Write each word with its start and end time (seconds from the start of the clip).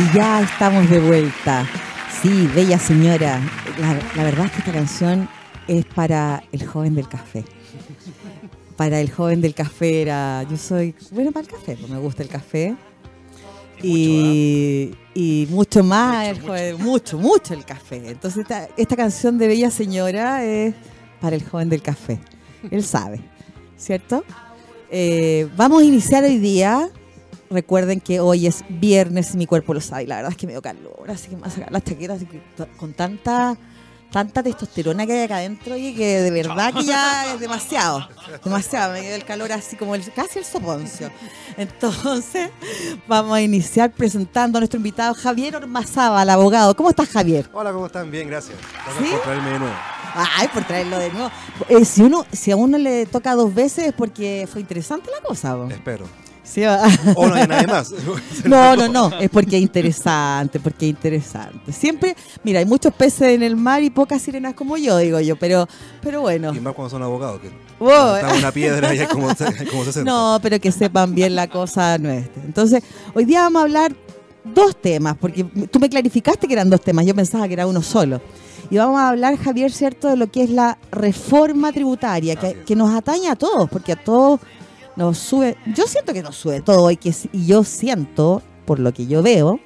Y 0.00 0.16
ya 0.16 0.40
estamos 0.40 0.88
de 0.88 0.98
vuelta. 0.98 1.68
Sí, 2.22 2.48
bella 2.54 2.78
señora. 2.78 3.38
La, 4.16 4.24
verdad 4.24 4.46
es 4.46 4.52
que 4.52 4.58
esta 4.60 4.72
canción 4.72 5.28
es 5.68 5.84
para 5.84 6.42
el 6.52 6.66
joven 6.66 6.94
del 6.94 7.06
café. 7.06 7.44
Para 8.76 8.98
el 8.98 9.10
joven 9.10 9.42
del 9.42 9.52
café 9.52 10.00
era. 10.00 10.42
Yo 10.44 10.56
soy. 10.56 10.94
Bueno, 11.10 11.32
para 11.32 11.44
el 11.44 11.52
café, 11.52 11.76
pues 11.76 11.90
me 11.90 11.98
gusta 11.98 12.22
el 12.22 12.30
café. 12.30 12.74
Y, 13.82 14.94
y 15.12 15.46
mucho 15.50 15.84
más, 15.84 16.34
mucho, 16.78 17.18
mucho, 17.18 17.52
el 17.52 17.66
café. 17.66 18.10
Entonces, 18.10 18.40
esta, 18.42 18.68
esta 18.78 18.96
canción 18.96 19.36
de 19.36 19.48
Bella 19.48 19.70
Señora 19.70 20.42
es 20.44 20.74
para 21.20 21.36
el 21.36 21.46
joven 21.46 21.68
del 21.68 21.82
café. 21.82 22.18
Él 22.70 22.84
sabe, 22.84 23.20
¿cierto? 23.76 24.24
Eh, 24.90 25.46
vamos 25.58 25.82
a 25.82 25.84
iniciar 25.84 26.24
hoy 26.24 26.38
día 26.38 26.90
Recuerden 27.50 28.00
que 28.00 28.20
hoy 28.20 28.46
es 28.46 28.64
viernes 28.68 29.34
y 29.34 29.36
mi 29.36 29.46
cuerpo 29.46 29.74
lo 29.74 29.80
sabe. 29.80 30.06
La 30.06 30.16
verdad 30.16 30.30
es 30.30 30.36
que 30.36 30.46
me 30.46 30.52
dio 30.52 30.62
calor, 30.62 31.10
así 31.10 31.28
que 31.28 31.34
me 31.34 31.42
voy 31.42 31.48
a 31.48 31.52
sacar 31.52 31.72
las 31.72 31.82
chaquetas 31.82 32.20
con 32.76 32.92
tanta 32.92 33.58
tanta 34.10 34.42
testosterona 34.42 35.06
que 35.06 35.12
hay 35.12 35.24
acá 35.24 35.36
adentro 35.36 35.76
y 35.76 35.94
que 35.94 36.20
de 36.20 36.30
verdad 36.30 36.72
que 36.74 36.84
ya 36.84 37.32
es 37.32 37.40
demasiado. 37.40 38.08
Demasiado, 38.44 38.92
me 38.92 39.00
dio 39.00 39.14
el 39.14 39.24
calor 39.24 39.50
así 39.52 39.76
como 39.76 39.94
el, 39.94 40.12
casi 40.12 40.38
el 40.38 40.44
soponcio. 40.44 41.10
Entonces, 41.56 42.50
vamos 43.08 43.34
a 43.34 43.40
iniciar 43.40 43.92
presentando 43.92 44.58
a 44.58 44.60
nuestro 44.60 44.78
invitado 44.78 45.14
Javier 45.14 45.56
el 45.56 46.30
abogado. 46.30 46.76
¿Cómo 46.76 46.90
estás, 46.90 47.08
Javier? 47.08 47.48
Hola, 47.52 47.72
¿cómo 47.72 47.86
están? 47.86 48.10
Bien, 48.10 48.28
gracias. 48.28 48.56
Gracias 48.84 49.10
por 49.10 49.22
traerme 49.22 49.50
de 49.50 49.58
nuevo. 49.58 49.74
Ay, 50.14 50.48
por 50.48 50.64
traerlo 50.64 50.98
de 50.98 51.10
nuevo. 51.10 51.30
Eh, 51.68 51.84
si, 51.84 52.02
uno, 52.02 52.24
si 52.32 52.50
a 52.50 52.56
uno 52.56 52.78
le 52.78 53.06
toca 53.06 53.34
dos 53.34 53.52
veces 53.52 53.88
es 53.88 53.92
porque 53.92 54.48
fue 54.50 54.60
interesante 54.60 55.10
la 55.10 55.26
cosa. 55.26 55.56
Espero. 55.70 56.29
O 57.14 57.28
no 57.28 57.34
hay 57.34 57.46
nadie 57.46 57.66
más. 57.66 57.92
no, 58.44 58.76
no, 58.76 58.88
no, 58.88 59.20
es 59.20 59.30
porque 59.30 59.56
es 59.56 59.62
interesante, 59.62 60.58
porque 60.58 60.86
es 60.86 60.90
interesante. 60.90 61.72
Siempre, 61.72 62.16
mira, 62.42 62.58
hay 62.58 62.64
muchos 62.64 62.92
peces 62.94 63.28
en 63.28 63.42
el 63.42 63.56
mar 63.56 63.82
y 63.82 63.90
pocas 63.90 64.22
sirenas 64.22 64.54
como 64.54 64.76
yo, 64.76 64.98
digo 64.98 65.20
yo, 65.20 65.36
pero, 65.36 65.68
pero 66.02 66.22
bueno. 66.22 66.54
Y 66.54 66.60
más 66.60 66.74
cuando 66.74 66.90
son 66.90 67.02
abogados, 67.02 67.40
que 67.40 67.48
está 67.48 68.34
una 68.34 68.52
piedra 68.52 68.94
y 68.94 68.98
hay 68.98 69.06
como, 69.06 69.28
como 69.70 69.84
60. 69.84 70.10
No, 70.10 70.38
pero 70.42 70.58
que 70.58 70.72
sepan 70.72 71.14
bien 71.14 71.34
la 71.34 71.48
cosa 71.48 71.98
nuestra. 71.98 72.42
Entonces, 72.42 72.82
hoy 73.14 73.24
día 73.24 73.42
vamos 73.42 73.60
a 73.60 73.62
hablar 73.64 73.94
dos 74.44 74.80
temas, 74.80 75.16
porque 75.18 75.44
tú 75.44 75.78
me 75.78 75.88
clarificaste 75.88 76.46
que 76.46 76.54
eran 76.54 76.70
dos 76.70 76.80
temas, 76.80 77.06
yo 77.06 77.14
pensaba 77.14 77.46
que 77.46 77.54
era 77.54 77.66
uno 77.66 77.82
solo. 77.82 78.20
Y 78.70 78.76
vamos 78.76 79.00
a 79.00 79.08
hablar, 79.08 79.36
Javier, 79.36 79.72
¿cierto?, 79.72 80.08
de 80.08 80.16
lo 80.16 80.30
que 80.30 80.44
es 80.44 80.50
la 80.50 80.78
reforma 80.92 81.72
tributaria, 81.72 82.36
que, 82.36 82.62
que 82.64 82.76
nos 82.76 82.94
atañe 82.94 83.28
a 83.28 83.34
todos, 83.34 83.68
porque 83.68 83.92
a 83.92 83.96
todos 83.96 84.40
nos 85.00 85.16
sube, 85.16 85.56
yo 85.74 85.86
siento 85.86 86.12
que 86.12 86.22
nos 86.22 86.36
sube 86.36 86.60
todo 86.60 86.90
y, 86.90 86.98
que, 86.98 87.14
y 87.32 87.46
yo 87.46 87.64
siento, 87.64 88.42
por 88.66 88.78
lo 88.78 88.92
que 88.92 89.06
yo 89.06 89.22
veo, 89.22 89.58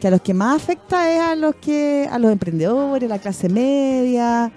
que 0.00 0.08
a 0.08 0.10
los 0.10 0.22
que 0.22 0.32
más 0.32 0.62
afecta 0.62 1.12
es 1.12 1.20
a 1.20 1.34
los 1.34 1.54
que 1.56 2.08
a 2.10 2.18
los 2.18 2.32
emprendedores, 2.32 3.08
la 3.10 3.18
clase 3.18 3.50
media, 3.50 4.50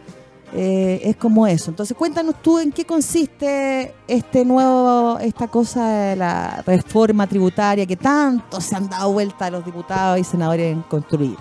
eh, 0.53 1.01
es 1.03 1.17
como 1.17 1.45
eso. 1.45 1.71
Entonces 1.71 1.97
cuéntanos 1.97 2.35
tú 2.41 2.57
en 2.57 2.71
qué 2.71 2.85
consiste 2.85 3.93
este 4.07 4.45
nuevo, 4.45 5.19
esta 5.19 5.49
cosa 5.49 5.89
de 5.89 6.15
la 6.15 6.63
reforma 6.65 7.27
tributaria 7.27 7.85
que 7.85 7.97
tanto 7.97 8.61
se 8.61 8.73
han 8.77 8.89
dado 8.89 9.11
vuelta 9.11 9.47
a 9.47 9.51
los 9.51 9.65
diputados 9.65 10.19
y 10.19 10.23
senadores 10.23 10.71
en 10.71 10.83
construir. 10.83 11.35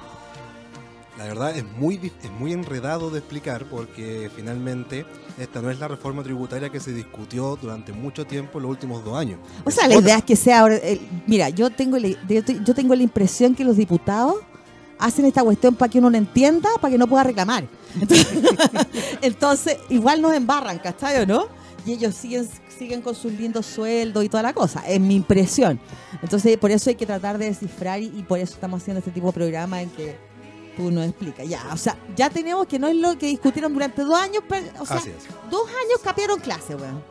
La 1.21 1.27
verdad 1.27 1.55
es 1.55 1.67
muy, 1.77 1.97
es 2.25 2.31
muy 2.31 2.55
enredado 2.55 3.11
de 3.11 3.19
explicar 3.19 3.67
porque 3.67 4.31
finalmente 4.35 5.05
esta 5.39 5.61
no 5.61 5.71
es 5.71 5.79
la 5.79 5.87
reforma 5.87 6.23
tributaria 6.23 6.71
que 6.71 6.81
se 6.81 6.95
discutió 6.95 7.59
durante 7.61 7.93
mucho 7.93 8.27
tiempo 8.27 8.57
en 8.57 8.63
los 8.63 8.71
últimos 8.71 9.05
dos 9.05 9.19
años. 9.19 9.39
O 9.67 9.71
sea, 9.71 9.87
la 9.87 9.97
idea 9.97 10.17
es 10.17 10.25
que 10.25 10.35
sea 10.35 10.61
ahora... 10.61 10.79
mira, 11.27 11.51
yo 11.51 11.69
tengo, 11.69 11.99
yo 11.99 12.75
tengo 12.75 12.95
la 12.95 13.03
impresión 13.03 13.55
que 13.55 13.65
los 13.65 13.77
diputados 13.77 14.37
hacen 14.99 15.27
esta 15.27 15.43
cuestión 15.45 15.75
para 15.75 15.91
que 15.91 15.99
uno 15.99 16.09
no 16.09 16.17
entienda, 16.17 16.71
para 16.81 16.93
que 16.93 16.97
no 16.97 17.07
pueda 17.07 17.25
reclamar. 17.25 17.65
Entonces, 19.21 19.77
igual 19.91 20.23
nos 20.23 20.33
embarran, 20.33 20.79
¿cachai 20.79 21.21
o 21.21 21.27
no? 21.27 21.49
Y 21.85 21.93
ellos 21.93 22.15
siguen, 22.15 22.49
siguen 22.79 23.03
con 23.03 23.15
sus 23.15 23.31
lindos 23.35 23.67
sueldos 23.67 24.25
y 24.25 24.31
toda 24.31 24.43
la 24.43 24.55
cosa. 24.55 24.81
Es 24.89 24.99
mi 24.99 25.17
impresión. 25.17 25.79
Entonces, 26.23 26.57
por 26.57 26.71
eso 26.71 26.89
hay 26.89 26.97
que 26.97 27.05
tratar 27.05 27.37
de 27.37 27.45
descifrar 27.45 28.01
y, 28.01 28.07
y 28.07 28.23
por 28.23 28.39
eso 28.39 28.55
estamos 28.55 28.81
haciendo 28.81 29.01
este 29.01 29.11
tipo 29.11 29.27
de 29.27 29.33
programa 29.35 29.83
en 29.83 29.91
que 29.91 30.30
tú 30.77 30.91
nos 30.91 31.07
explicas. 31.07 31.49
Ya, 31.49 31.69
o 31.73 31.77
sea, 31.77 31.97
ya 32.17 32.31
tenemos 32.31 32.67
que 32.67 32.79
no 32.79 32.89
es 32.89 32.97
lo 32.97 33.17
que 33.19 33.27
discutieron 33.27 33.73
durante 33.73 34.03
dos 34.03 34.19
años, 34.19 34.43
pero, 34.49 34.67
o 34.79 34.87
sea, 34.87 35.01
dos 35.51 35.69
años 35.69 36.01
cambiaron 36.03 36.41
clase, 36.41 36.75
weón. 36.75 37.03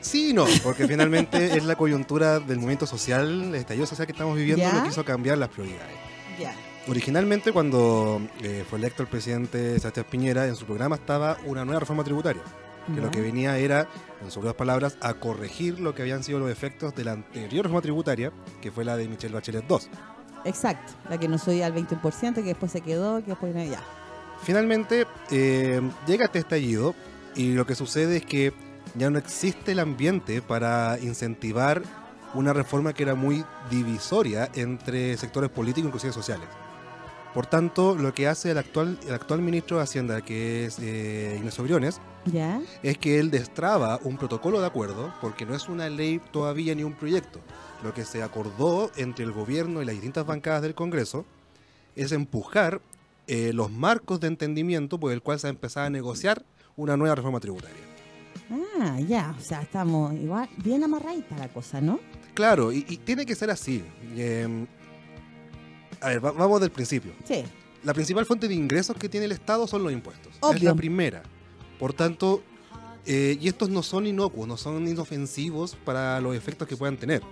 Sí, 0.00 0.32
no, 0.32 0.46
porque 0.62 0.86
finalmente 0.88 1.56
es 1.56 1.64
la 1.64 1.76
coyuntura 1.76 2.38
del 2.38 2.58
movimiento 2.58 2.86
social, 2.86 3.44
el 3.44 3.54
estallido 3.54 3.86
social 3.86 4.06
que 4.06 4.12
estamos 4.12 4.36
viviendo, 4.36 4.64
lo 4.70 4.82
que 4.82 4.88
hizo 4.90 5.04
cambiar 5.04 5.38
las 5.38 5.48
prioridades. 5.48 5.94
Ya. 6.38 6.54
Originalmente, 6.86 7.52
cuando 7.52 8.20
eh, 8.42 8.64
fue 8.68 8.78
electo 8.78 9.02
el 9.02 9.08
presidente 9.08 9.78
Sebastián 9.78 10.06
Piñera, 10.10 10.46
en 10.46 10.56
su 10.56 10.66
programa 10.66 10.96
estaba 10.96 11.38
una 11.46 11.64
nueva 11.64 11.80
reforma 11.80 12.04
tributaria, 12.04 12.42
que 12.94 13.00
lo 13.00 13.10
que 13.10 13.22
venía 13.22 13.56
era, 13.56 13.88
en 14.22 14.30
sus 14.30 14.44
dos 14.44 14.54
palabras, 14.54 14.98
a 15.00 15.14
corregir 15.14 15.80
lo 15.80 15.94
que 15.94 16.02
habían 16.02 16.22
sido 16.22 16.38
los 16.38 16.50
efectos 16.50 16.94
de 16.94 17.04
la 17.04 17.12
anterior 17.12 17.64
reforma 17.64 17.80
tributaria, 17.80 18.32
que 18.60 18.70
fue 18.70 18.84
la 18.84 18.98
de 18.98 19.08
Michelle 19.08 19.32
Bachelet 19.32 19.64
II. 19.70 19.78
Exacto, 20.44 20.92
la 21.08 21.18
que 21.18 21.28
no 21.28 21.38
subía 21.38 21.66
al 21.66 21.74
20%, 21.74 22.34
que 22.34 22.42
después 22.42 22.70
se 22.70 22.80
quedó, 22.80 23.20
que 23.20 23.30
después 23.30 23.54
ya. 23.54 23.80
Finalmente, 24.42 25.06
eh, 25.30 25.80
llega 26.06 26.26
este 26.26 26.38
estallido 26.38 26.94
y 27.34 27.52
lo 27.54 27.66
que 27.66 27.74
sucede 27.74 28.18
es 28.18 28.26
que 28.26 28.52
ya 28.94 29.10
no 29.10 29.18
existe 29.18 29.72
el 29.72 29.78
ambiente 29.78 30.42
para 30.42 30.98
incentivar 31.00 31.82
una 32.34 32.52
reforma 32.52 32.92
que 32.92 33.04
era 33.04 33.14
muy 33.14 33.44
divisoria 33.70 34.50
entre 34.54 35.16
sectores 35.16 35.50
políticos, 35.50 35.86
inclusive 35.86 36.12
sociales. 36.12 36.46
Por 37.34 37.46
tanto, 37.46 37.96
lo 37.96 38.14
que 38.14 38.28
hace 38.28 38.52
el 38.52 38.58
actual, 38.58 38.96
el 39.08 39.12
actual 39.12 39.42
ministro 39.42 39.78
de 39.78 39.82
Hacienda, 39.82 40.20
que 40.22 40.66
es 40.66 40.78
eh, 40.78 41.34
Ignacio 41.36 41.64
Briones, 41.64 42.00
es 42.82 42.98
que 42.98 43.18
él 43.18 43.32
destraba 43.32 43.98
un 44.04 44.16
protocolo 44.16 44.60
de 44.60 44.66
acuerdo, 44.66 45.12
porque 45.20 45.44
no 45.44 45.54
es 45.54 45.68
una 45.68 45.88
ley 45.88 46.20
todavía 46.30 46.76
ni 46.76 46.84
un 46.84 46.94
proyecto. 46.94 47.40
Lo 47.82 47.92
que 47.92 48.04
se 48.04 48.22
acordó 48.22 48.92
entre 48.96 49.24
el 49.24 49.32
gobierno 49.32 49.82
y 49.82 49.84
las 49.84 49.94
distintas 49.94 50.24
bancadas 50.24 50.62
del 50.62 50.76
Congreso 50.76 51.26
es 51.96 52.12
empujar 52.12 52.80
eh, 53.26 53.52
los 53.52 53.70
marcos 53.70 54.20
de 54.20 54.28
entendimiento 54.28 55.00
por 55.00 55.12
el 55.12 55.20
cual 55.20 55.40
se 55.40 55.48
ha 55.48 55.50
empezado 55.50 55.86
a 55.86 55.90
negociar 55.90 56.44
una 56.76 56.96
nueva 56.96 57.16
reforma 57.16 57.40
tributaria. 57.40 57.76
Ah, 58.80 59.00
ya, 59.00 59.34
o 59.36 59.40
sea, 59.40 59.62
estamos 59.62 60.14
igual 60.14 60.48
bien 60.58 60.84
amarradita 60.84 61.36
la 61.36 61.48
cosa, 61.48 61.80
¿no? 61.80 61.98
Claro, 62.34 62.72
y, 62.72 62.82
tiene 62.82 63.24
que 63.24 63.34
ser 63.34 63.50
así. 63.50 63.84
Em, 64.16 64.66
a 66.04 66.08
ver, 66.08 66.20
vamos 66.20 66.60
del 66.60 66.70
principio. 66.70 67.12
Sí. 67.24 67.44
La 67.82 67.94
principal 67.94 68.26
fuente 68.26 68.46
de 68.46 68.54
ingresos 68.54 68.96
que 68.96 69.08
tiene 69.08 69.26
el 69.26 69.32
Estado 69.32 69.66
son 69.66 69.82
los 69.82 69.92
impuestos. 69.92 70.34
Es 70.54 70.62
la 70.62 70.74
primera. 70.74 71.22
Por 71.78 71.92
tanto, 71.92 72.42
eh, 73.06 73.38
y 73.40 73.48
estos 73.48 73.70
no 73.70 73.82
son 73.82 74.06
inocuos, 74.06 74.46
no 74.46 74.56
son 74.56 74.86
inofensivos 74.86 75.76
para 75.84 76.20
los 76.20 76.36
efectos 76.36 76.68
que 76.68 76.76
puedan 76.76 76.96
tener. 76.96 77.22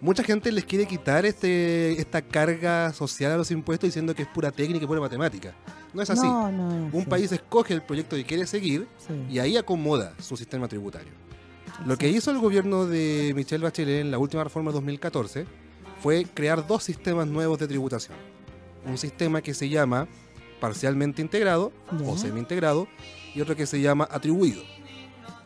Mucha 0.00 0.24
gente 0.24 0.50
les 0.50 0.64
quiere 0.64 0.86
quitar 0.86 1.24
este, 1.24 1.92
esta 1.92 2.22
carga 2.22 2.92
social 2.92 3.32
a 3.32 3.36
los 3.36 3.50
impuestos 3.50 3.88
diciendo 3.88 4.14
que 4.14 4.22
es 4.22 4.28
pura 4.28 4.50
técnica 4.50 4.84
y 4.84 4.88
pura 4.88 5.00
matemática. 5.00 5.54
No 5.94 6.02
es 6.02 6.10
así. 6.10 6.26
Un 6.26 7.06
país 7.08 7.30
escoge 7.30 7.72
el 7.72 7.82
proyecto 7.82 8.16
que 8.16 8.24
quiere 8.24 8.46
seguir 8.46 8.86
y 9.30 9.38
ahí 9.38 9.56
acomoda 9.56 10.14
su 10.18 10.36
sistema 10.36 10.66
tributario. 10.66 11.12
Lo 11.86 11.96
que 11.96 12.08
hizo 12.08 12.30
el 12.30 12.38
gobierno 12.38 12.86
de 12.86 13.32
Michelle 13.34 13.62
Bachelet 13.62 14.00
en 14.00 14.10
la 14.10 14.18
última 14.18 14.44
reforma 14.44 14.70
de 14.70 14.74
2014 14.74 15.46
fue 16.02 16.26
crear 16.34 16.66
dos 16.66 16.82
sistemas 16.82 17.28
nuevos 17.28 17.58
de 17.58 17.68
tributación. 17.68 18.16
Un 18.84 18.98
sistema 18.98 19.40
que 19.40 19.54
se 19.54 19.68
llama 19.68 20.08
parcialmente 20.60 21.22
integrado 21.22 21.72
o 22.04 22.16
semi-integrado 22.16 22.88
y 23.34 23.40
otro 23.40 23.54
que 23.56 23.66
se 23.66 23.80
llama 23.80 24.08
atribuido. 24.10 24.62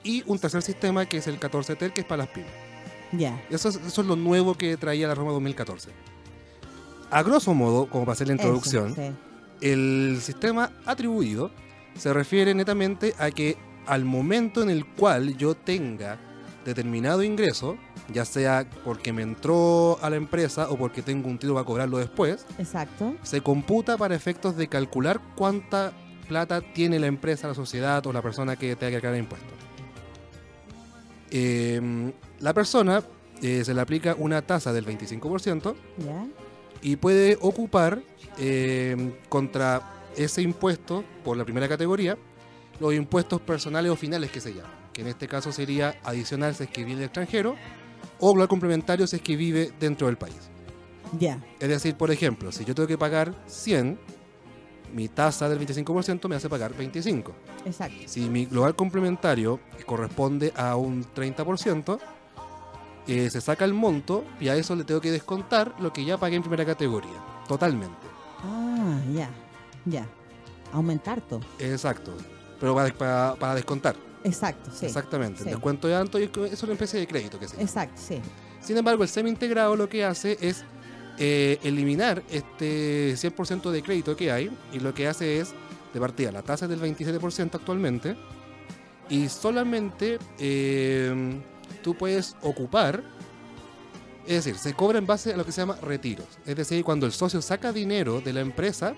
Y 0.03 0.23
un 0.27 0.39
tercer 0.39 0.63
sistema 0.63 1.07
que 1.07 1.19
es 1.19 1.27
el 1.27 1.39
14TEL, 1.39 1.93
que 1.93 2.01
es 2.01 2.07
para 2.07 2.25
las 2.25 2.29
pymes. 2.29 2.51
Ya. 3.13 3.43
Eso, 3.51 3.69
es, 3.69 3.77
eso 3.77 4.01
es 4.01 4.07
lo 4.07 4.17
nuevo 4.17 4.55
que 4.55 4.77
traía 4.77 5.07
la 5.09 5.15
reforma 5.15 5.33
2014. 5.33 5.91
A 7.11 7.23
grosso 7.23 7.55
modo, 7.55 7.89
como 7.89 8.05
para 8.05 8.15
hacer 8.15 8.27
la 8.29 8.35
introducción, 8.35 9.17
el 9.61 10.19
sistema 10.23 10.73
atribuido 10.87 11.51
se 11.97 12.13
refiere 12.13 12.55
netamente 12.55 13.15
a 13.19 13.31
que 13.31 13.57
al 13.87 14.05
momento 14.05 14.63
en 14.63 14.71
el 14.71 14.85
cual 14.87 15.37
yo 15.37 15.55
tenga 15.55 16.19
determinado 16.67 17.23
ingreso, 17.23 17.79
ya 18.13 18.25
sea 18.25 18.69
porque 18.85 19.13
me 19.13 19.23
entró 19.23 19.99
a 20.03 20.11
la 20.11 20.17
empresa 20.17 20.69
o 20.69 20.77
porque 20.77 21.01
tengo 21.01 21.29
un 21.29 21.39
título 21.39 21.55
para 21.55 21.65
cobrarlo 21.65 21.99
después. 21.99 22.45
Exacto. 22.59 23.15
Se 23.23 23.41
computa 23.41 23.97
para 23.97 24.15
efectos 24.15 24.57
de 24.57 24.69
calcular 24.69 25.21
cuánta 25.37 25.93
plata 26.29 26.61
tiene 26.61 26.99
la 26.99 27.07
empresa, 27.07 27.49
la 27.49 27.55
sociedad 27.55 28.05
o 28.07 28.13
la 28.13 28.21
persona 28.21 28.57
que 28.57 28.75
tenga 28.77 28.97
que 28.97 29.01
cargar 29.01 29.19
impuestos. 29.19 29.53
Em, 31.31 32.13
la 32.41 32.53
persona 32.53 33.03
eh, 33.43 33.65
se 33.65 33.73
le 33.73 33.81
aplica 33.81 34.17
una 34.19 34.43
tasa 34.43 34.73
del 34.73 34.85
25% 34.85 35.75
y 36.83 36.97
puede 36.97 37.39
ocupar 37.41 38.03
em, 38.39 39.13
contra 39.29 40.05
ese 40.17 40.43
impuesto 40.43 41.05
por 41.25 41.37
la 41.37 41.45
primera 41.45 41.69
categoría 41.69 42.17
los 42.81 42.93
impuestos 42.93 43.41
personales 43.41 43.91
o 43.91 43.97
finales 43.97 44.31
que 44.31 44.41
se 44.41 44.53
llaman 44.53 44.86
que 44.97 45.03
en 45.03 45.09
este 45.09 45.29
caso 45.29 45.53
sería 45.53 46.01
adicional 46.05 46.55
si 46.55 46.65
es 46.65 46.71
que 46.71 46.83
vive 46.83 47.05
extranjero, 47.05 47.55
o 48.19 48.33
global 48.33 48.49
complementario 48.49 49.07
si 49.07 49.17
es 49.17 49.23
que 49.23 49.37
vive 49.37 49.71
dentro 49.79 50.07
del 50.07 50.17
país. 50.17 50.49
Ya. 51.19 51.45
Es 51.61 51.69
decir, 51.69 51.97
por 51.97 52.11
ejemplo, 52.11 52.51
si 52.51 52.65
yo 52.65 52.75
tengo 52.75 52.87
que 52.87 52.97
pagar 52.97 53.35
100, 53.47 53.99
mi 54.95 55.09
tasa 55.09 55.51
del 55.51 55.61
25% 55.61 56.29
me 56.29 56.37
hace 56.37 56.49
pagar 56.49 56.75
25. 56.75 57.35
Exacto. 57.67 57.95
Si 58.07 58.31
mi 58.31 58.47
global 58.47 58.75
complementario 58.75 59.61
corresponde 59.85 60.55
a 60.57 60.77
un 60.77 61.05
30%, 61.05 61.99
eh, 63.07 63.29
se 63.29 63.41
saca 63.43 63.67
el 63.67 63.75
monto 63.75 64.25
y 64.41 64.49
a 64.49 64.57
eso 64.57 64.75
le 64.75 64.85
tengo 64.85 65.03
que 65.03 65.11
descontar 65.11 65.75
lo 65.79 65.93
que 65.93 66.07
ya 66.07 66.17
pagué 66.17 66.37
en 66.37 66.43
primera 66.43 66.65
categoría. 66.65 67.23
Totalmente. 67.47 68.07
Ah, 68.43 68.99
ya. 69.13 69.29
Ya. 69.85 70.07
Aumentar 70.73 71.21
todo. 71.21 71.41
Exacto. 71.59 72.15
Pero 72.59 72.75
para, 72.75 72.95
para, 72.95 73.35
para 73.35 73.55
descontar. 73.55 74.06
Exacto, 74.27 74.71
sí. 74.75 74.87
Exactamente. 74.87 75.43
Sí. 75.43 75.49
El 75.49 75.55
descuento 75.55 75.87
de 75.87 75.95
Anto 75.95 76.19
y 76.19 76.31
es 76.51 76.63
una 76.63 76.73
especie 76.73 76.99
de 76.99 77.07
crédito 77.07 77.39
que 77.39 77.49
se. 77.49 77.61
Exacto, 77.61 78.01
sí. 78.05 78.21
Sin 78.61 78.77
embargo, 78.77 79.03
el 79.05 79.09
semi-integrado 79.09 79.77
lo 79.77 79.89
que 79.89 80.05
hace 80.05 80.37
es 80.41 80.65
eh, 81.19 81.59
eliminar 81.63 82.23
este 82.29 83.15
100% 83.15 83.71
de 83.71 83.83
crédito 83.83 84.17
que 84.17 84.33
hay 84.33 84.51
y 84.73 84.81
lo 84.81 84.93
que 84.93 85.07
hace 85.07 85.39
es, 85.39 85.55
de 85.95 86.01
partida, 86.01 86.33
la 86.33 86.43
tasa 86.43 86.67
es 86.67 86.71
del 86.71 86.81
27% 86.81 87.55
actualmente 87.55 88.17
y 89.09 89.29
solamente 89.29 90.19
eh, 90.39 91.41
tú 91.83 91.95
puedes 91.95 92.35
ocupar, 92.43 93.03
es 94.27 94.45
decir, 94.45 94.59
se 94.59 94.75
cobra 94.75 94.99
en 94.99 95.07
base 95.07 95.33
a 95.33 95.37
lo 95.37 95.47
que 95.47 95.53
se 95.53 95.61
llama 95.61 95.77
retiros. 95.81 96.27
Es 96.45 96.57
decir, 96.57 96.83
cuando 96.85 97.07
el 97.07 97.13
socio 97.13 97.41
saca 97.41 97.73
dinero 97.73 98.21
de 98.21 98.33
la 98.33 98.41
empresa 98.41 98.95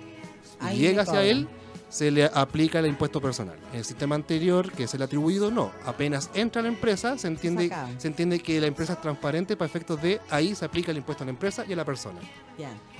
y 0.72 0.78
llega 0.78 1.02
le 1.04 1.10
hacia 1.10 1.22
él, 1.22 1.48
se 1.88 2.10
le 2.10 2.24
aplica 2.26 2.78
el 2.78 2.86
impuesto 2.86 3.20
personal. 3.20 3.56
En 3.72 3.78
el 3.78 3.84
sistema 3.84 4.14
anterior, 4.14 4.70
que 4.72 4.84
es 4.84 4.94
el 4.94 5.02
atribuido, 5.02 5.50
no. 5.50 5.72
Apenas 5.84 6.30
entra 6.34 6.60
a 6.60 6.62
la 6.62 6.68
empresa, 6.68 7.16
se 7.18 7.28
entiende, 7.28 7.70
se 7.98 8.08
entiende 8.08 8.40
que 8.40 8.60
la 8.60 8.66
empresa 8.66 8.94
es 8.94 9.00
transparente 9.00 9.56
para 9.56 9.66
efectos 9.66 10.00
de 10.02 10.20
ahí 10.30 10.54
se 10.54 10.64
aplica 10.64 10.90
el 10.90 10.98
impuesto 10.98 11.24
a 11.24 11.26
la 11.26 11.30
empresa 11.30 11.64
y 11.66 11.72
a 11.72 11.76
la 11.76 11.84
persona. 11.84 12.20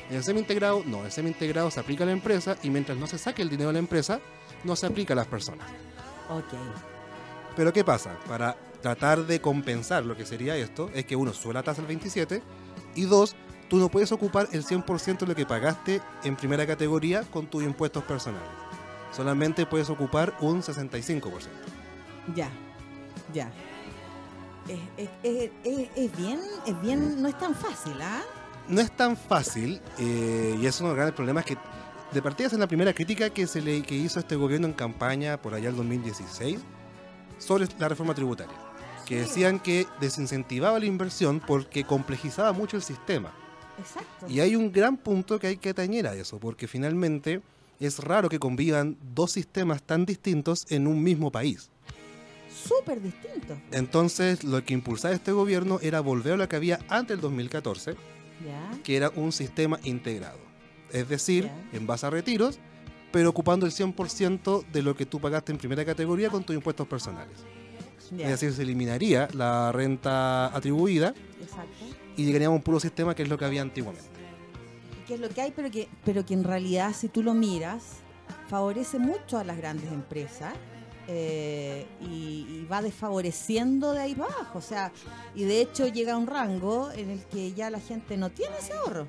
En 0.08 0.17
el 0.17 0.25
semi-integrado, 0.25 0.82
no. 0.87 1.00
En 1.00 1.06
el 1.06 1.12
semi-integrado 1.12 1.70
se 1.70 1.81
aplica 1.81 2.05
a 2.05 2.06
la 2.06 2.12
empresa 2.12 2.56
y 2.62 2.70
mientras 2.70 2.96
no 2.96 3.06
se 3.06 3.19
saque 3.19 3.43
el 3.43 3.50
dinero 3.50 3.69
de 3.69 3.75
la 3.75 3.79
empresa, 3.81 4.20
no 4.64 4.75
se 4.75 4.87
aplica 4.87 5.12
a 5.12 5.17
las 5.17 5.26
personas. 5.26 5.67
Ok. 6.31 6.55
Pero 7.56 7.73
¿qué 7.73 7.85
pasa? 7.85 8.17
Para 8.26 8.56
tratar 8.81 9.26
de 9.26 9.40
compensar 9.40 10.06
lo 10.06 10.17
que 10.17 10.25
sería 10.25 10.56
esto, 10.56 10.90
es 10.94 11.05
que 11.05 11.17
uno 11.17 11.32
sube 11.32 11.55
la 11.55 11.62
tasa 11.62 11.82
al 11.82 11.88
27 11.88 12.43
y 12.94 13.02
dos, 13.02 13.37
tú 13.69 13.76
no 13.76 13.88
puedes 13.88 14.12
ocupar 14.12 14.49
el 14.52 14.64
100% 14.64 15.19
de 15.19 15.26
lo 15.26 15.35
que 15.35 15.44
pagaste 15.44 16.00
en 16.25 16.37
primera 16.37 16.67
categoría 16.67 17.23
con 17.23 17.46
tus 17.49 17.64
impuestos 17.64 18.05
personales. 18.05 18.57
Solamente 19.12 19.66
puedes 19.66 19.88
ocupar 19.90 20.34
un 20.40 20.62
65%. 20.62 21.49
Ya. 22.34 22.50
Ya. 23.32 23.50
Es, 24.69 24.78
es- 24.96 25.10
es- 25.22 25.50
es- 25.64 25.88
es 25.96 26.16
bien, 26.16 26.40
es 26.66 26.81
bien, 26.82 27.22
no 27.22 27.28
es 27.28 27.38
tan 27.38 27.55
fácil, 27.55 27.94
¿ah? 28.02 28.20
No 28.69 28.81
es 28.82 28.90
tan 28.94 29.16
fácil 29.16 29.81
eh, 29.99 30.56
y 30.60 30.66
es 30.66 30.78
uno 30.81 30.90
de 30.90 30.93
los 30.93 30.96
grandes 30.96 31.14
problemas 31.16 31.44
que 31.46 31.56
de 32.12 32.22
partida 32.22 32.46
es 32.49 32.52
la 32.55 32.66
primera 32.66 32.93
crítica 32.93 33.31
que 33.31 33.46
se 33.46 33.60
le 33.62 33.82
que 33.82 33.94
hizo 33.94 34.19
este 34.20 34.37
gobierno 34.37 34.66
en 34.66 34.72
campaña 34.75 35.37
por 35.40 35.54
allá 35.54 35.69
el 35.70 35.76
2016 35.76 36.58
sobre 37.38 37.66
la 37.78 37.88
reforma 37.88 38.14
tributaria, 38.14 38.54
que 39.06 39.20
decían 39.20 39.58
que 39.61 39.87
desincentivaba 40.00 40.78
la 40.78 40.84
inversión 40.87 41.40
porque 41.40 41.84
complejizaba 41.84 42.52
mucho 42.52 42.76
el 42.76 42.82
sistema. 42.82 43.31
Exacto. 43.78 44.26
Y 44.28 44.40
hay 44.40 44.54
un 44.56 44.70
gran 44.72 44.96
punto 44.96 45.38
que 45.38 45.46
hay 45.46 45.56
que 45.56 45.70
atañer 45.70 46.06
a 46.06 46.14
eso, 46.14 46.38
porque 46.38 46.66
finalmente 46.66 47.40
es 47.80 47.98
raro 48.00 48.28
que 48.28 48.38
convivan 48.38 48.96
dos 49.14 49.32
sistemas 49.32 49.82
tan 49.82 50.04
distintos 50.04 50.66
en 50.70 50.86
un 50.86 51.02
mismo 51.02 51.30
país. 51.30 51.70
Súper 52.66 53.00
distinto. 53.00 53.56
Entonces, 53.72 54.42
lo 54.44 54.64
que 54.64 54.75
impulsaba 54.75 55.14
este 55.14 55.32
gobierno 55.32 55.78
era 55.80 56.00
volver 56.00 56.34
a 56.34 56.36
lo 56.36 56.48
que 56.48 56.56
había 56.56 56.80
antes 56.88 57.16
del 57.16 57.20
2014, 57.20 57.94
Ya. 58.44 58.70
que 58.82 58.96
era 58.96 59.10
un 59.14 59.32
sistema 59.32 59.78
integrado. 59.84 60.38
Es 60.92 61.08
decir, 61.08 61.44
Ya. 61.44 61.76
en 61.76 61.86
base 61.86 62.06
a 62.06 62.10
retiros, 62.10 62.58
pero 63.12 63.30
ocupando 63.30 63.64
el 63.66 63.72
100% 63.72 64.64
de 64.72 64.82
lo 64.82 64.94
que 64.96 65.06
tú 65.06 65.20
pagaste 65.20 65.52
en 65.52 65.58
primera 65.58 65.84
categoría 65.84 66.30
con 66.30 66.44
tus 66.44 66.54
impuestos 66.56 66.86
personales. 66.86 67.36
ya. 68.10 68.25
Es 68.25 68.30
decir, 68.40 68.52
se 68.54 68.62
eliminaría 68.62 69.28
la 69.34 69.70
renta 69.70 70.46
atribuida 70.56 71.12
Exacto. 71.42 71.84
y 72.16 72.25
llegaríamos 72.25 72.54
a 72.54 72.56
un 72.56 72.62
puro 72.62 72.80
sistema 72.80 73.14
que 73.14 73.22
es 73.22 73.28
lo 73.28 73.36
que 73.36 73.44
había 73.44 73.60
antiguamente. 73.60 74.08
Que 75.08 75.14
es 75.14 75.20
lo 75.20 75.28
que 75.31 75.40
hay, 75.40 75.52
pero 75.56 75.70
que, 75.70 75.88
pero 76.05 76.25
que 76.25 76.34
en 76.34 76.44
realidad, 76.44 76.93
si 76.94 77.08
tú 77.08 77.22
lo 77.22 77.32
miras, 77.34 77.82
favorece 78.49 78.99
mucho 79.00 79.38
a 79.38 79.44
las 79.44 79.56
grandes 79.56 79.90
empresas. 79.90 80.52
eh, 81.10 81.87
y, 82.02 82.46
y 82.50 82.66
va 82.70 82.82
desfavoreciendo 82.82 83.94
de 83.94 84.00
ahí 84.02 84.14
para 84.14 84.31
abajo. 84.34 84.58
O 84.58 84.60
sea, 84.60 84.93
y 85.34 85.44
de 85.44 85.62
hecho 85.62 85.87
llega 85.88 86.12
a 86.12 86.16
un 86.19 86.26
rango 86.26 86.90
en 86.93 87.08
el 87.08 87.25
que 87.25 87.55
ya 87.55 87.70
la 87.70 87.81
gente 87.81 88.19
no 88.19 88.28
tiene 88.28 88.58
ese 88.58 88.75
ahorro. 88.75 89.06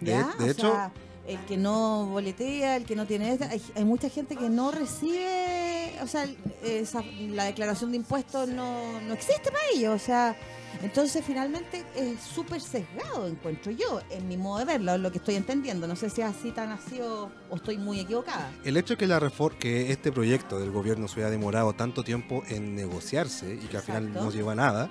¿Ya? 0.00 0.32
de 0.38 0.44
O 0.44 0.46
hecho- 0.52 0.70
sea, 0.70 0.92
el 1.26 1.38
que 1.46 1.56
no 1.56 2.06
boletea, 2.06 2.76
el 2.76 2.84
que 2.84 2.94
no 2.96 3.06
tiene... 3.06 3.38
Hay, 3.50 3.62
hay 3.74 3.84
mucha 3.84 4.08
gente 4.08 4.36
que 4.36 4.48
no 4.48 4.70
recibe... 4.70 5.92
O 6.02 6.06
sea, 6.06 6.26
esa- 6.62 7.02
la 7.30 7.44
declaración 7.44 7.90
de 7.92 7.96
impuestos 7.98 8.48
no, 8.48 9.00
no 9.00 9.14
existe 9.14 9.50
para 9.50 9.64
ellos. 9.74 9.94
O 9.94 10.04
sea, 10.04 10.36
entonces 10.82 11.24
finalmente 11.24 11.84
es 11.96 12.20
súper 12.20 12.60
sesgado, 12.60 13.26
encuentro 13.28 13.70
yo, 13.72 14.00
en 14.10 14.26
mi 14.28 14.36
modo 14.36 14.58
de 14.58 14.64
verlo, 14.64 14.94
es 14.94 15.00
lo 15.00 15.10
que 15.12 15.18
estoy 15.18 15.36
entendiendo. 15.36 15.86
No 15.86 15.96
sé 15.96 16.10
si 16.10 16.20
es 16.20 16.26
así 16.26 16.50
tan 16.50 16.70
así 16.72 17.00
o, 17.00 17.30
o 17.48 17.56
estoy 17.56 17.78
muy 17.78 18.00
equivocada. 18.00 18.50
El 18.64 18.76
hecho 18.76 18.98
que 18.98 19.06
la 19.06 19.20
refor- 19.20 19.56
que 19.56 19.92
este 19.92 20.10
proyecto 20.12 20.58
del 20.58 20.72
gobierno 20.72 21.06
se 21.08 21.20
haya 21.20 21.30
demorado 21.30 21.72
tanto 21.74 22.02
tiempo 22.02 22.42
en 22.48 22.74
negociarse 22.74 23.54
y 23.54 23.66
que 23.66 23.76
al 23.78 23.82
final 23.84 24.12
no 24.12 24.30
llegó 24.30 24.50
a 24.50 24.54
nada, 24.56 24.90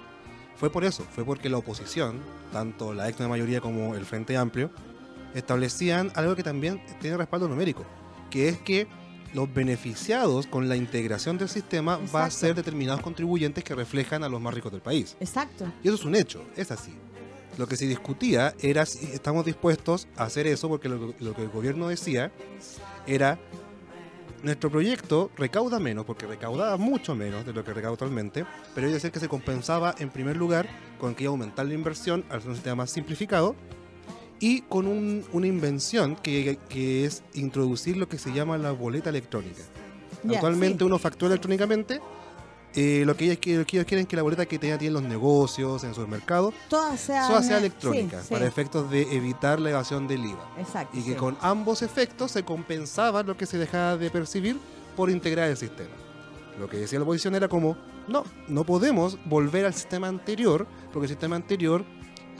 fue 0.55 0.71
por 0.71 0.85
eso, 0.85 1.03
fue 1.11 1.25
porque 1.25 1.49
la 1.49 1.57
oposición, 1.57 2.21
tanto 2.53 2.93
la 2.93 3.09
ex 3.09 3.19
mayoría 3.19 3.59
como 3.59 3.95
el 3.95 4.05
Frente 4.05 4.37
Amplio, 4.37 4.71
establecían 5.33 6.11
algo 6.15 6.35
que 6.35 6.43
también 6.43 6.81
tiene 7.01 7.17
respaldo 7.17 7.47
numérico, 7.47 7.83
que 8.29 8.49
es 8.49 8.57
que 8.59 8.87
los 9.33 9.51
beneficiados 9.51 10.45
con 10.45 10.69
la 10.69 10.75
integración 10.75 11.37
del 11.37 11.49
sistema 11.49 11.97
va 11.97 12.01
a 12.01 12.25
Exacto. 12.27 12.31
ser 12.31 12.55
determinados 12.55 13.01
contribuyentes 13.01 13.63
que 13.63 13.73
reflejan 13.73 14.23
a 14.23 14.29
los 14.29 14.39
más 14.39 14.53
ricos 14.53 14.71
del 14.71 14.81
país. 14.81 15.17
Exacto. 15.19 15.65
Y 15.83 15.87
eso 15.87 15.95
es 15.95 16.05
un 16.05 16.15
hecho, 16.15 16.43
es 16.55 16.71
así. 16.71 16.93
Lo 17.57 17.67
que 17.67 17.75
se 17.75 17.87
discutía 17.87 18.53
era 18.61 18.85
si 18.85 19.05
estamos 19.11 19.45
dispuestos 19.45 20.07
a 20.17 20.23
hacer 20.23 20.47
eso, 20.47 20.69
porque 20.69 20.89
lo, 20.89 21.13
lo 21.19 21.33
que 21.35 21.43
el 21.43 21.49
gobierno 21.49 21.87
decía 21.87 22.31
era, 23.07 23.39
nuestro 24.43 24.69
proyecto 24.69 25.31
recauda 25.37 25.79
menos, 25.79 26.05
porque 26.05 26.27
recaudaba 26.27 26.77
mucho 26.77 27.15
menos 27.15 27.45
de 27.45 27.53
lo 27.53 27.63
que 27.63 27.73
recauda 27.73 27.93
actualmente, 27.93 28.45
pero 28.75 28.85
hay 28.87 28.91
que 28.91 28.95
decir 28.95 29.11
que 29.11 29.19
se 29.19 29.29
compensaba 29.29 29.95
en 29.99 30.09
primer 30.09 30.35
lugar 30.35 30.67
con 30.99 31.15
que 31.15 31.23
iba 31.23 31.31
a 31.31 31.33
aumentar 31.33 31.65
la 31.65 31.73
inversión 31.73 32.25
al 32.29 32.41
ser 32.41 32.49
un 32.49 32.55
sistema 32.55 32.75
más 32.75 32.91
simplificado 32.91 33.55
y 34.43 34.61
con 34.61 34.87
un- 34.87 35.23
una 35.31 35.47
invención 35.47 36.17
que, 36.17 36.57
que 36.67 37.05
es 37.05 37.23
introducir 37.33 37.95
lo 37.95 38.09
que 38.09 38.17
se 38.17 38.33
llama 38.33 38.57
la 38.57 38.71
boleta 38.71 39.09
electrónica. 39.09 39.61
Actualmente 40.29 40.79
sí. 40.79 40.83
uno 40.83 40.99
factura 40.99 41.31
electrónicamente. 41.31 42.01
eh, 42.75 43.03
lo, 43.05 43.15
que 43.15 43.25
ellos, 43.25 43.37
que- 43.37 43.63
quieren 43.85 43.99
es 43.99 44.07
que 44.07 44.15
la 44.15 44.23
boleta 44.23 44.45
que 44.47 44.57
tengan 44.57 44.83
en 44.83 44.93
los 44.93 45.03
negocios, 45.03 45.83
en 45.83 45.93
sus 45.93 46.07
mercados, 46.07 46.55
Todas 46.69 46.99
sean... 46.99 47.27
toda 47.29 47.43
sea 47.43 47.59
electrónica, 47.59 48.19
sí, 48.21 48.27
sí. 48.29 48.33
para 48.33 48.47
efectos 48.47 48.89
de 48.89 49.15
evitar 49.15 49.59
la 49.59 49.69
evasión 49.69 50.07
del 50.07 50.25
IVA. 50.25 50.49
Exacto. 50.57 50.97
Y 50.97 51.03
que 51.03 51.15
con 51.15 51.37
ambos 51.41 51.83
efectos 51.83 52.31
se 52.31 52.41
compensaba 52.43 53.21
lo 53.21 53.37
que 53.37 53.45
se 53.45 53.59
dejaba 53.59 53.95
de 53.97 54.09
percibir 54.09 54.57
por 54.97 55.09
integrar 55.11 55.49
el 55.51 55.57
sistema. 55.57 55.91
Lo 56.59 56.67
que 56.67 56.77
decía 56.77 56.97
la 56.97 57.03
oposición 57.03 57.35
era 57.35 57.47
como, 57.47 57.77
no, 58.07 58.23
no 58.47 58.63
podemos 58.63 59.17
volver 59.25 59.65
al 59.65 59.73
sistema 59.75 60.07
anterior, 60.07 60.65
porque 60.91 61.05
el 61.05 61.09
sistema 61.11 61.35
anterior 61.35 61.85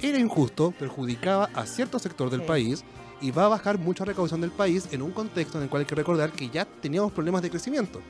era 0.10 0.18
injusto, 0.20 0.72
perjudicaba 0.72 1.50
a 1.54 1.66
cierto 1.66 2.00
sector 2.00 2.30
del 2.30 2.42
Sí. 2.42 2.48
país 2.48 2.84
y 3.22 3.32
va 3.32 3.46
a 3.46 3.50
bajar 3.50 3.78
mucha 3.80 4.04
recaudación 4.06 4.42
del 4.42 4.52
país 4.52 4.88
en 4.92 5.02
un 5.02 5.12
contexto 5.12 5.58
en 5.58 5.64
el 5.66 5.70
cual 5.70 5.82
hay 5.82 5.86
que 5.86 5.96
recordar 5.96 6.32
que 6.32 6.50
ya 6.50 6.66
teníamos 6.66 7.12
problemas 7.12 7.42
de 7.42 7.50
crecimiento. 7.50 8.02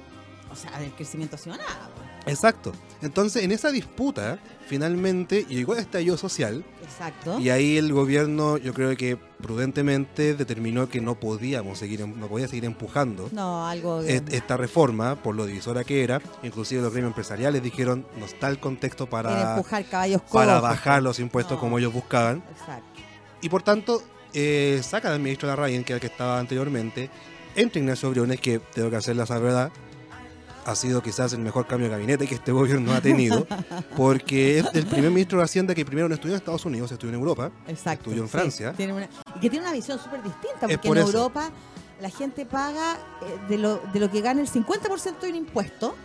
O 0.51 0.55
sea, 0.55 0.77
del 0.79 0.91
crecimiento 0.93 1.35
ha 1.35 1.39
sido 1.39 1.55
nada. 1.57 1.89
pues. 1.95 2.35
Exacto. 2.35 2.71
Entonces, 3.03 3.43
en 3.43 3.51
esa 3.51 3.71
disputa, 3.71 4.39
finalmente 4.67 5.45
llegó 5.49 5.73
el 5.73 5.79
estallido 5.81 6.17
social 6.17 6.63
Exacto. 6.83 7.39
y 7.39 7.49
ahí 7.49 7.77
el 7.77 7.91
gobierno, 7.93 8.57
yo 8.57 8.73
creo 8.73 8.95
que 8.97 9.17
prudentemente 9.41 10.33
determinó 10.35 10.87
que 10.89 11.01
no 11.01 11.15
podíamos 11.19 11.77
seguir, 11.79 12.01
em, 12.01 12.17
no 12.19 12.27
podía 12.27 12.47
seguir 12.47 12.65
empujando 12.65 13.29
No, 13.31 13.67
algo... 13.67 14.01
est- 14.01 14.31
esta 14.33 14.57
reforma 14.57 15.15
por 15.21 15.35
lo 15.35 15.45
divisora 15.45 15.83
que 15.83 16.03
era. 16.03 16.21
Inclusive 16.43 16.81
los 16.81 16.91
gremios 16.91 17.11
empresariales 17.11 17.61
dijeron, 17.61 18.05
no 18.17 18.25
está 18.25 18.47
el 18.49 18.59
contexto 18.59 19.07
para, 19.07 19.51
empujar 19.55 19.85
caballos 19.85 20.21
para 20.31 20.59
bajar 20.59 21.03
los 21.03 21.19
impuestos 21.19 21.55
No. 21.57 21.59
como 21.59 21.77
ellos 21.79 21.93
buscaban. 21.93 22.43
Exacto. 22.51 22.85
Y 23.41 23.49
por 23.49 23.61
tanto, 23.63 24.01
eh, 24.33 24.79
saca 24.83 25.11
del 25.11 25.21
ministro 25.21 25.47
Larraín, 25.49 25.83
que 25.83 25.93
era 25.93 25.97
el 25.97 26.01
que 26.01 26.07
estaba 26.07 26.39
anteriormente, 26.39 27.09
entra 27.55 27.79
Ignacio 27.79 28.09
Briones, 28.09 28.39
que 28.39 28.59
tengo 28.59 28.89
que 28.89 28.95
hacerle 28.95 29.23
esa 29.23 29.37
verdad, 29.37 29.71
ha 30.65 30.75
sido 30.75 31.01
quizás 31.01 31.33
el 31.33 31.39
mejor 31.39 31.67
cambio 31.67 31.87
de 31.87 31.91
gabinete 31.91 32.27
que 32.27 32.35
este 32.35 32.51
gobierno 32.59 32.93
ha 32.93 33.01
tenido, 33.01 33.45
porque 33.95 34.59
es 34.59 34.65
el 34.73 34.85
primer 34.85 35.09
ministro 35.11 35.39
de 35.39 35.45
Hacienda 35.45 35.75
que 35.75 35.85
primero 35.85 36.07
no 36.07 36.15
estudió 36.15 36.33
en 36.35 36.37
Estados 36.39 36.65
Unidos, 36.65 36.91
estudió 36.91 37.13
en 37.13 37.19
Europa, 37.19 37.51
Exacto. 37.67 38.09
Estudió 38.09 38.23
en 38.23 38.27
sí. 38.27 38.31
Francia. 38.31 38.73
Tiene 38.73 38.93
una- 38.93 39.09
y 39.35 39.39
que 39.39 39.49
tiene 39.49 39.65
una 39.65 39.73
visión 39.73 39.99
súper 39.99 40.23
distinta, 40.23 40.61
porque 40.61 40.77
por 40.87 40.97
en 40.97 41.03
eso. 41.03 41.11
Europa 41.17 41.49
la 42.01 42.09
gente 42.09 42.45
paga 42.45 42.95
eh, 43.21 43.37
de, 43.49 43.57
lo, 43.57 43.77
de 43.93 43.99
lo 43.99 44.09
que 44.11 44.21
gana 44.21 44.41
el 44.41 44.49
50% 44.49 45.19
de 45.21 45.29
un 45.29 45.35
impuesto 45.35 45.95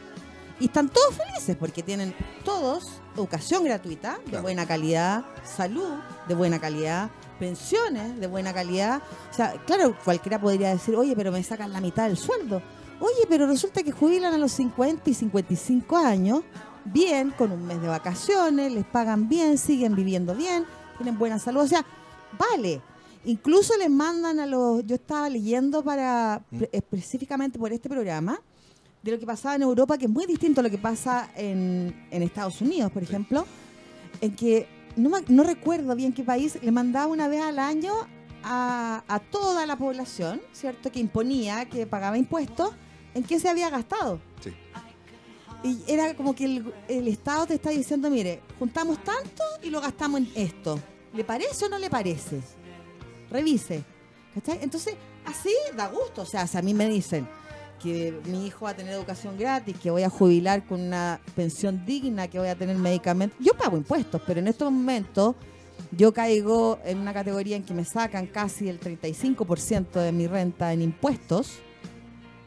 y 0.60 0.66
están 0.66 0.88
todos 0.88 1.14
felices 1.14 1.56
porque 1.56 1.82
tienen 1.82 2.14
todos 2.44 2.84
educación 3.16 3.64
gratuita, 3.64 4.18
de 4.24 4.30
Claro. 4.30 4.42
buena 4.42 4.66
calidad, 4.66 5.24
salud 5.44 5.88
de 6.28 6.34
buena 6.34 6.60
calidad, 6.60 7.10
pensiones 7.38 8.18
de 8.20 8.26
buena 8.26 8.52
calidad. 8.52 9.00
O 9.30 9.34
sea, 9.34 9.52
claro, 9.66 9.96
cualquiera 10.04 10.40
podría 10.40 10.70
decir, 10.70 10.94
oye, 10.96 11.14
pero 11.16 11.30
me 11.32 11.42
sacan 11.42 11.72
la 11.72 11.80
mitad 11.80 12.06
del 12.08 12.16
sueldo. 12.16 12.60
Oye, 13.00 13.26
pero 13.28 13.46
resulta 13.46 13.82
que 13.82 13.92
jubilan 13.92 14.34
a 14.34 14.38
los 14.38 14.52
50 14.52 15.08
y 15.08 15.14
55 15.14 15.96
años, 15.96 16.42
bien, 16.84 17.30
con 17.30 17.52
un 17.52 17.64
mes 17.64 17.80
de 17.80 17.86
vacaciones, 17.86 18.72
les 18.72 18.84
pagan 18.84 19.28
bien, 19.28 19.56
siguen 19.56 19.94
viviendo 19.94 20.34
bien, 20.34 20.64
tienen 20.96 21.16
buena 21.18 21.38
salud. 21.38 21.60
O 21.60 21.66
sea, 21.66 21.84
vale. 22.38 22.80
Incluso 23.24 23.76
les 23.76 23.90
mandan 23.90 24.40
a 24.40 24.46
los. 24.46 24.84
Yo 24.86 24.96
estaba 24.96 25.28
leyendo 25.28 25.82
para 25.82 26.42
mm. 26.50 26.62
específicamente 26.72 27.58
por 27.58 27.72
este 27.72 27.88
programa 27.88 28.40
de 29.02 29.12
lo 29.12 29.18
que 29.18 29.26
pasaba 29.26 29.54
en 29.54 29.62
Europa, 29.62 29.96
que 29.96 30.06
es 30.06 30.10
muy 30.10 30.26
distinto 30.26 30.60
a 30.60 30.64
lo 30.64 30.70
que 30.70 30.78
pasa 30.78 31.30
en, 31.36 32.06
en 32.10 32.22
Estados 32.22 32.60
Unidos, 32.60 32.90
por 32.90 33.02
ejemplo, 33.02 33.46
en 34.20 34.34
que 34.34 34.66
no, 34.96 35.10
no 35.28 35.44
recuerdo 35.44 35.94
bien 35.94 36.12
qué 36.12 36.24
país 36.24 36.58
le 36.60 36.72
mandaba 36.72 37.06
una 37.06 37.28
vez 37.28 37.42
al 37.42 37.60
año 37.60 37.92
a, 38.42 39.04
a 39.06 39.20
toda 39.20 39.66
la 39.66 39.76
población, 39.76 40.40
¿cierto? 40.52 40.90
Que 40.90 40.98
imponía, 40.98 41.68
que 41.68 41.86
pagaba 41.86 42.18
impuestos 42.18 42.70
en 43.14 43.22
qué 43.24 43.40
se 43.40 43.48
había 43.48 43.70
gastado. 43.70 44.20
Sí. 44.42 44.52
Y 45.62 45.82
era 45.88 46.14
como 46.14 46.34
que 46.34 46.62
el, 46.88 47.08
Estado 47.08 47.46
te 47.46 47.54
está 47.54 47.70
diciendo, 47.70 48.10
mire, 48.10 48.40
juntamos 48.58 49.02
tanto 49.02 49.42
y 49.62 49.70
lo 49.70 49.80
gastamos 49.80 50.20
en 50.20 50.30
esto. 50.34 50.78
¿Le 51.12 51.24
parece 51.24 51.64
o 51.64 51.68
no 51.68 51.78
le 51.78 51.90
parece? 51.90 52.40
Revise. 53.30 53.82
Entonces, 54.60 54.94
así 55.24 55.50
da 55.76 55.88
gusto. 55.88 56.22
O 56.22 56.26
sea, 56.26 56.46
si 56.46 56.56
a 56.56 56.62
mí 56.62 56.74
me 56.74 56.88
dicen 56.88 57.28
que 57.82 58.20
mi 58.26 58.46
hijo 58.46 58.66
va 58.66 58.70
a 58.70 58.76
tener 58.76 58.94
educación 58.94 59.36
gratis, 59.36 59.76
que 59.78 59.90
voy 59.90 60.02
a 60.02 60.10
jubilar 60.10 60.64
con 60.64 60.80
una 60.80 61.20
pensión 61.34 61.84
digna, 61.84 62.28
que 62.28 62.38
voy 62.38 62.48
a 62.48 62.56
tener 62.56 62.76
medicamentos, 62.76 63.36
yo 63.40 63.54
pago 63.54 63.76
impuestos, 63.76 64.22
pero 64.26 64.40
en 64.40 64.48
estos 64.48 64.70
momentos 64.70 65.34
yo 65.90 66.12
caigo 66.12 66.78
en 66.84 66.98
una 66.98 67.12
categoría 67.12 67.56
en 67.56 67.64
que 67.64 67.74
me 67.74 67.84
sacan 67.84 68.26
casi 68.26 68.68
el 68.68 68.80
35% 68.80 69.90
de 69.92 70.12
mi 70.12 70.26
renta 70.26 70.72
en 70.72 70.82
impuestos 70.82 71.60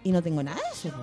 y 0.04 0.12
no 0.12 0.22
tengo 0.22 0.44
nada 0.44 0.58
de 0.58 0.90
eso. 0.90 0.94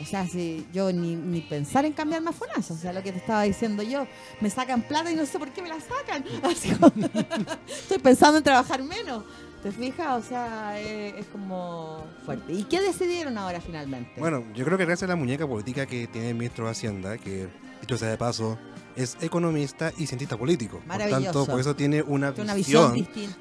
O 0.00 0.04
sea, 0.04 0.26
si 0.26 0.66
yo 0.72 0.92
ni, 0.92 1.14
ni 1.14 1.40
pensar 1.42 1.84
en 1.84 1.92
cambiar 1.92 2.22
más 2.22 2.34
FONASA, 2.34 2.74
o 2.74 2.76
sea, 2.76 2.92
lo 2.92 3.02
que 3.02 3.12
te 3.12 3.18
estaba 3.18 3.42
diciendo 3.42 3.82
yo, 3.82 4.06
me 4.40 4.50
sacan 4.50 4.82
plata 4.82 5.12
y 5.12 5.14
no 5.14 5.26
sé 5.26 5.38
por 5.38 5.50
qué 5.50 5.62
me 5.62 5.68
la 5.68 5.78
sacan. 5.80 6.24
estoy 7.68 7.98
pensando 7.98 8.38
en 8.38 8.44
trabajar 8.44 8.82
menos. 8.82 9.24
¿Te 9.62 9.70
fijas? 9.70 10.24
O 10.24 10.28
sea, 10.28 10.80
es, 10.80 11.24
como 11.26 12.04
fuerte. 12.24 12.52
¿Y 12.52 12.64
qué 12.64 12.80
decidieron 12.80 13.38
ahora 13.38 13.60
finalmente? 13.60 14.10
Bueno, 14.18 14.44
yo 14.54 14.64
creo 14.64 14.76
que 14.76 14.84
gracias 14.84 15.08
a 15.08 15.12
la 15.12 15.16
muñeca 15.16 15.46
política 15.46 15.86
que 15.86 16.08
tiene 16.08 16.30
el 16.30 16.34
ministro 16.34 16.64
de 16.64 16.72
Hacienda, 16.72 17.16
que, 17.16 17.48
dicho 17.80 17.96
sea 17.96 18.08
de 18.08 18.16
paso, 18.16 18.58
es 18.96 19.16
economista 19.20 19.92
y 19.98 20.06
cientista 20.06 20.36
político. 20.36 20.80
Por 20.86 20.98
tanto, 20.98 21.46
por 21.46 21.60
eso 21.60 21.74
tiene 21.74 22.02
una, 22.02 22.30
visión, 22.30 22.94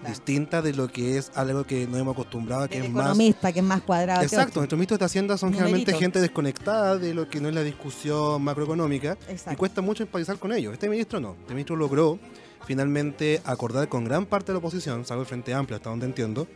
distinta. 0.07 0.61
de 0.61 0.73
lo 0.73 0.87
que 0.87 1.17
es 1.17 1.31
algo 1.35 1.65
que 1.65 1.87
no 1.87 1.97
hemos 1.97 2.13
acostumbrado, 2.13 2.67
que 2.67 2.79
es 2.79 2.85
economista, 2.85 3.47
más... 3.47 3.53
que 3.53 3.59
es 3.59 3.65
más 3.65 3.81
cuadrado. 3.81 4.21
Exacto, 4.21 4.59
nuestros 4.59 4.77
ministros 4.77 4.99
de 4.99 5.05
Hacienda 5.05 5.37
son 5.37 5.51
generalmente 5.51 5.93
gente 5.93 6.19
desconectada 6.19 6.97
de 6.97 7.13
lo 7.13 7.29
que 7.29 7.41
no 7.41 7.49
es 7.49 7.55
la 7.55 7.63
discusión 7.63 8.41
macroeconómica 8.41 9.17
y 9.51 9.55
cuesta 9.55 9.81
mucho 9.81 10.03
empatizar 10.03 10.37
con 10.37 10.53
ellos. 10.53 10.73
Este 10.73 10.89
ministro 10.89 11.19
no, 11.19 11.35
este 11.39 11.53
ministro 11.53 11.75
logró 11.75 12.19
finalmente 12.65 13.41
acordar 13.43 13.89
con 13.89 14.05
gran 14.05 14.25
parte 14.25 14.47
de 14.47 14.53
la 14.53 14.59
oposición, 14.59 15.05
salvo 15.05 15.23
el 15.23 15.27
Frente 15.27 15.53
Amplio 15.53 15.77
hasta 15.77 15.89
donde 15.89 16.05
entiendo, 16.05 16.47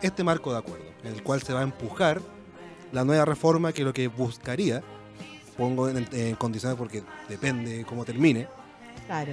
este 0.00 0.24
marco 0.24 0.52
de 0.52 0.58
acuerdo, 0.58 0.84
en 1.04 1.12
el 1.12 1.22
cual 1.22 1.42
se 1.42 1.52
va 1.52 1.60
a 1.60 1.64
empujar 1.64 2.20
la 2.92 3.04
nueva 3.04 3.24
reforma 3.24 3.72
que 3.72 3.84
lo 3.84 3.92
que 3.92 4.08
buscaría 4.08 4.82
pongo 5.62 5.88
en, 5.88 6.34
condiciones 6.34 6.76
porque 6.76 7.04
depende 7.28 7.84
cómo 7.84 8.04
termine. 8.04 8.48
Claro. 9.06 9.32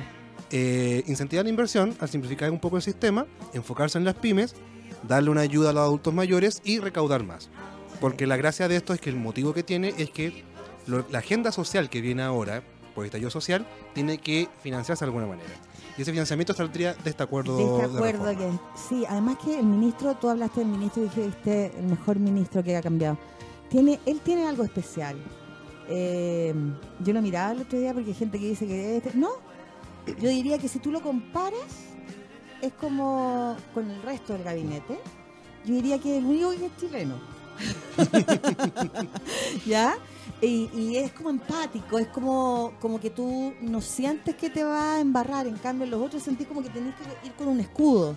Eh, 0.51 1.03
incentivar 1.07 1.43
la 1.43 1.49
inversión 1.49 1.95
al 1.99 2.07
simplificar 2.07 2.51
un 2.51 2.59
poco 2.59 2.75
el 2.75 2.83
sistema, 2.83 3.25
enfocarse 3.53 3.97
en 3.97 4.05
las 4.05 4.13
pymes, 4.13 4.53
darle 5.07 5.31
una 5.31 5.41
ayuda 5.41 5.71
a 5.71 5.73
los 5.73 5.81
adultos 5.81 6.13
mayores 6.13 6.61
y 6.63 6.77
recaudar 6.79 7.23
más. 7.23 7.49
Porque 7.99 8.27
la 8.27 8.37
gracia 8.37 8.67
de 8.67 8.75
esto 8.75 8.93
es 8.93 9.01
que 9.01 9.09
el 9.09 9.15
motivo 9.15 9.53
que 9.53 9.63
tiene 9.63 9.95
es 9.97 10.11
que 10.11 10.43
la 10.85 11.17
agenda 11.17 11.51
social 11.51 11.89
que 11.89 11.99
viene 11.99 12.21
ahora, 12.21 12.61
por 12.93 13.05
estallido 13.05 13.31
social, 13.31 13.65
tiene 13.95 14.19
que 14.19 14.47
financiarse 14.61 15.05
de 15.05 15.09
alguna 15.09 15.25
manera. 15.25 15.49
Y 15.97 16.03
ese 16.03 16.11
financiamiento 16.11 16.53
saldría 16.53 16.93
de 16.93 17.09
este 17.09 17.23
acuerdo. 17.23 17.57
De 17.57 17.63
este 17.63 17.97
acuerdo 17.97 18.37
que, 18.37 18.51
sí, 18.87 19.03
además 19.09 19.37
que 19.43 19.57
el 19.59 19.65
ministro, 19.65 20.15
tú 20.15 20.29
hablaste 20.29 20.59
del 20.59 20.69
ministro 20.69 21.03
y 21.03 21.07
dijiste 21.07 21.71
el 21.75 21.87
mejor 21.87 22.19
ministro 22.19 22.63
que 22.63 22.77
ha 22.77 22.83
cambiado. 22.83 23.17
Tiene, 23.69 23.99
él 24.05 24.21
tiene 24.21 24.47
algo 24.47 24.63
especial. 24.63 25.17
Eh, 25.91 26.53
yo 26.99 27.13
lo 27.13 27.21
miraba 27.21 27.51
el 27.51 27.61
otro 27.61 27.79
día 27.79 27.93
porque 27.93 28.09
hay 28.09 28.15
gente 28.15 28.39
que 28.39 28.49
dice 28.49 28.67
que 28.67 28.97
este, 28.97 29.17
no, 29.17 29.29
yo 30.21 30.29
diría 30.29 30.59
que 30.59 30.67
si 30.67 30.77
tú 30.77 30.91
lo 30.91 31.01
comparas 31.01 31.59
es 32.61 32.71
como 32.73 33.57
con 33.73 33.89
el 33.89 34.01
resto 34.03 34.33
del 34.33 34.43
gabinete, 34.43 34.99
yo 35.65 35.73
diría 35.73 35.97
que 35.97 36.17
el 36.17 36.25
único 36.25 36.51
que 36.51 36.65
es 36.67 36.77
chileno. 36.77 37.15
¿Ya? 39.65 39.97
Y, 40.41 40.95
es 40.95 41.11
como 41.11 41.31
empático, 41.31 41.99
es 41.99 42.07
como, 42.07 42.73
como 42.79 42.99
que 42.99 43.09
tú 43.09 43.53
no 43.61 43.81
sientes 43.81 44.35
que 44.35 44.49
te 44.49 44.63
va 44.63 44.95
a 44.95 44.99
embarrar, 45.01 45.47
en 45.47 45.57
cambio 45.57 45.85
los 45.87 46.01
otros 46.01 46.23
sentís 46.23 46.47
como 46.47 46.61
que 46.61 46.69
tenés 46.69 46.93
que 46.95 47.27
ir 47.27 47.33
con 47.33 47.47
un 47.47 47.59
escudo. 47.59 48.15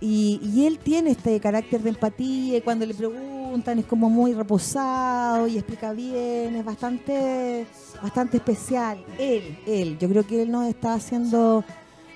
Y, 0.00 0.64
él 0.66 0.78
tiene 0.78 1.10
este 1.10 1.38
carácter 1.40 1.82
de 1.82 1.90
empatía 1.90 2.56
y 2.56 2.60
cuando 2.60 2.86
le 2.86 2.94
preguntan 2.94 3.41
es 3.54 3.86
como 3.86 4.08
muy 4.08 4.32
reposado 4.32 5.46
y 5.46 5.58
explica 5.58 5.92
bien, 5.92 6.56
es 6.56 6.64
bastante, 6.64 7.66
bastante 8.02 8.38
especial. 8.38 9.04
Él, 9.18 9.58
él, 9.66 9.98
yo 9.98 10.08
creo 10.08 10.26
que 10.26 10.42
él 10.42 10.50
nos 10.50 10.66
está 10.66 10.94
haciendo... 10.94 11.64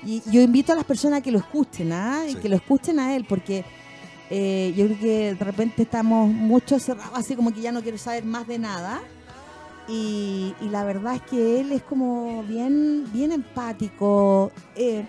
Y 0.04 0.22
yo 0.30 0.40
invito 0.40 0.72
a 0.72 0.76
las 0.76 0.84
personas 0.84 1.18
a 1.18 1.22
que 1.22 1.32
lo 1.32 1.38
escuchen, 1.38 1.92
¿ah? 1.92 2.24
Y 2.28 2.36
que 2.36 2.48
lo 2.48 2.56
escuchen 2.56 2.98
a 3.00 3.16
él, 3.16 3.26
porque 3.28 3.64
eh, 4.30 4.72
yo 4.76 4.86
creo 4.86 4.98
que 4.98 5.34
de 5.34 5.44
repente 5.44 5.82
estamos 5.82 6.28
mucho 6.28 6.78
cerrados, 6.78 7.12
así 7.14 7.34
como 7.34 7.52
que 7.52 7.60
ya 7.60 7.72
no 7.72 7.82
quiero 7.82 7.98
saber 7.98 8.24
más 8.24 8.46
de 8.46 8.58
nada. 8.58 9.00
Y, 9.88 10.54
la 10.60 10.84
verdad 10.84 11.16
es 11.16 11.22
que 11.22 11.60
él 11.60 11.72
es 11.72 11.82
como 11.82 12.42
bien, 12.44 13.04
bien 13.12 13.32
empático. 13.32 14.52
Eh, 14.74 15.04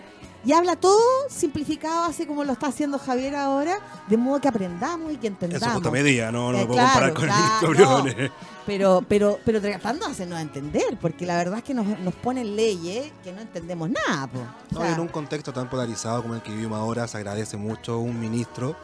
y 0.45 0.53
habla 0.53 0.75
todo 0.75 0.99
simplificado, 1.29 2.05
así 2.05 2.25
como 2.25 2.43
lo 2.43 2.53
está 2.53 2.67
haciendo 2.67 2.99
Javier 2.99 3.35
ahora, 3.35 3.79
de 4.07 4.17
modo 4.17 4.39
que 4.39 4.47
aprendamos 4.47 5.11
y 5.13 5.17
que 5.17 5.27
entendamos. 5.27 5.67
Eso 5.67 5.85
es 5.85 5.91
medida, 5.91 6.31
no, 6.31 6.51
no 6.51 6.59
lo 6.59 6.67
puedo 6.67 6.81
comparar 6.81 7.13
con 7.13 7.29
el 7.29 8.31
pero, 8.65 9.03
pero, 9.07 9.39
pero 9.45 9.61
tratando 9.61 10.05
de 10.05 10.11
hacernos 10.11 10.39
entender, 10.39 10.97
porque 11.01 11.25
la 11.25 11.37
verdad 11.37 11.59
es 11.59 11.63
que 11.63 11.73
nos, 11.73 11.99
nos 11.99 12.13
ponen 12.15 12.55
leyes 12.55 13.11
que 13.23 13.31
no 13.31 13.41
entendemos 13.41 13.89
nada. 13.89 14.29
no, 14.71 14.85
en 14.85 14.99
un 14.99 15.07
contexto 15.07 15.53
tan 15.53 15.69
polarizado 15.69 16.21
como 16.21 16.35
el 16.35 16.41
que 16.41 16.51
vivimos 16.51 16.77
ahora, 16.77 17.07
se 17.07 17.17
agradece 17.17 17.57
mucho 17.57 17.99
un 17.99 18.19
ministro 18.19 18.75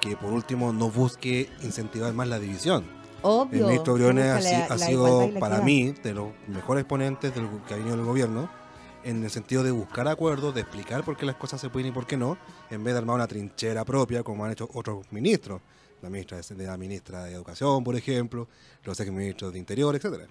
que 0.00 0.16
por 0.16 0.32
último 0.32 0.72
no 0.72 0.90
busque 0.90 1.50
incentivar 1.62 2.12
más 2.12 2.28
la 2.28 2.38
división. 2.38 2.84
Obvio. 3.22 3.60
El 3.60 3.66
ministro 3.66 3.94
Briones 3.94 4.70
ha, 4.70 4.78
sido 4.78 5.30
para 5.40 5.60
mí 5.60 5.92
de 6.02 6.14
los 6.14 6.28
mejores 6.46 6.84
ponentes 6.84 7.34
del 7.34 7.48
que 7.66 7.74
ha 7.74 7.76
venido 7.78 7.94
el 7.94 8.04
gobierno 8.04 8.63
en 9.04 9.22
el 9.22 9.30
sentido 9.30 9.62
de 9.62 9.70
buscar 9.70 10.08
acuerdos, 10.08 10.54
de 10.54 10.62
explicar 10.62 11.04
por 11.04 11.16
qué 11.16 11.26
las 11.26 11.36
cosas 11.36 11.60
se 11.60 11.68
pueden 11.68 11.88
y 11.88 11.92
por 11.92 12.06
qué 12.06 12.16
no, 12.16 12.38
en 12.70 12.82
vez 12.82 12.94
de 12.94 12.98
armar 12.98 13.16
una 13.16 13.26
trinchera 13.26 13.84
propia 13.84 14.22
como 14.22 14.44
han 14.44 14.52
hecho 14.52 14.68
otros 14.72 15.06
ministros, 15.12 15.60
la 16.02 16.10
ministra 16.10 16.40
de, 16.40 16.66
la 16.66 16.76
ministra 16.76 17.24
de 17.24 17.32
Educación, 17.32 17.84
por 17.84 17.96
ejemplo, 17.96 18.48
los 18.84 18.98
exministros 18.98 19.52
de 19.52 19.58
Interior, 19.58 19.94
etcétera. 19.94 20.26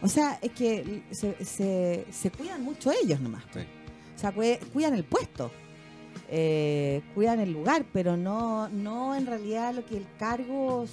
O 0.00 0.08
sea, 0.08 0.38
es 0.42 0.52
que 0.52 1.04
se, 1.10 2.04
se, 2.10 2.30
cuidan 2.30 2.62
mucho 2.62 2.90
ellos 2.90 3.20
nomás. 3.20 3.44
O 3.44 4.18
sea, 4.18 4.32
cuidan 4.32 4.94
el 4.94 5.04
puesto. 5.04 5.50
Eh, 6.28 7.02
cuidan 7.14 7.40
el 7.40 7.52
lugar, 7.52 7.84
pero 7.92 8.16
no, 8.16 8.68
no 8.68 9.14
en 9.14 9.26
realidad 9.26 9.74
lo 9.74 9.84
que 9.84 9.96
el 9.96 10.06
cargo 10.18 10.86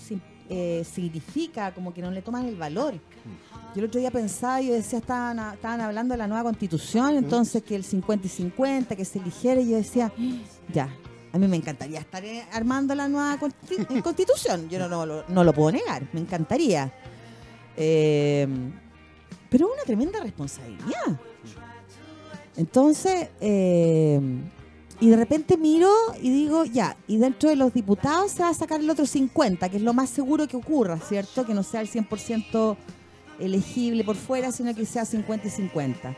eh, 0.50 0.84
significa, 0.84 1.74
como 1.74 1.94
que 1.94 2.02
no 2.02 2.12
le 2.12 2.22
toman 2.22 2.46
el 2.46 2.56
valor. 2.56 2.96
Mm. 2.96 3.49
Yo 3.76 3.82
el 3.82 3.86
otro 3.86 4.00
día 4.00 4.10
pensaba, 4.10 4.62
yo 4.62 4.74
decía, 4.74 5.00
estaban, 5.00 5.38
estaban 5.54 5.82
hablando 5.82 6.14
de 6.14 6.18
la 6.18 6.28
nueva 6.28 6.44
constitución, 6.44 7.16
entonces 7.16 7.62
que 7.64 7.76
el 7.76 7.84
50 7.84 8.26
y 8.26 8.30
50, 8.30 8.96
que 8.96 9.06
se 9.06 9.20
eligiera, 9.20 9.62
y 9.62 9.70
yo 9.70 9.78
decía, 9.78 10.12
ya, 10.74 10.90
a 11.32 11.38
mí 11.38 11.48
me 11.48 11.56
encantaría 11.56 12.00
estar 12.00 12.26
eh, 12.26 12.44
armando 12.52 12.96
la 12.96 13.08
nueva 13.08 13.38
constitución, 14.04 14.70
yo 14.70 14.80
no, 14.88 15.24
no, 15.28 15.44
lo 15.44 15.54
puedo 15.54 15.72
negar, 15.72 16.08
me 16.14 16.20
encantaría. 16.20 16.92
Em, 17.78 18.72
pero 19.50 19.68
es 19.68 19.74
una 19.74 19.84
tremenda 19.84 20.20
responsabilidad. 20.20 21.20
Entonces, 22.58 23.30
em, 23.40 24.50
y 25.00 25.10
de 25.10 25.16
repente 25.16 25.58
miro 25.58 25.92
y 26.22 26.30
digo, 26.32 26.66
ya, 26.66 26.98
y 27.08 27.18
dentro 27.18 27.50
de 27.50 27.56
los 27.56 27.72
diputados 27.72 28.32
se 28.32 28.42
va 28.42 28.50
a 28.50 28.54
sacar 28.54 28.80
el 28.80 28.90
otro 28.90 29.06
50, 29.06 29.70
que 29.70 29.78
es 29.78 29.84
lo 29.84 29.94
más 29.94 30.10
seguro 30.10 30.48
que 30.48 30.58
ocurra, 30.58 31.00
¿cierto? 31.00 31.46
Que 31.46 31.54
no 31.54 31.62
sea 31.62 31.82
el 31.82 31.88
100% 31.88 32.76
elegible 33.40 34.04
por 34.04 34.16
fuera, 34.16 34.52
sino 34.52 34.74
que 34.76 34.86
sea 34.86 35.06
50 35.06 35.48
y 35.48 35.50
50. 35.50 36.16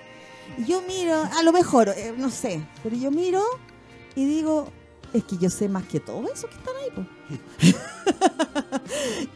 Y 0.57 0.65
yo 0.65 0.81
miro, 0.81 1.15
a 1.15 1.43
lo 1.43 1.51
mejor, 1.51 1.89
eh, 1.89 2.13
no 2.17 2.29
sé, 2.29 2.61
pero 2.83 2.95
yo 2.95 3.11
miro 3.11 3.43
y 4.15 4.25
digo, 4.25 4.67
es 5.13 5.23
que 5.23 5.37
yo 5.37 5.49
sé 5.49 5.69
más 5.69 5.83
que 5.85 5.99
todo 5.99 6.23
eso 6.31 6.47
que 6.47 6.55
están 6.55 6.75
ahí. 6.77 6.91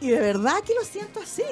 y 0.00 0.08
de 0.08 0.20
verdad 0.20 0.56
que 0.64 0.74
lo 0.74 0.84
siento 0.84 1.20
así. 1.20 1.42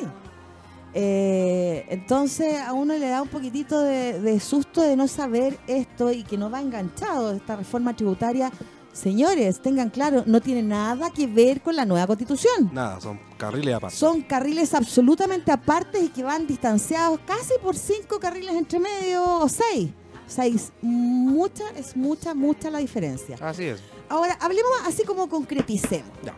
Eh, 0.96 1.86
entonces 1.88 2.60
a 2.60 2.72
uno 2.72 2.96
le 2.96 3.08
da 3.08 3.22
un 3.22 3.28
poquitito 3.28 3.80
de, 3.80 4.38
susto 4.38 4.80
de 4.80 4.94
no 4.94 5.08
saber 5.08 5.58
esto 5.66 6.12
y 6.12 6.22
que 6.22 6.38
no 6.38 6.50
va 6.50 6.60
enganchado 6.60 7.32
esta 7.32 7.56
reforma 7.56 7.94
tributaria. 7.96 8.52
Señores, 8.94 9.60
tengan 9.60 9.90
claro, 9.90 10.22
no 10.24 10.40
tiene 10.40 10.62
nada 10.62 11.10
que 11.10 11.26
ver 11.26 11.60
con 11.60 11.74
la 11.74 11.84
nueva 11.84 12.06
constitución. 12.06 12.70
Nada, 12.72 13.00
son 13.00 13.18
carriles 13.36 13.74
aparte. 13.74 13.96
Son 13.96 14.22
carriles 14.22 14.72
absolutamente 14.72 15.50
apartes 15.50 16.00
y 16.00 16.08
que 16.10 16.22
van 16.22 16.46
distanciados 16.46 17.18
casi 17.26 17.54
por 17.60 17.76
cinco 17.76 18.20
carriles 18.20 18.54
entre 18.54 18.78
medio 18.78 19.40
o 19.40 19.48
seis. 19.48 19.90
Seis. 20.28 20.72
Mucha, 20.80 21.68
es 21.70 21.96
mucha, 21.96 22.34
mucha 22.34 22.70
la 22.70 22.78
diferencia. 22.78 23.36
Así 23.40 23.64
es. 23.64 23.82
Ahora, 24.08 24.38
hablemos 24.40 24.70
así 24.86 25.02
como 25.02 25.28
concreticemos. 25.28 26.12
Ya. 26.24 26.36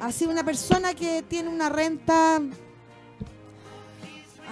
Así 0.00 0.24
una 0.24 0.44
persona 0.44 0.94
que 0.94 1.22
tiene 1.22 1.50
una 1.50 1.68
renta 1.68 2.40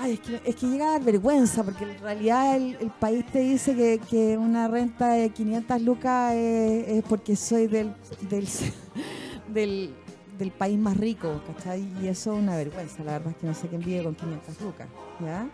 Ay, 0.02 0.18
es 0.46 0.56
que, 0.56 0.66
llega 0.66 0.88
a 0.88 0.92
dar 0.92 1.04
vergüenza, 1.04 1.62
porque 1.62 1.84
en 1.84 1.98
realidad 1.98 2.56
el, 2.56 2.90
país 2.98 3.22
te 3.26 3.40
dice 3.40 4.00
que, 4.08 4.38
una 4.38 4.66
renta 4.66 5.08
de 5.08 5.28
500 5.28 5.82
lucas 5.82 6.32
es, 6.34 7.04
porque 7.04 7.36
soy 7.36 7.66
del, 7.66 7.94
del, 9.48 9.94
del, 10.38 10.50
país 10.52 10.78
más 10.78 10.96
rico, 10.96 11.42
¿cachai? 11.46 11.86
Y 12.02 12.08
eso 12.08 12.32
es 12.32 12.38
una 12.38 12.56
vergüenza, 12.56 13.04
la 13.04 13.12
verdad 13.12 13.32
es 13.32 13.36
que 13.36 13.46
no 13.46 13.54
sé 13.54 13.68
quién 13.68 13.82
vive 13.82 14.02
con 14.04 14.14
500 14.14 14.60
lucas, 14.62 14.88
¿ya? 15.20 15.46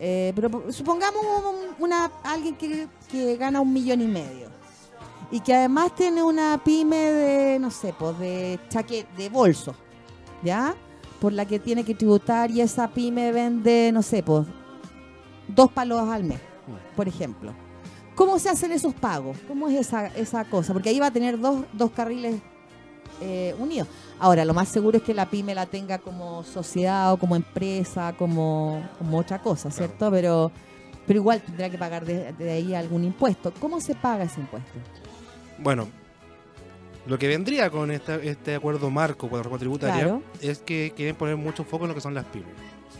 Eh, 0.00 0.32
pero 0.34 0.72
supongamos 0.72 1.24
una, 1.78 2.10
alguien 2.24 2.56
que, 2.56 2.88
que 3.08 3.36
gana 3.36 3.60
un 3.60 3.72
millón 3.72 4.00
y 4.00 4.08
medio 4.08 4.48
y 5.30 5.38
que 5.38 5.54
además 5.54 5.94
tiene 5.94 6.20
una 6.20 6.60
pyme 6.64 6.96
de, 6.96 7.58
no 7.60 7.70
sé, 7.70 7.94
pues 7.96 8.18
de 8.18 8.58
chaquet, 8.68 9.08
de 9.14 9.28
bolso, 9.28 9.72
¿ya? 10.42 10.74
Por 11.22 11.32
la 11.32 11.46
que 11.46 11.60
tiene 11.60 11.84
que 11.84 11.94
tributar 11.94 12.50
y 12.50 12.62
esa 12.62 12.88
pyme 12.88 13.30
vende, 13.30 13.92
no 13.94 14.02
sé, 14.02 14.24
pues, 14.24 14.44
dos 15.46 15.70
palos 15.70 16.08
al 16.08 16.24
mes, 16.24 16.40
por 16.96 17.06
ejemplo. 17.06 17.54
¿Cómo 18.16 18.40
se 18.40 18.48
hacen 18.48 18.72
esos 18.72 18.92
pagos? 18.92 19.36
¿Cómo 19.46 19.68
es 19.68 19.78
esa, 19.78 20.08
esa 20.08 20.44
cosa? 20.46 20.72
Porque 20.72 20.88
ahí 20.88 20.98
va 20.98 21.06
a 21.06 21.10
tener 21.12 21.38
dos, 21.38 21.64
dos 21.74 21.92
carriles 21.92 22.42
eh, 23.20 23.54
unidos. 23.60 23.86
Ahora, 24.18 24.44
lo 24.44 24.52
más 24.52 24.68
seguro 24.68 24.98
es 24.98 25.04
que 25.04 25.14
la 25.14 25.30
pyme 25.30 25.54
la 25.54 25.66
tenga 25.66 25.98
como 25.98 26.42
sociedad 26.42 27.12
o 27.12 27.16
como 27.18 27.36
empresa, 27.36 28.14
como, 28.18 28.82
como 28.98 29.18
otra 29.18 29.40
cosa, 29.40 29.70
¿cierto? 29.70 30.10
Pero, 30.10 30.50
pero 31.06 31.20
igual 31.20 31.40
tendrá 31.40 31.70
que 31.70 31.78
pagar 31.78 32.04
de, 32.04 32.32
de 32.32 32.50
ahí 32.50 32.74
algún 32.74 33.04
impuesto. 33.04 33.52
¿Cómo 33.60 33.80
se 33.80 33.94
paga 33.94 34.24
ese 34.24 34.40
impuesto? 34.40 34.72
Bueno, 35.60 35.86
lo 37.06 37.18
que 37.18 37.28
vendría 37.28 37.70
con 37.70 37.90
este 37.90 38.54
acuerdo 38.54 38.90
marco 38.90 39.28
por 39.28 39.38
la 39.38 39.42
reforma 39.42 39.58
tributaria 39.58 40.20
es 40.40 40.58
que 40.58 40.92
quieren 40.94 41.16
poner 41.16 41.36
mucho 41.36 41.64
foco 41.64 41.84
en 41.84 41.88
lo 41.88 41.94
que 41.94 42.00
son 42.00 42.14
las 42.14 42.24
pymes. 42.26 42.54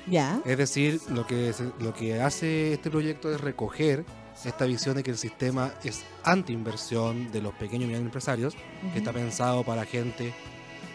Ya. 0.09 0.41
Es 0.45 0.59
decir, 0.59 1.01
lo 1.11 1.27
que, 1.27 1.55
lo 1.79 1.95
que 1.95 2.21
hace 2.21 2.73
este 2.73 2.91
proyecto 2.91 3.33
es 3.33 3.41
recoger 3.41 4.05
esta 4.45 4.65
visión 4.65 4.97
de 4.97 5.05
que 5.05 5.13
el 5.13 5.19
sistema 5.19 5.73
es 5.85 6.05
anti-inversión 6.25 7.31
de 7.31 7.41
los 7.41 7.55
pequeños 7.55 7.85
y 7.85 7.87
medianos 7.87 8.07
empresarios, 8.07 8.57
que 8.93 8.99
está 8.99 9.13
pensado 9.13 9.63
para 9.63 9.85
gente 9.85 10.35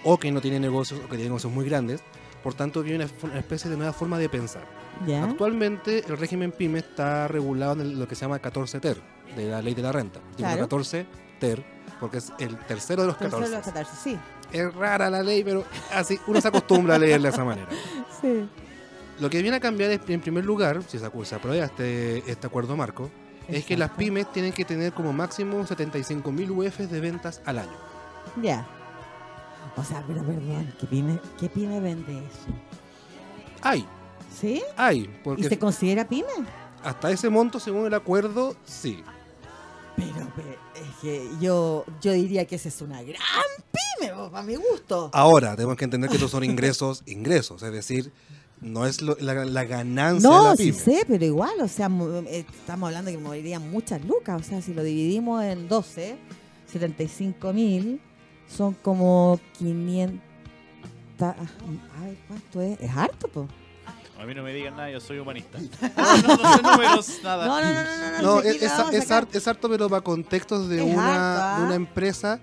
o 0.04 0.18
que 0.18 0.32
no 0.32 0.42
tiene 0.42 0.60
negocios 0.60 1.00
o 1.00 1.04
que 1.04 1.16
tiene 1.16 1.26
negocios 1.26 1.54
muy 1.54 1.66
grandes. 1.66 2.02
Por 2.44 2.54
tanto, 2.54 2.84
viene 2.84 3.08
una, 3.24 3.40
especie 3.40 3.70
de 3.70 3.78
nueva 3.78 3.94
forma 3.94 4.18
de 4.20 4.28
pensar. 4.28 4.66
Actualmente, 5.24 6.04
el 6.08 6.18
régimen 6.18 6.52
PYME 6.52 6.80
está 6.80 7.28
regulado 7.28 7.82
en 7.82 7.98
lo 8.00 8.08
que 8.08 8.16
se 8.16 8.22
llama 8.22 8.40
14 8.40 8.80
TER, 8.80 8.98
de 9.36 9.46
la 9.50 9.62
ley 9.62 9.74
de 9.74 9.82
la 9.82 9.92
renta. 9.92 10.20
Claro. 10.36 10.62
14 10.62 11.06
TER 11.40 11.77
porque 12.00 12.18
es 12.18 12.32
el 12.40 12.58
tercero 12.58 13.02
de 13.04 13.08
los 13.08 13.18
14. 13.18 13.50
De 13.50 13.56
los 13.56 13.66
14 13.66 13.92
sí. 13.96 14.20
Es 14.52 14.74
rara 14.74 15.10
la 15.10 15.22
ley, 15.22 15.44
pero 15.44 15.66
así 15.94 16.20
uno 16.28 16.40
se 16.40 16.48
acostumbra 16.48 16.96
a 16.96 17.00
leerla 17.00 17.30
de 17.30 17.34
esa 17.34 17.46
manera. 17.46 17.68
Sí. 18.20 18.50
Lo 19.20 19.30
que 19.30 19.44
viene 19.44 19.58
a 19.58 19.60
cambiar 19.60 19.92
es, 19.92 20.02
en 20.08 20.22
primer 20.22 20.44
lugar, 20.44 20.82
si 20.88 20.98
se 20.98 21.06
aprueba 21.06 21.66
este, 21.66 22.18
este 22.30 22.48
acuerdo 22.48 22.76
marco, 22.76 23.12
es 23.48 23.64
que 23.64 23.78
las 23.78 23.92
pymes 23.92 24.32
tienen 24.32 24.54
que 24.54 24.66
tener 24.66 24.92
como 24.94 25.14
máximo 25.14 25.66
75 25.66 26.32
mil 26.32 26.50
UFs 26.50 26.90
de 26.90 27.00
ventas 27.00 27.42
al 27.46 27.60
año. 27.60 27.78
Ya. 28.42 28.68
O 29.76 29.84
sea, 29.84 30.04
pero 30.08 30.24
perdón, 30.24 30.74
¿qué 30.80 30.88
pyme, 30.88 31.20
¿qué 31.40 31.50
pyme 31.50 31.80
vende 31.80 32.18
eso? 32.18 32.48
Hay. 33.62 33.86
¿Sí? 34.36 34.64
Hay. 34.76 35.08
Porque 35.24 35.44
¿Y 35.44 35.46
se 35.46 35.60
considera 35.60 36.08
pyme? 36.08 36.28
Hasta 36.84 37.12
ese 37.12 37.30
monto, 37.30 37.60
según 37.60 37.86
el 37.86 37.94
acuerdo, 37.94 38.56
sí. 38.66 39.04
Pero, 39.98 40.50
es 40.76 40.96
que 41.02 41.28
yo, 41.42 41.84
yo 42.02 42.12
diría 42.14 42.46
que 42.46 42.56
esa 42.56 42.70
es 42.70 42.82
una 42.82 43.02
gran 43.02 43.22
pyme, 44.00 44.12
a 44.12 44.42
mi 44.44 44.56
gusto. 44.56 45.10
Ahora, 45.12 45.56
tenemos 45.56 45.76
que 45.76 45.86
entender 45.86 46.10
que 46.10 46.16
estos 46.16 46.32
son 46.32 46.44
ingresos, 46.44 47.04
ingresos, 47.08 47.64
es 47.64 47.72
decir, 47.72 48.12
no 48.62 48.86
es 48.86 49.02
la, 49.02 49.34
ganancia 49.64 50.30
no, 50.30 50.44
de 50.44 50.50
la 50.50 50.56
pyme. 50.56 50.74
sí 50.74 50.80
sé, 50.80 51.04
pero 51.08 51.26
igual, 51.26 51.60
o 51.62 51.68
sea, 51.68 51.90
eh, 52.28 52.46
estamos 52.48 52.88
hablando 52.88 53.10
de 53.10 53.18
que 53.18 53.24
morirían 53.24 53.70
muchas 53.72 54.06
lucas, 54.06 54.40
o 54.40 54.44
sea, 54.44 54.62
si 54.62 54.74
lo 54.74 54.84
dividimos 54.84 55.44
en 55.44 55.68
12, 55.68 56.18
75 56.72 57.54
mil, 57.54 58.00
son 58.48 58.76
como 58.76 59.40
500... 59.58 60.22
A 61.20 61.34
ver, 61.34 62.18
¿cuánto 62.28 62.62
es? 62.62 62.80
Es 62.80 62.96
harto, 62.96 63.28
pues. 63.30 63.48
A 64.20 64.26
mí 64.26 64.34
no 64.34 64.42
me 64.42 64.52
digan 64.54 64.76
nada, 64.76 64.90
yo 64.90 65.00
soy 65.00 65.20
humanista. 65.20 65.60
no, 65.98 66.38
no, 66.38 66.56
sé 66.56 66.62
números, 66.64 67.20
nada. 67.24 67.46
No, 67.46 67.62
no, 67.62 67.74
no, 67.74 68.22
no. 68.22 68.42
es, 68.42 68.62
es, 68.62 69.48
harto, 69.48 69.70
pero 69.70 69.88
para 69.90 70.02
contextos 70.02 70.68
de, 70.70 70.82
una, 70.82 71.58
¿ah? 71.58 71.64
una 71.64 71.76
empresa 71.76 72.40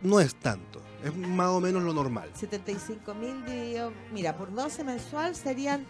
no 0.00 0.20
es 0.20 0.34
tanto. 0.36 0.80
Es 1.04 1.14
más 1.16 1.48
o 1.48 1.60
menos 1.60 1.82
lo 1.82 1.92
normal. 1.92 2.30
75 2.34 3.14
mil 3.14 3.44
dividido, 3.44 3.92
mira, 4.12 4.36
por 4.36 4.54
12 4.54 4.84
mensual 4.84 5.34
serían 5.34 5.84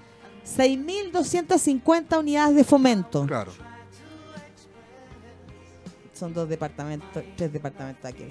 6.250 0.46 2.18
unidades 2.18 2.56
de 2.56 2.64
fomento. 2.64 3.26
Claro. 3.26 3.52
Son 6.14 6.32
dos 6.32 6.48
departamentos, 6.48 7.22
tres 7.36 7.52
departamentos 7.52 8.04
aquí. 8.04 8.24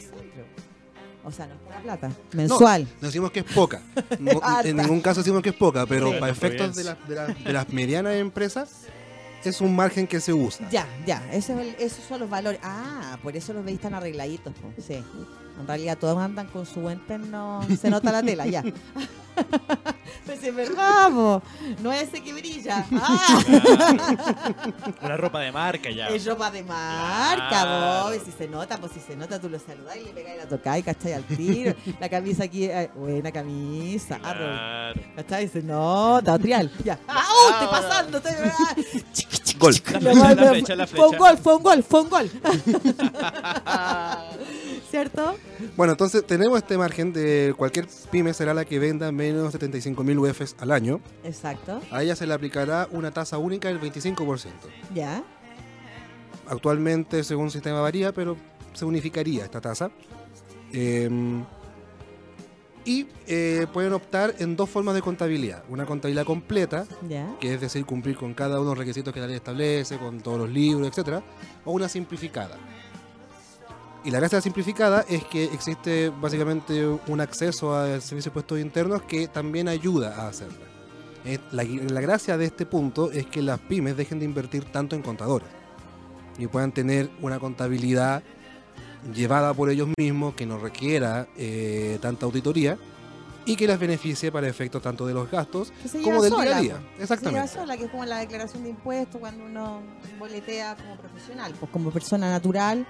O 1.23 1.31
sea, 1.31 1.47
no 1.47 1.53
es 1.53 1.60
poca 1.62 1.79
plata. 1.81 2.12
Mensual. 2.34 2.88
No, 2.99 3.07
decimos 3.07 3.31
que 3.31 3.41
es 3.41 3.45
poca. 3.45 3.81
en 4.63 4.77
ningún 4.77 5.01
caso 5.01 5.21
decimos 5.21 5.41
que 5.41 5.49
es 5.49 5.55
poca, 5.55 5.86
pero 5.86 6.12
para 6.19 6.31
efectos 6.31 6.75
de, 6.75 6.84
de, 6.84 7.53
las 7.53 7.69
medianas 7.69 8.15
empresas 8.15 8.88
es 9.43 9.62
un 9.62 9.75
margen 9.75 10.07
que 10.07 10.19
se 10.19 10.34
usa. 10.34 10.67
Ya, 10.69 10.88
ya. 11.05 11.23
Eso 11.31 11.60
esos 11.79 12.03
son 12.05 12.19
los 12.19 12.29
valores. 12.29 12.60
Ah, 12.63 13.17
por 13.21 13.36
eso 13.36 13.53
los 13.53 13.63
veis 13.63 13.79
tan 13.79 13.93
arregladitos. 13.93 14.53
Sí. 14.86 15.03
En 15.62 15.67
realidad 15.67 15.97
todos 15.97 16.17
andan 16.17 16.47
con 16.47 16.65
su 16.65 16.82
buen 16.82 17.02
no 17.30 17.62
Se 17.80 17.89
nota 17.89 18.12
la 18.12 18.24
tela, 18.24 18.47
ya. 18.47 18.63
pues 20.26 20.43
es 20.43 20.56
verdad, 20.56 21.10
no 21.82 21.93
es 21.93 22.04
ese 22.04 22.21
que 22.21 22.34
brilla. 22.34 22.86
Ah. 22.91 23.39
Una 25.02 25.17
ropa 25.17 25.39
de 25.39 25.52
marca 25.52 25.89
ya. 25.89 26.08
Es 26.08 26.26
ropa 26.26 26.52
de 26.52 26.63
marca, 26.63 28.10
vos. 28.10 28.17
Si 28.26 28.32
se 28.32 28.47
nota, 28.47 28.78
pues 28.78 28.91
si 28.91 29.00
se 29.00 29.15
nota, 29.15 29.39
tú 29.39 29.50
lo 29.50 29.60
saludás 29.60 29.95
y 29.97 30.04
le 30.04 30.12
pegáis 30.12 30.38
la 30.38 30.47
tocáis, 30.47 30.84
¿cachai? 30.84 31.13
Al 31.13 31.24
tiro. 31.24 31.74
La 32.00 32.10
camisa 32.10 32.45
aquí, 32.45 32.65
eh, 32.65 32.89
buena 32.95 33.32
camisa. 33.32 34.19
Ah, 34.24 34.91
claro. 34.93 35.02
¿cachai? 35.15 35.47
Se 35.47 35.62
nota, 35.62 36.38
trial. 36.39 36.71
Ya. 36.84 37.00
¡Ah! 37.08 37.24
¡Oh! 37.30 37.50
Estoy 37.52 37.67
pasando. 37.67 38.17
Estoy... 38.17 38.34
Gol. 39.62 39.76
Fue 39.76 41.08
un 41.08 41.17
gol, 41.17 41.38
fue 41.38 41.56
un 41.56 41.63
gol, 41.63 41.84
fue 41.84 42.02
un 42.02 42.10
gol. 42.10 42.32
¿Cierto? 44.91 45.38
Bueno, 45.77 45.93
entonces 45.93 46.27
tenemos 46.27 46.58
este 46.58 46.77
margen 46.77 47.13
de 47.13 47.54
cualquier 47.56 47.88
pyme 48.12 48.34
será 48.34 48.54
la 48.54 48.65
que 48.65 48.77
venda 48.77 49.10
menos 49.13 49.45
de 49.45 49.51
75 49.51 50.04
mil 50.04 50.19
UFs 50.19 50.58
al 50.60 50.69
año. 50.71 50.99
Exacto. 51.23 51.82
A 51.91 52.04
ella 52.04 52.13
se 52.13 52.27
le 52.27 52.34
aplicará 52.34 52.89
una 52.91 53.12
tasa 53.12 53.38
única 53.38 53.69
del 53.69 53.80
25%. 53.80 54.51
Ya. 54.93 55.23
Actualmente, 56.45 57.23
según 57.23 57.45
el 57.45 57.51
sistema 57.51 57.80
varía, 57.80 58.12
pero 58.12 58.36
se 58.73 58.84
unificaría 58.84 59.45
esta 59.45 59.62
tasa. 59.62 59.91
Em, 60.73 61.45
y 62.84 63.08
eh, 63.27 63.67
pueden 63.71 63.93
optar 63.93 64.36
en 64.39 64.58
dos 64.58 64.69
formas 64.69 64.93
de 64.93 65.01
contabilidad. 65.01 65.63
Una 65.69 65.86
contabilidad 65.86 66.25
completa, 66.25 66.86
que 67.39 67.54
es 67.54 67.62
decir, 67.62 67.86
cumplir 67.86 68.17
con 68.17 68.34
cada 68.34 68.56
uno 68.60 68.71
de 68.71 68.75
los 68.75 68.77
requisitos 68.77 69.13
que 69.13 69.21
la 69.21 69.27
ley 69.27 69.38
establece, 69.38 69.97
con 69.97 70.19
todos 70.19 70.39
los 70.39 70.49
libros, 70.49 70.86
etc. 70.86 71.23
O 71.63 71.71
una 71.71 71.88
simplificada. 71.88 72.58
Y 74.03 74.09
la 74.09 74.19
gracia 74.19 74.37
de 74.37 74.39
la 74.39 74.43
simplificada 74.43 75.05
es 75.07 75.23
que 75.25 75.43
existe 75.45 76.09
básicamente 76.09 76.85
un 76.85 77.21
acceso 77.21 77.75
al 77.75 78.01
servicio 78.01 78.31
de 78.31 78.33
puestos 78.33 78.59
internos 78.59 79.03
que 79.03 79.27
también 79.27 79.67
ayuda 79.67 80.15
a 80.15 80.27
hacerla. 80.27 80.65
La, 81.51 81.63
la 81.63 82.01
gracia 82.01 82.35
de 82.35 82.45
este 82.45 82.65
punto 82.65 83.11
es 83.11 83.27
que 83.27 83.43
las 83.43 83.59
pymes 83.59 83.95
dejen 83.95 84.17
de 84.17 84.25
invertir 84.25 84.65
tanto 84.65 84.95
en 84.95 85.03
contadores 85.03 85.47
y 86.39 86.47
puedan 86.47 86.71
tener 86.71 87.11
una 87.21 87.39
contabilidad 87.39 88.23
llevada 89.13 89.53
por 89.53 89.69
ellos 89.69 89.89
mismos, 89.97 90.33
que 90.35 90.45
no 90.45 90.57
requiera 90.57 91.27
eh, 91.37 91.99
tanta 92.01 92.25
auditoría 92.25 92.77
y 93.45 93.55
que 93.55 93.67
las 93.67 93.79
beneficie 93.79 94.31
para 94.31 94.47
efectos 94.47 94.81
tanto 94.81 95.05
de 95.07 95.13
los 95.13 95.29
gastos 95.29 95.73
como 96.03 96.21
del 96.21 96.33
día 96.33 96.57
a 96.57 96.61
día. 96.61 96.81
Exactamente. 96.99 97.47
Se 97.47 97.55
sola, 97.55 97.75
que 97.75 97.85
es 97.85 97.91
como 97.91 98.05
la 98.05 98.19
declaración 98.19 98.63
de 98.63 98.69
impuestos 98.69 99.19
cuando 99.19 99.45
uno 99.45 99.81
boletea 100.19 100.75
como 100.75 100.95
profesional, 100.97 101.53
pues 101.59 101.71
como 101.71 101.91
persona 101.91 102.29
natural 102.29 102.85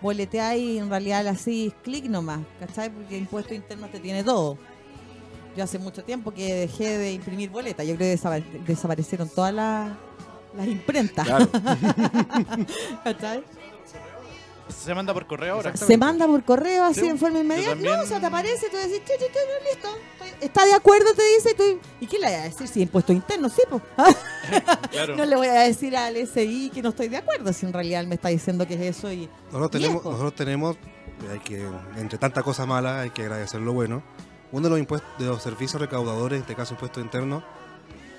boletea 0.00 0.56
y 0.56 0.78
en 0.78 0.88
realidad 0.90 1.26
así 1.26 1.72
clic 1.82 2.04
nomás, 2.06 2.40
¿cachai? 2.60 2.90
Porque 2.90 3.16
impuesto 3.16 3.54
interno 3.54 3.88
te 3.88 4.00
tiene 4.00 4.22
todo. 4.24 4.58
Yo 5.56 5.64
hace 5.64 5.78
mucho 5.78 6.04
tiempo 6.04 6.32
que 6.32 6.54
dejé 6.54 6.98
de 6.98 7.12
imprimir 7.12 7.48
boletas. 7.50 7.86
Yo 7.86 7.96
creo 7.96 8.14
que 8.14 8.20
desapa- 8.22 8.44
desaparecieron 8.66 9.28
todas 9.28 9.54
las, 9.54 9.90
las 10.54 10.66
imprentas. 10.66 11.26
Claro. 11.26 11.48
¿Cachai? 13.04 13.42
Se 14.68 14.94
manda 14.94 15.14
por 15.14 15.26
correo 15.26 15.54
ahora. 15.54 15.76
Se 15.76 15.96
manda 15.96 16.26
por 16.26 16.42
correo 16.44 16.84
así 16.84 17.00
Sí, 17.00 17.06
en 17.06 17.18
forma 17.18 17.38
inmediata. 17.40 17.70
también- 17.70 17.94
No, 17.96 18.02
o 18.02 18.06
sea, 18.06 18.18
te 18.20 18.26
aparece, 18.26 18.68
tú 18.68 18.76
decís, 18.76 18.98
"Chu, 19.06 19.12
chu, 19.18 19.24
chu, 19.32 19.38
no, 19.38 19.70
listo. 19.70 19.88
¿Está 20.40 20.64
de 20.64 20.74
acuerdo? 20.74 21.12
Te 21.14 21.22
dice. 21.36 21.54
Tú, 21.54 21.80
¿Y 22.00 22.06
qué 22.06 22.18
le 22.18 22.26
voy 22.26 22.34
a 22.34 22.42
decir 22.42 22.68
si 22.68 22.82
impuesto 22.82 23.12
interno? 23.12 23.48
Sí, 23.48 23.62
pues. 23.68 23.82
Claro. 24.90 25.16
No 25.16 25.24
le 25.24 25.34
voy 25.34 25.48
a 25.48 25.62
decir 25.62 25.96
al 25.96 26.16
SI 26.16 26.70
que 26.72 26.80
no 26.80 26.90
estoy 26.90 27.08
de 27.08 27.16
acuerdo 27.16 27.52
si 27.52 27.66
en 27.66 27.72
realidad 27.72 28.00
él 28.02 28.06
me 28.06 28.14
está 28.14 28.28
diciendo 28.28 28.66
que 28.66 28.74
es 28.74 28.96
eso 28.96 29.12
y 29.12 29.28
Nosotros 29.46 29.70
tenemos, 29.72 30.04
nosotros 30.04 30.34
tenemos, 30.36 30.76
hay 31.30 31.40
que, 31.40 31.66
entre 31.96 32.16
tantas 32.16 32.44
cosas 32.44 32.66
malas, 32.66 33.02
hay 33.02 33.10
que 33.10 33.22
agradecer 33.22 33.60
lo 33.60 33.72
bueno. 33.72 34.02
Uno 34.52 34.64
de 34.64 34.70
los 34.70 34.78
impuestos, 34.78 35.10
de 35.18 35.26
los 35.26 35.42
servicios 35.42 35.82
recaudadores, 35.82 36.36
en 36.36 36.42
este 36.42 36.54
caso 36.54 36.74
impuestos 36.74 37.02
internos, 37.02 37.42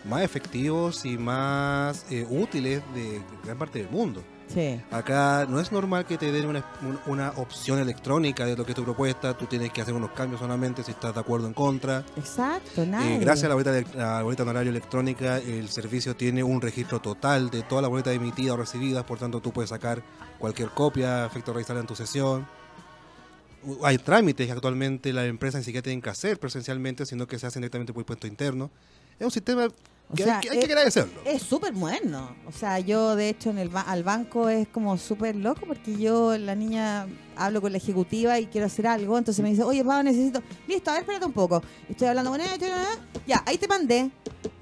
más 0.04 0.22
efectivos 0.22 1.06
y 1.06 1.18
más 1.18 2.06
eh, 2.12 2.28
útiles 2.30 2.82
de 2.94 3.22
gran 3.46 3.58
parte 3.58 3.80
del 3.80 3.90
mundo. 3.90 4.22
Sí. 4.48 4.82
Acá 4.92 5.46
no 5.50 5.60
es 5.60 5.72
normal 5.72 6.06
que 6.06 6.18
te 6.18 6.32
den 6.32 6.46
una, 6.48 6.64
un- 6.82 7.00
una 7.06 7.30
opción 7.38 7.80
electrónica 7.80 8.46
de 8.46 8.56
lo 8.56 8.66
que 8.66 8.72
es 8.72 8.76
tu 8.76 8.84
propuesta, 8.84 9.38
tú 9.38 9.46
tienes 9.46 9.72
que 9.72 9.82
hacer 9.82 9.94
unos 9.94 10.12
cambios 10.12 10.40
solamente 10.42 10.84
si 10.84 10.92
estás 10.92 11.14
de 11.14 11.20
acuerdo 11.20 11.46
o 11.46 11.50
en 11.50 11.54
contra. 11.54 12.04
Exacto, 12.16 12.86
nada. 12.86 13.06
Eh, 13.10 13.20
gracias 13.20 13.46
a 13.46 13.50
la 13.50 13.54
boleta, 13.56 13.72
de- 13.72 14.02
a 14.04 14.18
la 14.18 14.24
boleta 14.24 14.44
de 14.44 14.50
honorario 14.50 14.70
electrónica, 14.72 15.38
el 15.38 15.70
servicio 15.70 16.16
tiene 16.16 16.44
un 16.44 16.62
registro 16.62 17.00
total 17.00 17.50
de 17.50 17.64
todas 17.64 17.82
las 17.82 17.90
boletas 17.90 18.14
emitidas 18.16 18.54
o 18.54 18.58
recibidas, 18.58 19.04
por 19.04 19.20
tanto 19.20 19.40
tú 19.42 19.52
puedes 19.52 19.70
sacar 19.70 20.02
cualquier 20.40 20.70
copia, 20.70 21.26
efecto 21.26 21.54
revisarla 21.54 21.82
en 21.82 21.88
tu 21.88 21.96
sesión. 21.96 22.48
Hay 23.84 23.98
trámites 23.98 24.46
que 24.46 24.52
actualmente 24.54 25.12
las 25.12 25.26
empresas 25.26 25.60
ni 25.60 25.66
siquiera 25.66 25.84
tienen 25.84 26.02
que 26.02 26.10
hacer 26.10 26.40
presencialmente, 26.40 27.06
sino 27.06 27.28
que 27.28 27.38
se 27.38 27.48
hacen 27.48 27.62
directamente 27.62 27.92
por 27.92 28.02
impuesto 28.02 28.28
interno. 28.28 28.70
Es 29.20 29.26
un 29.26 29.32
sistema 29.32 29.68
O 30.10 30.16
que 30.16 30.24
sea, 30.24 30.36
hay, 30.38 30.42
que, 30.42 30.50
hay 30.52 30.60
que 30.60 30.66
es- 30.66 30.70
agradecerlo. 30.72 31.22
Es 31.26 31.42
súper 31.42 31.74
bueno. 31.74 32.36
O 32.48 32.52
sea, 32.54 32.80
yo 32.80 33.16
de 33.18 33.28
hecho 33.30 33.50
en 33.50 33.58
el 33.58 33.68
ba- 33.70 33.82
al 33.82 34.04
banco 34.04 34.48
es 34.48 34.68
como 34.70 34.98
súper 34.98 35.36
loco 35.36 35.62
porque 35.68 35.98
yo, 35.98 36.38
la 36.38 36.56
niña, 36.56 37.08
hablo 37.36 37.60
con 37.62 37.74
la 37.74 37.78
ejecutiva 37.78 38.40
y 38.40 38.46
quiero 38.48 38.68
hacer 38.68 38.88
algo. 38.88 39.18
Entonces 39.18 39.44
me 39.44 39.50
dice, 39.50 39.64
oye, 39.64 39.84
Pablo, 39.84 40.04
necesito. 40.04 40.42
Listo, 40.66 40.92
a 40.92 40.94
ver, 40.94 41.02
espérate 41.02 41.26
un 41.26 41.34
poco. 41.34 41.62
Estoy 41.90 42.08
hablando 42.08 42.32
con 42.32 42.40
ella. 42.40 42.56
Ya, 43.28 43.44
ahí 43.46 43.58
te 43.58 43.68
mandé. 43.68 44.10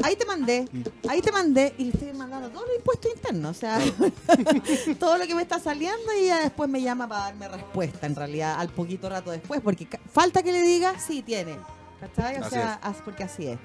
Ahí 0.04 0.16
te 0.16 0.26
mandé. 0.26 0.68
Ahí 1.08 1.22
te 1.22 1.32
mandé. 1.32 1.76
Y 1.78 1.84
le 1.86 1.90
estoy 1.92 2.14
mandando 2.14 2.50
todos 2.50 2.66
los 2.68 2.78
impuestos 2.78 3.12
internos. 3.16 3.56
O 3.56 3.60
sea, 3.60 3.80
todo 5.00 5.18
lo 5.18 5.28
que 5.28 5.36
me 5.36 5.42
está 5.44 5.60
saliendo 5.60 6.12
y 6.20 6.24
ella 6.26 6.40
después 6.40 6.70
me 6.70 6.82
llama 6.82 7.08
para 7.08 7.22
darme 7.26 7.48
respuesta, 7.50 8.08
en 8.08 8.16
realidad, 8.16 8.56
al 8.60 8.70
poquito 8.70 9.10
rato 9.10 9.30
después. 9.32 9.62
Porque 9.62 9.88
falta 10.12 10.42
que 10.42 10.52
le 10.52 10.62
diga, 10.64 11.00
sí, 11.00 11.22
tiene. 11.22 11.56
¿Cachai? 12.00 12.38
O 12.38 12.42
Así 12.42 12.50
sea, 12.50 12.80
porque 13.04 13.24
así 13.24 13.48
es. 13.48 13.60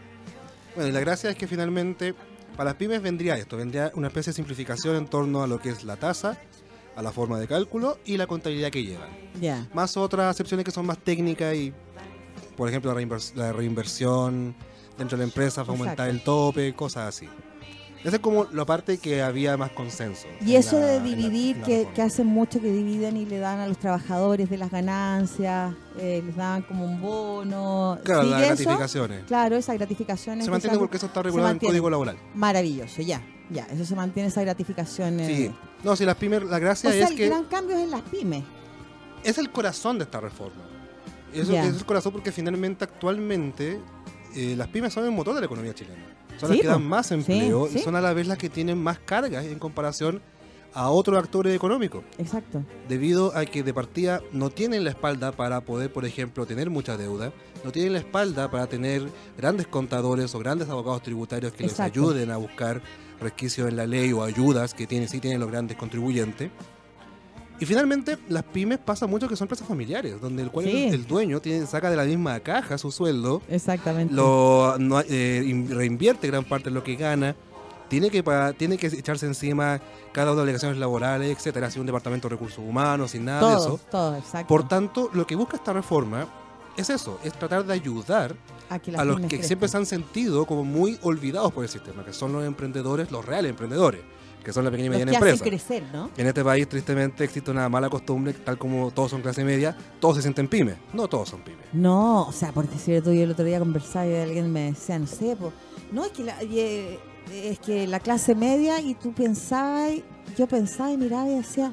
Bueno, 0.74 0.88
y 0.88 0.92
la 0.92 1.00
gracia 1.00 1.30
es 1.30 1.36
que 1.36 1.46
finalmente 1.46 2.14
para 2.56 2.70
las 2.70 2.74
pymes 2.74 3.00
vendría 3.02 3.36
esto, 3.36 3.56
vendría 3.56 3.90
una 3.94 4.08
especie 4.08 4.30
de 4.30 4.36
simplificación 4.36 4.96
en 4.96 5.06
torno 5.06 5.42
a 5.42 5.46
lo 5.46 5.58
que 5.60 5.70
es 5.70 5.84
la 5.84 5.96
tasa, 5.96 6.38
a 6.96 7.02
la 7.02 7.12
forma 7.12 7.38
de 7.38 7.46
cálculo 7.46 7.98
y 8.04 8.16
la 8.16 8.26
contabilidad 8.26 8.70
que 8.70 8.82
llevan. 8.84 9.08
Ya. 9.40 9.66
Más 9.72 9.96
otras 9.96 10.32
excepciones 10.34 10.64
que 10.64 10.70
son 10.70 10.86
más 10.86 10.98
técnicas 10.98 11.54
y, 11.54 11.72
por 12.56 12.68
ejemplo, 12.68 12.92
la, 12.92 13.00
reinvers- 13.00 13.34
la 13.34 13.52
reinversión 13.52 14.54
dentro 14.98 15.16
de 15.16 15.24
la 15.24 15.28
empresa, 15.28 15.64
para 15.64 15.78
aumentar 15.78 16.08
el 16.10 16.22
tope, 16.22 16.74
cosas 16.74 17.08
así. 17.08 17.28
Esa 18.02 18.16
es 18.16 18.22
como 18.22 18.46
la 18.52 18.64
parte 18.64 18.96
que 18.98 19.20
había 19.22 19.56
más 19.58 19.72
consenso. 19.72 20.26
Y 20.40 20.54
eso 20.54 20.80
la- 20.80 20.86
de 20.86 20.96
en 20.96 21.02
la- 21.02 21.08
dividir, 21.16 21.56
en 21.56 21.84
la 21.84 21.92
que, 21.92 22.02
hacen 22.02 22.26
mucho 22.26 22.58
que 22.60 22.72
dividen 22.72 23.16
y 23.18 23.26
le 23.26 23.38
dan 23.38 23.60
a 23.60 23.66
los 23.68 23.76
trabajadores 23.78 24.48
de 24.48 24.56
las 24.56 24.70
ganancias, 24.70 25.74
eh, 25.98 26.22
les 26.24 26.34
dan 26.34 26.62
como 26.62 26.84
un 26.86 27.00
bono. 27.00 27.98
Claro, 28.02 28.22
¿Sigue 28.22 28.32
las 28.32 28.42
eso? 28.42 28.54
gratificaciones. 28.64 29.24
Claro, 29.26 29.56
esas 29.56 29.76
gratificaciones. 29.76 30.44
Se 30.46 30.50
mantiene 30.50 30.78
porque 30.78 30.96
eso 30.96 31.06
está 31.06 31.22
regulado 31.22 31.50
en 31.50 31.56
el. 31.60 31.66
Código 31.66 31.90
Laboral. 31.90 32.16
Maravilloso, 32.34 33.02
ya, 33.02 33.20
ya, 33.50 33.64
eso 33.66 33.84
se 33.84 33.94
mantiene, 33.94 34.28
esa 34.30 34.40
gratificación. 34.42 35.18
Sí. 35.26 35.50
No, 35.84 35.94
si 35.94 36.04
las 36.06 36.16
pymes, 36.16 36.42
la 36.44 36.56
O 36.56 36.60
gracia 36.60 36.90
sea, 36.90 37.04
es 37.04 37.10
el 37.10 37.16
que 37.16 37.28
gran 37.28 37.44
cambio 37.44 37.76
es 37.76 37.82
en 37.84 37.90
las 37.90 38.02
pymes. 38.02 38.44
es 39.24 39.36
el 39.36 39.50
corazón 39.50 39.98
de 39.98 40.04
esta 40.04 40.20
reforma. 40.20 40.62
Eso 41.34 41.52
es 41.52 41.76
el 41.76 41.84
corazón 41.84 42.12
porque 42.12 42.32
finalmente 42.32 42.82
actualmente 42.84 43.78
eh, 44.34 44.54
las 44.56 44.68
pymes 44.68 44.92
son 44.92 45.04
el 45.04 45.10
motor 45.12 45.34
de 45.34 45.40
la 45.40 45.46
economía 45.46 45.74
chilena. 45.74 46.02
Son 46.40 46.48
Sí, 46.48 46.54
las 46.56 46.62
que 46.62 46.68
dan 46.68 46.84
más 46.84 47.06
Sí, 47.08 47.14
empleo 47.14 47.68
y 47.68 47.78
son 47.78 47.94
a 47.96 48.00
la 48.00 48.12
vez 48.14 48.26
las 48.26 48.38
que 48.38 48.48
tienen 48.48 48.82
más 48.82 48.98
cargas 48.98 49.44
en 49.44 49.58
comparación 49.58 50.20
a 50.72 50.88
otros 50.90 51.18
actores 51.18 51.54
económicos. 51.54 52.04
Exacto. 52.18 52.64
Debido 52.88 53.36
a 53.36 53.44
que 53.44 53.62
de 53.62 53.74
partida 53.74 54.22
no 54.32 54.50
tienen 54.50 54.84
la 54.84 54.90
espalda 54.90 55.32
para 55.32 55.60
poder, 55.62 55.92
por 55.92 56.04
ejemplo, 56.04 56.46
tener 56.46 56.70
mucha 56.70 56.96
deuda, 56.96 57.32
no 57.64 57.72
tienen 57.72 57.92
la 57.92 57.98
espalda 57.98 58.50
para 58.50 58.66
tener 58.68 59.08
grandes 59.36 59.66
contadores 59.66 60.34
o 60.34 60.38
grandes 60.38 60.68
abogados 60.68 61.02
tributarios 61.02 61.52
que 61.52 61.64
Exacto. 61.64 61.82
les 62.00 62.10
ayuden 62.10 62.30
a 62.30 62.36
buscar 62.36 62.80
resquicios 63.20 63.68
en 63.68 63.76
la 63.76 63.86
ley 63.86 64.12
o 64.12 64.22
ayudas 64.22 64.72
que 64.72 64.86
tienen, 64.86 65.08
sí 65.08 65.20
tienen 65.20 65.40
los 65.40 65.50
grandes 65.50 65.76
contribuyentes. 65.76 66.50
Y 67.60 67.66
finalmente, 67.66 68.16
las 68.28 68.42
pymes 68.42 68.78
pasa 68.78 69.06
mucho 69.06 69.28
que 69.28 69.36
son 69.36 69.44
empresas 69.44 69.68
familiares, 69.68 70.18
donde 70.20 70.42
el 70.42 70.50
cual 70.50 70.64
Sí. 70.66 70.84
el, 70.86 70.94
el 70.94 71.06
dueño 71.06 71.40
tiene, 71.40 71.66
saca 71.66 71.90
de 71.90 71.96
la 71.96 72.04
misma 72.04 72.40
caja 72.40 72.78
su 72.78 72.90
sueldo, 72.90 73.42
Exactamente. 73.48 74.14
lo 74.14 74.76
no, 74.78 75.00
eh, 75.02 75.44
in- 75.46 75.68
reinvierte 75.70 76.26
gran 76.26 76.44
parte 76.44 76.70
de 76.70 76.74
lo 76.74 76.82
que 76.82 76.96
gana, 76.96 77.36
tiene 77.88 78.08
que 78.10 78.22
tiene 78.56 78.78
que 78.78 78.86
echarse 78.86 79.26
encima 79.26 79.80
cada 80.12 80.28
una 80.28 80.30
de 80.32 80.36
las 80.36 80.42
obligaciones 80.44 80.78
laborales, 80.78 81.36
etcétera, 81.36 81.66
así 81.66 81.78
un 81.78 81.86
departamento 81.86 82.28
de 82.28 82.34
recursos 82.34 82.60
humanos, 82.66 83.10
sin 83.10 83.26
nada 83.26 83.50
de 83.50 83.56
eso. 83.56 83.78
todo, 83.90 84.16
exacto. 84.16 84.48
Por 84.48 84.66
tanto, 84.66 85.10
lo 85.12 85.26
que 85.26 85.34
busca 85.34 85.56
esta 85.56 85.72
reforma 85.74 86.26
es 86.78 86.88
eso, 86.88 87.20
es 87.24 87.34
tratar 87.34 87.66
de 87.66 87.74
ayudar 87.74 88.34
a 88.70 88.78
que 88.78 88.92
las 88.92 89.00
a 89.02 89.04
los 89.04 89.20
que 89.20 89.26
crezcan. 89.26 89.46
siempre 89.48 89.68
se 89.68 89.76
han 89.76 89.84
sentido 89.86 90.46
como 90.46 90.64
muy 90.64 90.98
olvidados 91.02 91.52
por 91.52 91.64
el 91.64 91.68
sistema, 91.68 92.04
que 92.04 92.12
son 92.14 92.32
los 92.32 92.44
emprendedores, 92.46 93.10
los 93.10 93.24
reales 93.26 93.50
emprendedores, 93.50 94.00
que 94.44 94.52
son 94.52 94.64
la 94.64 94.70
pequeña 94.70 94.86
y 94.86 94.90
Los 94.90 94.98
mediana 94.98 95.10
que 95.12 95.30
empresa. 95.30 95.44
crecer, 95.44 95.84
¿no? 95.92 96.10
En 96.16 96.26
este 96.26 96.42
país, 96.44 96.68
tristemente, 96.68 97.24
existe 97.24 97.50
una 97.50 97.68
mala 97.68 97.88
costumbre, 97.88 98.32
tal 98.32 98.58
como 98.58 98.90
todos 98.90 99.10
son 99.10 99.22
clase 99.22 99.44
media, 99.44 99.76
todos 100.00 100.16
se 100.16 100.22
sienten 100.22 100.48
pymes. 100.48 100.76
No 100.92 101.08
todos 101.08 101.28
son 101.28 101.40
pymes. 101.42 101.66
No, 101.72 102.26
o 102.26 102.32
sea, 102.32 102.52
porque 102.52 102.76
cierto, 102.78 103.12
yo 103.12 103.22
el 103.24 103.30
otro 103.32 103.44
día 103.44 103.58
conversaba 103.58 104.06
y 104.06 104.14
alguien 104.14 104.52
me 104.52 104.72
decía, 104.72 104.98
no 104.98 105.06
sé, 105.06 105.36
po, 105.36 105.52
no, 105.92 106.04
es 106.04 106.12
que, 106.12 106.24
la, 106.24 106.36
eh, 106.42 106.98
es 107.32 107.58
que 107.58 107.86
la 107.86 108.00
clase 108.00 108.34
media 108.34 108.80
y 108.80 108.94
tú 108.94 109.12
pensabas, 109.12 109.92
yo 110.36 110.46
pensaba 110.46 110.90
y 110.92 110.96
miraba 110.96 111.28
y 111.28 111.36
decía, 111.36 111.72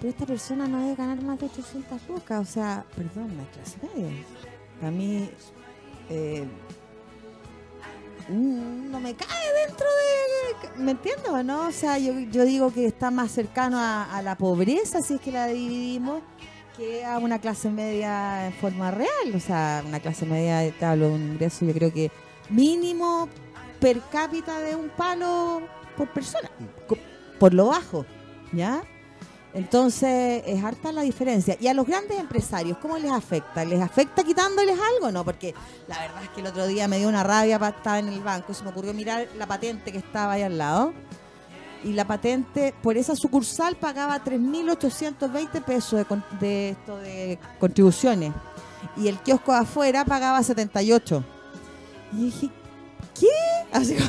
pero 0.00 0.10
esta 0.10 0.26
persona 0.26 0.66
no 0.66 0.80
debe 0.80 0.94
ganar 0.94 1.22
más 1.22 1.38
de 1.38 1.46
800 1.46 2.00
lucas, 2.08 2.48
o 2.48 2.52
sea, 2.52 2.84
perdón, 2.96 3.36
la 3.36 3.44
clase 3.50 3.76
media. 3.94 4.10
A 4.82 4.90
mí 4.90 5.28
eh, 6.08 6.46
no 8.30 9.00
me 9.00 9.14
cae 9.14 9.66
dentro 9.66 9.86
de... 9.86 10.82
¿Me 10.82 10.92
entiendes 10.92 11.28
o 11.28 11.42
no? 11.42 11.68
O 11.68 11.72
sea, 11.72 11.98
yo, 11.98 12.18
yo 12.18 12.44
digo 12.44 12.72
que 12.72 12.86
está 12.86 13.10
más 13.10 13.30
cercano 13.30 13.78
a, 13.78 14.20
la 14.22 14.36
pobreza 14.36 15.02
si 15.02 15.14
es 15.14 15.20
que 15.20 15.32
la 15.32 15.46
dividimos 15.46 16.22
que 16.76 17.04
a 17.04 17.18
una 17.18 17.38
clase 17.38 17.70
media 17.70 18.46
en 18.46 18.52
forma 18.54 18.90
real. 18.90 19.34
O 19.34 19.40
sea, 19.40 19.82
una 19.86 20.00
clase 20.00 20.26
media, 20.26 20.70
te 20.72 20.84
hablo 20.84 21.08
de 21.08 21.14
un 21.14 21.32
ingreso, 21.32 21.64
yo 21.64 21.72
creo 21.72 21.92
que 21.92 22.10
mínimo 22.48 23.28
per 23.80 24.00
cápita 24.10 24.60
de 24.60 24.76
un 24.76 24.88
palo 24.90 25.62
por 25.96 26.08
persona, 26.12 26.50
por 27.38 27.54
lo 27.54 27.66
bajo, 27.66 28.04
¿ya? 28.52 28.82
Entonces, 29.52 30.42
es 30.46 30.62
harta 30.62 30.92
la 30.92 31.02
diferencia. 31.02 31.56
Y 31.60 31.66
a 31.66 31.74
los 31.74 31.86
grandes 31.86 32.18
empresarios, 32.18 32.78
¿cómo 32.78 32.96
les 32.98 33.10
afecta? 33.10 33.64
¿Les 33.64 33.80
afecta 33.80 34.22
quitándoles 34.22 34.78
algo? 34.94 35.10
No, 35.10 35.24
porque 35.24 35.54
la 35.88 35.98
verdad 35.98 36.22
es 36.22 36.28
que 36.30 36.40
el 36.40 36.46
otro 36.46 36.66
día 36.68 36.86
me 36.86 36.98
dio 36.98 37.08
una 37.08 37.24
rabia 37.24 37.58
para 37.58 37.76
estar 37.76 37.98
en 37.98 38.08
el 38.08 38.20
banco. 38.20 38.54
Se 38.54 38.62
me 38.62 38.70
ocurrió 38.70 38.94
mirar 38.94 39.26
la 39.36 39.46
patente 39.46 39.90
que 39.90 39.98
estaba 39.98 40.34
ahí 40.34 40.42
al 40.42 40.56
lado. 40.56 40.92
Y 41.82 41.94
la 41.94 42.06
patente, 42.06 42.74
por 42.82 42.96
esa 42.96 43.16
sucursal, 43.16 43.74
pagaba 43.76 44.22
3.820 44.22 45.64
pesos 45.64 45.98
de, 45.98 46.04
con- 46.04 46.24
de 46.38 46.70
esto 46.70 46.98
de 46.98 47.38
contribuciones. 47.58 48.32
Y 48.96 49.08
el 49.08 49.18
kiosco 49.18 49.52
afuera 49.52 50.04
pagaba 50.04 50.42
78. 50.42 51.24
Y 52.12 52.16
dije, 52.26 52.50
¿qué? 53.18 53.28
Así. 53.72 53.96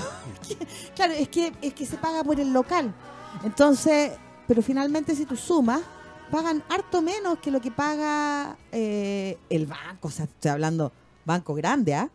Claro, 0.95 1.13
es 1.13 1.29
que, 1.29 1.53
es 1.61 1.73
que 1.73 1.85
se 1.85 1.95
paga 1.97 2.23
por 2.25 2.37
el 2.39 2.51
local. 2.51 2.93
Entonces, 3.43 4.11
pero 4.51 4.61
finalmente 4.61 5.15
si 5.15 5.25
tú 5.25 5.37
sumas, 5.37 5.79
pagan 6.29 6.61
harto 6.67 7.01
menos 7.01 7.39
que 7.39 7.49
lo 7.51 7.61
que 7.61 7.71
paga 7.71 8.57
eh, 8.73 9.37
el 9.49 9.65
banco. 9.65 10.09
O 10.09 10.11
sea, 10.11 10.25
estoy 10.25 10.51
hablando 10.51 10.91
banco 11.23 11.53
grande, 11.53 11.93
¿ah? 11.93 12.09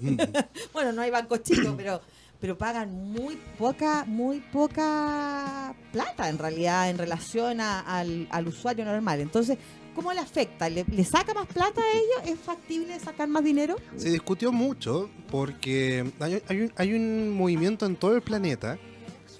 bueno, 0.72 0.92
no 0.92 1.02
hay 1.02 1.10
bancos 1.10 1.42
chicos, 1.42 1.74
pero 1.76 2.00
pero 2.40 2.56
pagan 2.56 3.12
muy 3.12 3.38
poca, 3.58 4.04
muy 4.06 4.40
poca 4.40 5.74
plata 5.92 6.30
en 6.30 6.38
realidad 6.38 6.88
en 6.88 6.96
relación 6.96 7.60
a- 7.60 7.80
al, 7.80 8.26
al 8.30 8.48
usuario 8.48 8.86
normal. 8.86 9.20
Entonces, 9.20 9.58
¿cómo 9.94 10.14
le 10.14 10.20
afecta? 10.20 10.70
¿Le, 10.70 10.84
le 10.90 11.04
saca 11.04 11.34
más 11.34 11.46
plata 11.46 11.82
a 11.82 11.92
ellos? 12.24 12.32
¿Es 12.34 12.40
factible 12.42 12.98
sacar 13.00 13.28
más 13.28 13.44
dinero? 13.44 13.76
Se 13.98 14.08
discutió 14.10 14.50
mucho 14.50 15.10
porque 15.30 16.10
hay, 16.20 16.42
hay 16.48 16.60
un, 16.62 16.72
hay 16.74 16.94
un 16.94 17.30
movimiento 17.36 17.84
en 17.84 17.96
todo 17.96 18.16
el 18.16 18.22
planeta 18.22 18.78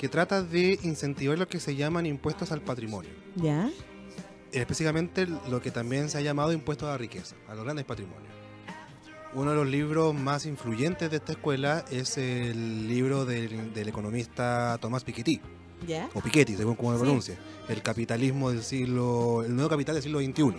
que 0.02 0.08
trata 0.08 0.42
de 0.42 0.80
incentivar 0.82 1.38
lo 1.38 1.46
que 1.46 1.60
se 1.60 1.76
llaman 1.76 2.06
impuestos 2.06 2.50
al 2.50 2.60
patrimonio. 2.60 3.12
¿Ya? 3.36 3.70
Específicamente 4.50 5.28
lo 5.48 5.62
que 5.62 5.70
también 5.70 6.10
se 6.10 6.18
ha 6.18 6.20
llamado 6.20 6.52
impuestos 6.52 6.88
a 6.88 6.92
la 6.92 6.98
riqueza, 6.98 7.36
a 7.48 7.54
los 7.54 7.62
grandes 7.62 7.84
patrimonios. 7.84 8.32
Uno 9.32 9.50
de 9.52 9.56
los 9.56 9.68
libros 9.68 10.12
más 10.12 10.44
influyentes 10.44 11.08
de 11.08 11.18
esta 11.18 11.32
escuela 11.32 11.84
es 11.88 12.18
el 12.18 12.88
libro 12.88 13.24
del, 13.24 13.72
del 13.72 13.88
economista 13.88 14.76
Tomás 14.80 15.04
Piketty, 15.04 15.40
¿Ya? 15.86 16.10
o 16.14 16.20
Piketty, 16.20 16.56
según 16.56 16.74
cómo 16.74 16.90
se 16.92 16.98
Sí. 16.98 17.02
pronuncia. 17.04 17.38
El 17.68 17.80
capitalismo 17.80 18.50
del 18.50 18.64
siglo, 18.64 19.44
el 19.46 19.54
nuevo 19.54 19.70
capital 19.70 19.94
del 19.94 20.02
siglo 20.02 20.18
XXI, 20.18 20.52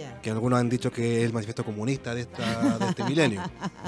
Ya. 0.00 0.20
que 0.22 0.30
algunos 0.30 0.58
han 0.58 0.68
dicho 0.68 0.90
que 0.90 1.20
es 1.20 1.26
el 1.26 1.32
manifiesto 1.32 1.64
comunista 1.64 2.14
de, 2.14 2.22
esta, 2.22 2.78
de 2.78 2.86
este 2.86 3.04
milenio. 3.04 3.42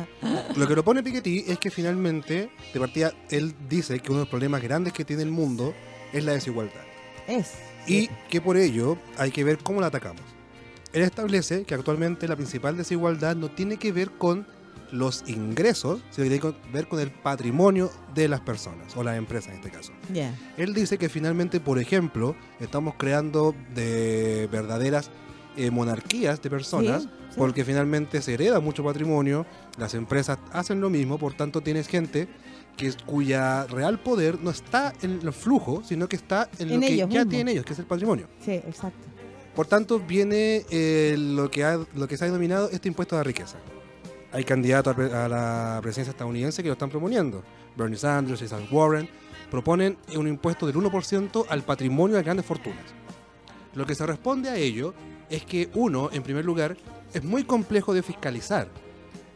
Lo 0.56 0.68
que 0.68 0.74
lo 0.74 0.84
pone 0.84 1.02
Piketty 1.02 1.44
es 1.48 1.58
que 1.58 1.70
finalmente, 1.70 2.50
de 2.72 2.80
partida, 2.80 3.12
él 3.30 3.54
dice 3.68 3.98
que 4.00 4.10
uno 4.10 4.18
de 4.18 4.24
los 4.24 4.28
problemas 4.28 4.62
grandes 4.62 4.92
que 4.92 5.04
tiene 5.04 5.22
el 5.22 5.30
mundo 5.30 5.74
es 6.12 6.24
la 6.24 6.32
desigualdad. 6.32 6.82
Es. 7.26 7.52
y 7.86 8.08
que 8.28 8.40
por 8.40 8.56
ello 8.56 8.98
hay 9.16 9.30
que 9.30 9.44
ver 9.44 9.58
cómo 9.58 9.80
la 9.80 9.86
atacamos. 9.86 10.22
Él 10.92 11.02
establece 11.02 11.64
que 11.64 11.74
actualmente 11.74 12.28
la 12.28 12.36
principal 12.36 12.76
desigualdad 12.76 13.34
no 13.36 13.50
tiene 13.50 13.78
que 13.78 13.92
ver 13.92 14.10
con 14.10 14.46
los 14.92 15.24
ingresos, 15.26 16.02
sino 16.10 16.28
que 16.28 16.38
tiene 16.38 16.40
que 16.40 16.70
ver 16.70 16.86
con 16.86 17.00
el 17.00 17.10
patrimonio 17.10 17.90
de 18.14 18.28
las 18.28 18.40
personas, 18.40 18.94
o 18.96 19.02
las 19.02 19.16
empresas 19.16 19.52
en 19.52 19.56
este 19.56 19.70
caso. 19.70 19.92
Ya. 20.12 20.34
Él 20.56 20.74
dice 20.74 20.98
que 20.98 21.08
finalmente, 21.08 21.60
por 21.60 21.78
ejemplo, 21.78 22.36
estamos 22.60 22.94
creando 22.98 23.54
de 23.74 24.48
verdaderas 24.52 25.10
eh, 25.56 25.70
monarquías 25.70 26.40
de 26.42 26.50
personas, 26.50 27.02
Sí, 27.02 27.08
sí. 27.30 27.34
porque 27.36 27.64
finalmente 27.64 28.20
se 28.22 28.34
hereda 28.34 28.60
mucho 28.60 28.82
patrimonio, 28.84 29.46
las 29.78 29.94
empresas 29.94 30.38
hacen 30.52 30.80
lo 30.80 30.90
mismo, 30.90 31.18
por 31.18 31.34
tanto 31.34 31.60
tienes 31.60 31.86
gente 31.88 32.28
que 32.76 32.92
cuya 33.04 33.64
real 33.66 33.98
poder 34.00 34.40
no 34.40 34.50
está 34.50 34.92
en 35.02 35.20
el 35.22 35.32
flujo, 35.32 35.82
sino 35.84 36.08
que 36.08 36.16
está 36.16 36.48
en, 36.58 36.70
En 36.70 36.74
lo 36.80 36.86
que 36.86 36.96
ya 36.96 37.06
mismos. 37.06 37.28
tienen 37.28 37.48
ellos, 37.48 37.64
que 37.66 37.72
es 37.74 37.78
el 37.78 37.84
patrimonio. 37.86 38.26
Sí, 38.44 38.52
exacto. 38.52 39.08
Por 39.54 39.66
tanto, 39.66 40.00
viene 40.00 40.64
eh, 40.70 41.14
lo, 41.18 41.50
que 41.50 41.64
ha- 41.64 41.78
lo 41.94 42.08
que 42.08 42.16
se 42.16 42.24
ha 42.24 42.28
denominado 42.28 42.70
este 42.70 42.88
impuesto 42.88 43.14
a 43.16 43.18
la 43.18 43.24
riqueza. 43.24 43.58
Hay 44.32 44.44
candidatos 44.44 44.96
a, 45.12 45.26
a 45.26 45.28
la 45.28 45.78
presidencia 45.82 46.12
estadounidense 46.12 46.62
que 46.62 46.68
lo 46.70 46.72
están 46.72 46.88
proponiendo. 46.88 47.42
Bernie 47.76 47.98
Sanders 47.98 48.40
y 48.40 48.44
Elizabeth 48.44 48.72
Warren 48.72 49.08
proponen 49.50 49.98
un 50.16 50.26
impuesto 50.26 50.66
del 50.66 50.76
1% 50.76 51.44
al 51.50 51.62
patrimonio 51.62 52.16
de 52.16 52.22
grandes 52.22 52.46
fortunas. 52.46 52.80
Lo 53.74 53.84
que 53.84 53.94
se 53.94 54.06
responde 54.06 54.48
a 54.48 54.56
ello 54.56 54.94
es 55.32 55.44
que 55.44 55.68
uno, 55.74 56.10
en 56.12 56.22
primer 56.22 56.44
lugar, 56.44 56.76
es 57.12 57.24
muy 57.24 57.42
complejo 57.44 57.92
de 57.94 58.02
fiscalizar, 58.02 58.68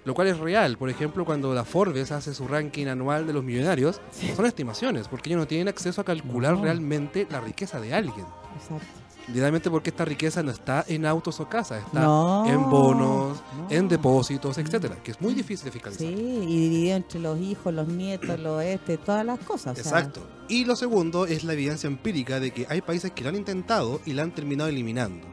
lo 0.05 0.15
cual 0.15 0.29
es 0.29 0.39
real. 0.39 0.79
Por 0.79 0.89
ejemplo, 0.91 1.25
cuando 1.25 1.53
la 1.55 1.65
Forbes 1.65 2.13
hace 2.13 2.33
su 2.35 2.47
ranking 2.47 2.87
anual 2.87 3.27
de 3.27 3.33
los 3.33 3.43
millonarios, 3.43 4.01
son 4.37 4.47
estimaciones, 4.47 5.09
porque 5.09 5.31
ellos 5.31 5.41
no 5.41 5.47
tienen 5.49 5.69
acceso 5.69 6.01
a 6.01 6.05
calcular 6.05 6.55
No. 6.55 6.63
realmente 6.63 7.27
la 7.31 7.41
riqueza 7.41 7.81
de 7.81 7.93
alguien. 7.95 8.27
Exacto. 8.57 8.87
Literalmente 9.29 9.69
porque 9.73 9.91
esta 9.91 10.05
riqueza 10.05 10.41
no 10.45 10.53
está 10.53 10.85
en 10.87 11.05
autos 11.05 11.41
o 11.41 11.49
casas, 11.49 11.83
está 11.85 12.01
No, 12.01 12.47
en 12.47 12.71
bonos, 12.71 13.43
no. 13.59 13.67
en 13.71 13.89
depósitos, 13.89 14.57
etcétera, 14.57 15.03
que 15.03 15.11
es 15.11 15.21
muy 15.21 15.35
difícil 15.35 15.65
de 15.65 15.73
fiscalizar. 15.73 16.07
Sí, 16.07 16.15
y 16.15 16.47
dividido 16.69 16.97
entre 16.97 17.19
los 17.19 17.41
hijos, 17.41 17.75
los 17.75 17.89
nietos, 17.89 18.39
los 18.39 18.63
este, 18.63 18.99
todas 18.99 19.27
las 19.27 19.41
cosas. 19.41 19.77
o 19.77 19.83
sea, 19.83 19.99
Exacto. 19.99 20.25
Y 20.49 20.65
lo 20.65 20.77
segundo 20.77 21.27
es 21.27 21.43
la 21.43 21.55
evidencia 21.55 21.89
empírica 21.89 22.39
de 22.39 22.53
que 22.53 22.67
hay 22.71 22.83
países 22.83 23.11
que 23.11 23.25
lo 23.25 23.31
han 23.31 23.35
intentado 23.37 24.01
y 24.07 24.13
la 24.13 24.23
han 24.23 24.31
terminado 24.33 24.71
eliminando. 24.71 25.27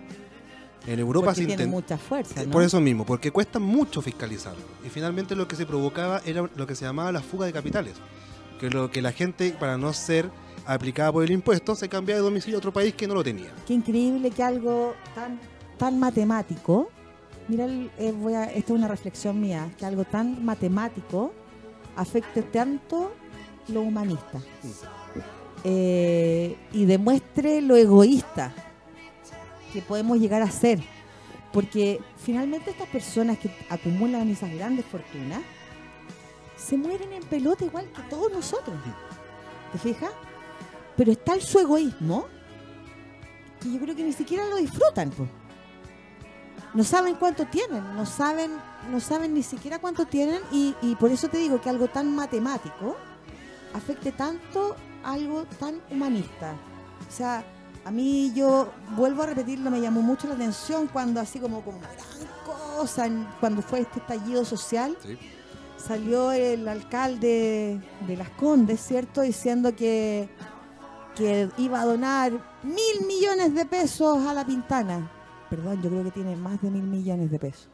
En 0.85 0.99
Europa 0.99 1.27
porque 1.27 1.41
se 1.41 1.47
tiene 1.47 1.63
intenta. 1.63 1.75
mucha 1.75 1.97
fuerza, 1.97 2.43
¿no? 2.43 2.51
Por 2.51 2.63
eso 2.63 2.81
mismo, 2.81 3.05
porque 3.05 3.31
cuesta 3.31 3.57
mucho 3.59 4.01
fiscalizarlo. 4.01 4.63
Y 4.85 4.89
finalmente 4.89 5.35
lo 5.35 5.47
que 5.47 5.55
se 5.55 5.65
provocaba 5.65 6.21
era 6.25 6.49
lo 6.55 6.67
que 6.67 6.75
se 6.75 6.83
llamaba 6.85 7.11
la 7.11 7.21
fuga 7.21 7.45
de 7.45 7.53
capitales. 7.53 7.93
Que 8.59 8.69
lo 8.69 8.91
que 8.91 9.01
la 9.01 9.11
gente, 9.13 9.51
para 9.51 9.77
no 9.77 9.93
ser 9.93 10.29
aplicada 10.65 11.11
por 11.11 11.23
el 11.23 11.31
impuesto, 11.31 11.75
se 11.75 11.87
cambiaba 11.87 12.19
de 12.19 12.23
domicilio 12.25 12.57
a 12.57 12.59
otro 12.59 12.73
país 12.73 12.93
que 12.93 13.07
no 13.07 13.13
lo 13.13 13.23
tenía. 13.23 13.51
Qué 13.65 13.73
increíble 13.73 14.29
que 14.31 14.43
algo 14.43 14.93
tan, 15.15 15.39
tan 15.77 15.99
matemático, 15.99 16.89
mira, 17.47 17.65
eh, 17.65 18.13
voy 18.17 18.33
a, 18.33 18.45
esta 18.45 18.73
es 18.73 18.77
una 18.77 18.87
reflexión 18.87 19.39
mía, 19.39 19.69
que 19.77 19.85
algo 19.85 20.03
tan 20.05 20.43
matemático 20.45 21.33
afecte 21.95 22.41
tanto 22.41 23.13
lo 23.69 23.81
humanista 23.81 24.41
Eh, 25.65 26.57
y 26.73 26.83
demuestre 26.85 27.61
lo 27.61 27.77
egoísta 27.77 28.53
que 29.73 29.81
podemos 29.81 30.19
llegar 30.19 30.41
a 30.41 30.51
ser. 30.51 30.79
Porque 31.51 31.99
finalmente 32.17 32.71
estas 32.71 32.87
personas 32.87 33.37
que 33.37 33.49
acumulan 33.69 34.29
esas 34.29 34.51
grandes 34.53 34.85
fortunas 34.85 35.41
se 36.55 36.77
mueren 36.77 37.11
en 37.13 37.23
pelota 37.23 37.65
igual 37.65 37.89
que 37.93 38.01
todos 38.03 38.31
nosotros. 38.31 38.75
¿Te 39.71 39.77
fijas? 39.77 40.11
Pero 40.95 41.11
está 41.11 41.39
su 41.39 41.59
egoísmo 41.59 42.27
que 43.59 43.71
yo 43.71 43.79
creo 43.79 43.95
que 43.95 44.03
ni 44.03 44.13
siquiera 44.13 44.45
lo 44.45 44.57
disfrutan. 44.57 45.09
po. 45.09 45.27
No 46.73 46.83
saben 46.83 47.15
cuánto 47.15 47.45
tienen, 47.45 47.95
no 47.95 48.05
saben, 48.05 48.51
no 48.91 48.99
saben 48.99 49.33
ni 49.33 49.43
siquiera 49.43 49.79
cuánto 49.79 50.05
tienen 50.05 50.41
y, 50.51 50.75
y 50.81 50.95
por 50.95 51.11
eso 51.11 51.27
te 51.27 51.37
digo 51.37 51.61
que 51.61 51.69
algo 51.69 51.87
tan 51.87 52.15
matemático 52.15 52.95
afecte 53.73 54.11
tanto 54.11 54.75
algo 55.03 55.45
tan 55.59 55.81
humanista. 55.91 56.53
O 57.07 57.11
sea, 57.11 57.43
a 57.85 57.91
mí 57.91 58.31
yo 58.33 58.71
vuelvo 58.95 59.23
a 59.23 59.27
repetirlo, 59.27 59.69
me 59.69 59.81
llamó 59.81 60.01
mucho 60.01 60.27
la 60.27 60.35
atención 60.35 60.87
cuando 60.87 61.19
así 61.19 61.39
como 61.39 61.61
como 61.61 61.79
una 61.79 61.89
gran 61.89 62.77
cosa, 62.77 63.07
cuando 63.39 63.61
fue 63.61 63.81
este 63.81 63.99
estallido 63.99 64.45
social, 64.45 64.95
¿sí? 65.01 65.17
salió 65.77 66.31
el 66.31 66.67
alcalde 66.67 67.79
de 68.07 68.17
Las 68.17 68.29
Condes, 68.31 68.79
¿cierto? 68.79 69.21
Diciendo 69.21 69.75
que, 69.75 70.29
que 71.15 71.49
iba 71.57 71.81
a 71.81 71.85
donar 71.85 72.31
mil 72.63 73.07
millones 73.07 73.53
de 73.53 73.65
pesos 73.65 74.25
a 74.25 74.33
la 74.33 74.45
Pintana. 74.45 75.11
Perdón, 75.49 75.81
yo 75.81 75.89
creo 75.89 76.03
que 76.05 76.11
tiene 76.11 76.35
más 76.35 76.61
de 76.61 76.71
mil 76.71 76.83
millones 76.83 77.29
de 77.31 77.39
pesos. 77.39 77.67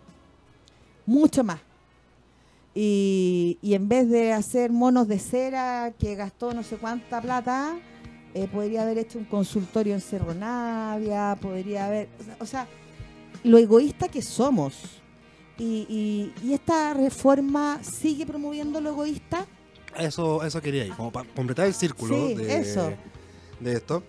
Mucho 1.06 1.44
más. 1.44 1.60
Y, 2.74 3.58
y 3.62 3.74
en 3.74 3.88
vez 3.88 4.10
de 4.10 4.34
hacer 4.34 4.72
monos 4.72 5.08
de 5.08 5.20
cera 5.20 5.94
que 5.98 6.16
gastó 6.16 6.54
no 6.54 6.64
sé 6.64 6.78
cuánta 6.78 7.22
plata, 7.22 7.78
eh, 8.34 8.48
podría 8.52 8.84
haber 8.84 8.98
hecho 9.00 9.18
un 9.18 9.26
consultorio 9.26 9.94
en 9.94 10.02
Cerro 10.02 10.34
Navia, 10.34 11.38
podría 11.42 11.86
haber... 11.88 12.08
o 12.40 12.46
sea- 12.46 12.68
lo 13.44 13.58
egoísta 13.58 14.08
que 14.10 14.22
somos. 14.22 14.76
Y, 15.58 15.86
y- 15.90 16.34
y 16.48 16.54
esta 16.54 16.94
reforma 16.94 17.80
sigue 17.84 18.26
promoviendo 18.26 18.80
lo 18.82 18.90
egoísta. 18.92 19.46
Eso, 19.98 20.44
eso 20.44 20.62
quería 20.62 20.86
ir, 20.86 20.94
como 20.94 21.12
para 21.12 21.28
completar 21.34 21.66
el 21.66 21.74
círculo 21.74 22.16
Sí, 22.16 22.34
de, 22.36 22.58
eso. 22.58 22.94
de 23.60 23.74
esto. 23.74 24.04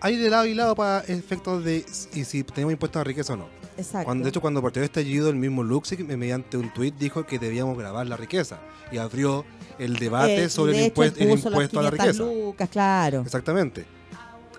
Hay 0.00 0.16
de 0.16 0.30
lado 0.30 0.46
y 0.46 0.54
lado 0.54 0.74
para 0.74 1.00
efectos 1.00 1.64
de 1.64 1.84
y 2.14 2.24
si 2.24 2.42
tenemos 2.44 2.72
impuestos 2.72 3.00
a 3.00 3.04
riqueza 3.04 3.34
o 3.34 3.36
no. 3.36 3.59
Exacto. 3.80 4.04
Cuando, 4.06 4.24
de 4.24 4.30
hecho, 4.30 4.40
cuando 4.40 4.62
partió 4.62 4.80
el 4.82 4.86
estallido, 4.86 5.28
el 5.30 5.36
mismo 5.36 5.62
Luxic, 5.62 6.00
me- 6.00 6.16
mediante 6.16 6.56
un 6.56 6.72
tuit, 6.72 6.94
dijo 6.96 7.24
que 7.26 7.38
debíamos 7.38 7.76
grabar 7.78 8.06
la 8.06 8.16
riqueza 8.16 8.58
y 8.92 8.98
abrió 8.98 9.44
el 9.78 9.96
debate 9.96 10.44
Eh, 10.44 10.48
sobre 10.48 10.72
de 10.72 10.78
el, 10.78 10.84
hecho, 10.86 11.04
impuesto, 11.04 11.20
el 11.20 11.30
impuesto 11.30 11.80
a 11.80 11.82
la 11.82 11.90
500 11.90 12.16
riqueza. 12.18 12.22
lucas, 12.46 12.68
claro. 12.70 13.20
Exactamente. 13.22 13.84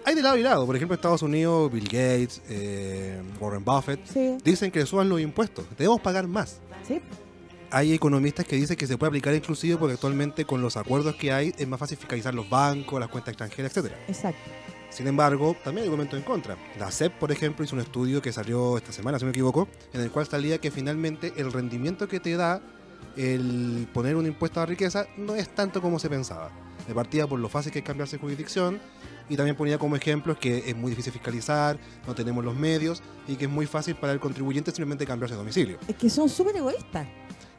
Hay 0.04 0.16
de 0.16 0.22
lado 0.24 0.36
y 0.38 0.42
lado. 0.42 0.66
Por 0.66 0.76
ejemplo, 0.76 0.96
Estados 0.96 1.22
Unidos, 1.22 1.72
Bill 1.72 1.84
Gates, 1.86 2.42
eh, 2.50 3.22
Warren 3.40 3.64
Buffett, 3.64 4.00
Sí, 4.12 4.38
dicen 4.44 4.72
que 4.72 4.84
suban 4.86 5.08
los 5.10 5.22
impuestos. 5.22 5.66
Debemos 5.78 6.02
pagar 6.02 6.28
más. 6.28 6.60
sí. 6.88 7.02
Hay 7.74 7.94
economistas 7.94 8.46
que 8.46 8.58
dicen 8.58 8.76
que 8.76 8.86
se 8.86 8.98
puede 8.98 9.08
aplicar 9.12 9.34
inclusive 9.34 9.78
porque 9.78 9.94
actualmente 9.94 10.44
con 10.44 10.62
los 10.62 10.76
acuerdos 10.76 11.16
que 11.16 11.32
hay 11.32 11.54
es 11.58 11.66
más 11.70 11.80
fácil 11.80 11.98
fiscalizar 11.98 12.36
los 12.36 12.50
bancos, 12.50 13.00
las 13.00 13.08
cuentas 13.08 13.32
extranjeras, 13.32 13.72
etcétera. 13.72 13.96
Exacto. 14.10 14.42
Sin 14.92 15.08
embargo, 15.08 15.56
también 15.64 15.84
hay 15.84 15.88
argumentos 15.88 16.20
en 16.20 16.26
contra. 16.26 16.58
La 16.78 16.92
CEP, 16.92 17.14
por 17.14 17.32
ejemplo, 17.32 17.64
hizo 17.64 17.76
un 17.76 17.82
estudio 17.82 18.22
que 18.22 18.34
salió 18.34 18.78
esta 18.78 18.92
semana, 18.92 19.18
si 19.18 19.24
no 19.24 19.28
me 19.28 19.32
equivoco, 19.32 19.68
en 19.94 20.02
el 20.02 20.12
cual 20.12 20.28
salía 20.28 20.60
que 20.60 20.70
finalmente 20.70 21.34
el 21.38 21.52
rendimiento 21.52 22.08
que 22.08 22.20
te 22.20 22.36
da 22.36 22.62
el 23.16 23.88
poner 23.94 24.16
un 24.16 24.26
impuesto 24.26 24.60
a 24.60 24.64
la 24.64 24.68
riqueza 24.68 25.08
no 25.18 25.36
es 25.36 25.50
tanto 25.56 25.82
como 25.82 25.98
se 25.98 26.10
pensaba. 26.10 26.52
De 26.88 27.28
por 27.28 27.40
lo 27.40 27.48
fácil 27.48 27.72
que 27.72 27.80
es 27.80 27.86
cambiarse 27.86 28.18
de 28.18 28.22
jurisdicción 28.22 28.80
y 29.30 29.38
también 29.38 29.56
ponía 29.56 29.78
como 29.78 29.96
ejemplos 29.96 30.38
que 30.38 30.70
es 30.70 30.76
muy 30.76 30.90
difícil 30.90 31.14
fiscalizar, 31.14 31.80
no 32.06 32.14
tenemos 32.14 32.44
los 32.44 32.56
medios 32.56 33.02
y 33.28 33.36
que 33.36 33.46
es 33.46 33.52
muy 33.52 33.66
fácil 33.66 33.96
para 33.96 34.12
el 34.12 34.20
contribuyente 34.20 34.72
simplemente 34.72 35.06
cambiarse 35.06 35.36
de 35.36 35.40
domicilio. 35.40 35.78
Es 35.88 35.96
que 35.96 36.10
son 36.10 36.28
súper 36.28 36.58
egoístas. 36.58 37.08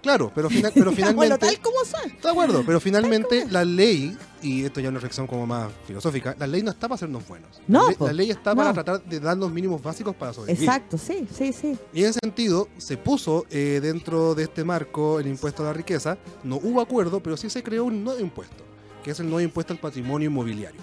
Claro, 0.02 0.32
pero, 0.34 0.50
final- 0.50 0.72
pero 0.74 0.90
Bueno, 0.92 0.96
finalmente... 1.14 1.46
tal 1.46 1.60
como 1.60 1.84
son. 1.84 2.00
Estoy 2.10 2.22
de 2.22 2.30
acuerdo, 2.30 2.62
pero 2.66 2.80
finalmente 2.80 3.46
la 3.48 3.64
ley, 3.64 4.16
y 4.42 4.64
esto 4.64 4.80
ya 4.80 4.86
es 4.86 4.90
una 4.90 4.98
reflexión 4.98 5.26
como 5.28 5.46
más 5.46 5.70
filosófica, 5.86 6.34
la 6.38 6.46
ley 6.48 6.62
no 6.62 6.72
está 6.72 6.88
para 6.88 6.96
hacernos 6.96 7.26
buenos. 7.28 7.48
No, 7.68 7.82
la, 7.82 7.86
ley, 7.88 7.96
po, 7.96 8.06
la 8.08 8.12
ley 8.12 8.30
está 8.30 8.50
no. 8.50 8.56
para 8.56 8.72
tratar 8.72 9.04
de 9.04 9.20
darnos 9.20 9.52
mínimos 9.52 9.80
básicos 9.80 10.14
para 10.16 10.32
sobrevivir. 10.32 10.68
Exacto, 10.68 10.98
sí, 10.98 11.26
sí, 11.32 11.52
sí. 11.52 11.78
Y 11.92 12.02
en 12.02 12.10
ese 12.10 12.18
sentido, 12.20 12.68
se 12.78 12.96
puso 12.96 13.46
eh, 13.50 13.78
dentro 13.80 14.34
de 14.34 14.42
este 14.42 14.64
marco 14.64 15.20
el 15.20 15.28
impuesto 15.28 15.62
a 15.62 15.66
la 15.66 15.72
riqueza. 15.72 16.18
No 16.42 16.56
hubo 16.56 16.80
acuerdo, 16.80 17.20
pero 17.20 17.36
sí 17.36 17.48
se 17.48 17.62
creó 17.62 17.84
un 17.84 18.02
nuevo 18.02 18.18
impuesto, 18.20 18.64
que 19.04 19.12
es 19.12 19.20
el 19.20 19.26
nuevo 19.26 19.40
impuesto 19.40 19.72
al 19.72 19.78
patrimonio 19.78 20.26
inmobiliario. 20.28 20.80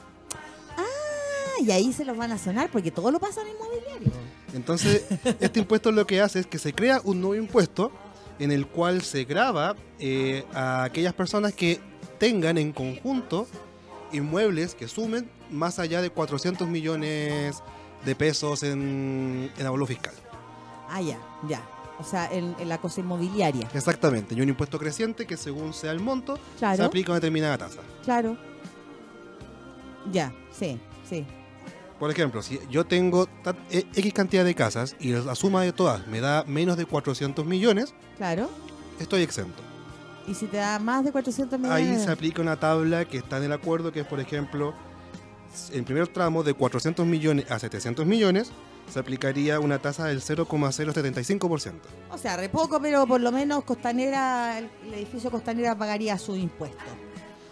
Ah, 0.77 1.61
y 1.61 1.71
ahí 1.71 1.91
se 1.91 2.05
los 2.05 2.15
van 2.15 2.31
a 2.31 2.37
sonar 2.37 2.71
porque 2.71 2.89
todo 2.91 3.11
lo 3.11 3.19
pasan 3.19 3.45
en 3.47 3.55
inmobiliario. 3.55 4.11
Entonces, 4.53 5.03
este 5.41 5.59
impuesto 5.59 5.91
lo 5.91 6.07
que 6.07 6.21
hace 6.21 6.39
es 6.39 6.47
que 6.47 6.57
se 6.57 6.73
crea 6.73 7.01
un 7.03 7.19
nuevo 7.19 7.35
impuesto 7.35 7.91
en 8.39 8.51
el 8.51 8.67
cual 8.67 9.01
se 9.01 9.25
graba 9.25 9.75
eh, 9.99 10.45
a 10.53 10.83
aquellas 10.83 11.13
personas 11.13 11.53
que 11.53 11.79
tengan 12.17 12.57
en 12.57 12.71
conjunto 12.71 13.47
inmuebles 14.11 14.75
que 14.75 14.87
sumen 14.87 15.29
más 15.51 15.79
allá 15.79 16.01
de 16.01 16.09
400 16.09 16.67
millones 16.67 17.61
de 18.05 18.15
pesos 18.15 18.63
en, 18.63 19.51
en 19.57 19.65
avalúo 19.65 19.85
fiscal. 19.87 20.13
Ah, 20.89 21.01
ya, 21.01 21.19
ya. 21.47 21.61
O 21.99 22.03
sea, 22.03 22.31
en, 22.31 22.55
en 22.59 22.69
la 22.69 22.77
cosa 22.77 23.01
inmobiliaria. 23.01 23.67
Exactamente. 23.73 24.33
Y 24.33 24.41
un 24.41 24.49
impuesto 24.49 24.79
creciente 24.79 25.27
que 25.27 25.35
según 25.35 25.73
sea 25.73 25.91
el 25.91 25.99
monto, 25.99 26.39
se 26.57 26.65
aplica 26.81 27.11
una 27.11 27.19
determinada 27.19 27.57
tasa. 27.57 27.81
claro. 28.03 28.37
Ya, 30.11 30.33
sí, 30.51 30.79
sí. 31.07 31.25
Por 31.99 32.09
ejemplo, 32.11 32.41
si 32.41 32.59
yo 32.69 32.85
tengo 32.85 33.27
e- 33.69 33.85
X 33.93 34.13
cantidad 34.13 34.45
de 34.45 34.55
casas 34.55 34.95
y 34.99 35.11
la 35.11 35.35
suma 35.35 35.63
de 35.63 35.73
todas 35.73 36.07
me 36.07 36.21
da 36.21 36.43
menos 36.45 36.77
de 36.77 36.85
400 36.85 37.45
millones, 37.45 37.93
Claro. 38.17 38.49
estoy 38.99 39.21
exento. 39.21 39.61
Y 40.27 40.33
si 40.35 40.45
te 40.45 40.57
da 40.57 40.79
más 40.79 41.03
de 41.03 41.11
400 41.11 41.59
millones. 41.59 41.97
Ahí 41.99 42.03
se 42.05 42.11
aplica 42.11 42.41
una 42.41 42.57
tabla 42.59 43.05
que 43.05 43.17
está 43.17 43.37
en 43.37 43.43
el 43.45 43.51
acuerdo, 43.51 43.91
que 43.91 44.01
es, 44.01 44.05
por 44.07 44.19
ejemplo, 44.19 44.73
en 45.71 45.83
primer 45.83 46.07
tramo 46.07 46.43
de 46.43 46.53
400 46.53 47.05
millones 47.05 47.49
a 47.51 47.59
700 47.59 48.05
millones, 48.05 48.51
se 48.89 48.99
aplicaría 48.99 49.59
una 49.59 49.79
tasa 49.79 50.05
del 50.05 50.21
0,075%. 50.21 51.73
O 52.11 52.17
sea, 52.17 52.37
re 52.37 52.49
poco, 52.49 52.79
pero 52.81 53.05
por 53.07 53.19
lo 53.21 53.31
menos 53.31 53.63
Costanera, 53.63 54.57
el 54.59 54.69
edificio 54.93 55.29
Costanera 55.31 55.75
pagaría 55.77 56.17
su 56.17 56.35
impuesto. 56.35 56.77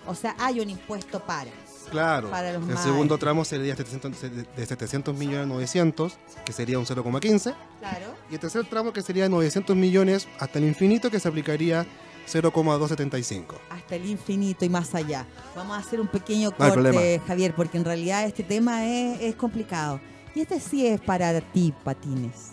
O 0.07 0.15
sea, 0.15 0.35
hay 0.39 0.59
un 0.59 0.69
impuesto 0.69 1.19
para. 1.19 1.51
Claro, 1.91 2.29
Para 2.29 2.53
los 2.53 2.67
el 2.69 2.77
segundo 2.77 3.17
tramo 3.17 3.45
sería 3.45 3.75
700 3.75 4.21
de 4.55 4.65
700 4.65 5.15
millones 5.15 5.43
a 5.43 5.45
900, 5.45 6.17
que 6.45 6.51
sería 6.53 6.77
un 6.79 6.85
0,15, 6.85 7.55
Claro. 7.79 8.05
y 8.29 8.33
el 8.35 8.39
tercer 8.39 8.65
tramo 8.69 8.91
que 8.93 9.01
sería 9.01 9.29
900 9.29 9.75
millones 9.75 10.27
hasta 10.39 10.59
el 10.59 10.65
infinito, 10.65 11.09
que 11.09 11.19
se 11.19 11.27
aplicaría 11.27 11.85
0,275. 12.25 13.55
Hasta 13.69 13.95
el 13.95 14.05
infinito 14.05 14.65
y 14.65 14.69
más 14.69 14.93
allá. 14.95 15.25
Vamos 15.55 15.77
a 15.77 15.79
hacer 15.79 16.01
un 16.01 16.07
pequeño 16.07 16.51
corte. 16.51 17.21
Javier, 17.25 17.53
porque 17.55 17.77
en 17.77 17.85
realidad 17.85 18.25
este 18.25 18.43
tema 18.43 18.85
es, 18.85 19.21
es 19.21 19.35
complicado. 19.35 19.99
Y 20.35 20.41
este 20.41 20.59
sí 20.59 20.85
es 20.85 20.99
para 20.99 21.39
ti, 21.41 21.73
Patines. 21.83 22.51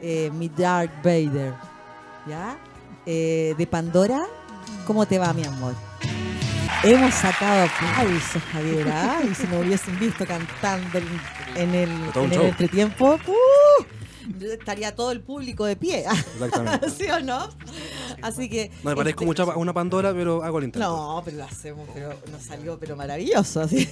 Eh, 0.00 0.30
mi 0.32 0.48
Dark 0.48 1.02
Vader. 1.02 1.54
¿Ya? 2.28 2.56
Eh, 3.04 3.54
de 3.58 3.66
Pandora. 3.66 4.26
¿Cómo 4.86 5.06
te 5.06 5.18
va, 5.18 5.32
mi 5.32 5.44
amor? 5.44 5.74
Hemos 6.84 7.12
sacado 7.14 7.64
aplausos, 7.68 8.42
Javier. 8.52 8.88
¿ah? 8.88 9.20
Y 9.30 9.34
si 9.34 9.46
me 9.48 9.58
hubiesen 9.60 9.98
visto 9.98 10.24
cantando 10.24 10.98
en, 11.56 11.74
el, 11.74 11.90
en 12.14 12.32
entretiempo, 12.32 13.14
¡uh! 13.26 14.44
estaría 14.44 14.94
todo 14.94 15.10
el 15.10 15.20
público 15.20 15.64
de 15.64 15.74
pie. 15.74 16.04
Exactamente. 16.34 16.90
¿Sí 16.96 17.10
o 17.10 17.18
no? 17.20 17.48
Así 18.22 18.48
que. 18.48 18.70
No 18.84 18.90
me 18.90 18.96
parezco 18.96 19.20
este- 19.24 19.26
mucho 19.26 19.50
a 19.50 19.56
una 19.56 19.72
Pandora, 19.72 20.12
pero 20.12 20.44
hago 20.44 20.58
el 20.58 20.64
intento. 20.66 20.86
no, 20.88 21.22
pero 21.24 21.38
lo 21.38 21.44
hacemos, 21.44 21.88
pero 21.92 22.14
nos 22.30 22.42
salió 22.42 22.78
pero 22.78 22.94
maravilloso. 22.94 23.60
así. 23.62 23.88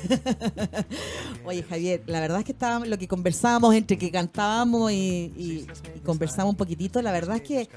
Oye, 1.44 1.64
Javier, 1.64 2.02
la 2.06 2.20
verdad 2.20 2.38
es 2.38 2.44
que 2.44 2.52
estábamos, 2.52 2.86
lo 2.86 2.98
que 2.98 3.08
conversábamos 3.08 3.74
entre 3.74 3.98
que 3.98 4.10
cantábamos 4.12 4.92
y, 4.92 5.32
y- 5.36 5.66
y 5.96 6.00
conversamos 6.04 6.52
un 6.52 6.56
poquitito, 6.56 7.02
la 7.02 7.10
verdad 7.12 7.36
es 7.36 7.42
que 7.42 7.68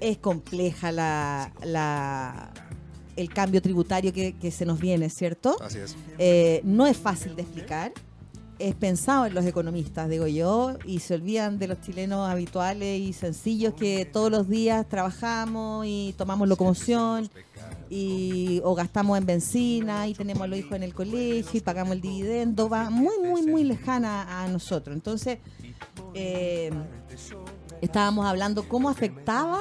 es 0.00 0.16
compleja 0.18 0.90
la, 0.92 1.52
la- 1.64 2.50
el 3.18 3.28
cambio 3.30 3.60
tributario 3.60 4.12
que, 4.12 4.34
que 4.34 4.50
se 4.50 4.64
nos 4.64 4.78
viene, 4.78 5.10
¿cierto? 5.10 5.56
Así 5.60 5.78
es. 5.78 5.96
Eh, 6.18 6.60
no 6.64 6.86
es 6.86 6.96
fácil 6.96 7.34
de 7.34 7.42
explicar. 7.42 7.92
Es 8.58 8.74
pensado 8.74 9.26
en 9.26 9.34
los 9.34 9.44
economistas, 9.44 10.08
digo 10.08 10.26
yo, 10.26 10.78
y 10.84 10.98
se 10.98 11.14
olvidan 11.14 11.60
de 11.60 11.68
los 11.68 11.80
chilenos 11.80 12.28
habituales 12.28 13.00
y 13.00 13.12
sencillos 13.12 13.74
que 13.74 14.04
todos 14.04 14.32
los 14.32 14.48
días 14.48 14.88
trabajamos 14.88 15.86
y 15.86 16.12
tomamos 16.18 16.48
locomoción 16.48 17.30
y 17.88 18.60
o 18.64 18.74
gastamos 18.74 19.16
en 19.16 19.26
benzina 19.26 20.08
y 20.08 20.14
tenemos 20.14 20.42
a 20.42 20.46
los 20.48 20.58
hijos 20.58 20.72
en 20.72 20.82
el 20.82 20.92
colegio 20.92 21.58
y 21.58 21.60
pagamos 21.60 21.92
el 21.92 22.00
dividendo, 22.00 22.68
va 22.68 22.90
muy, 22.90 23.18
muy, 23.22 23.42
muy 23.42 23.62
lejana 23.62 24.42
a 24.42 24.48
nosotros. 24.48 24.94
Entonces, 24.94 25.38
eh, 26.14 26.70
estábamos 27.80 28.26
hablando 28.26 28.68
cómo 28.68 28.88
afectaba, 28.88 29.60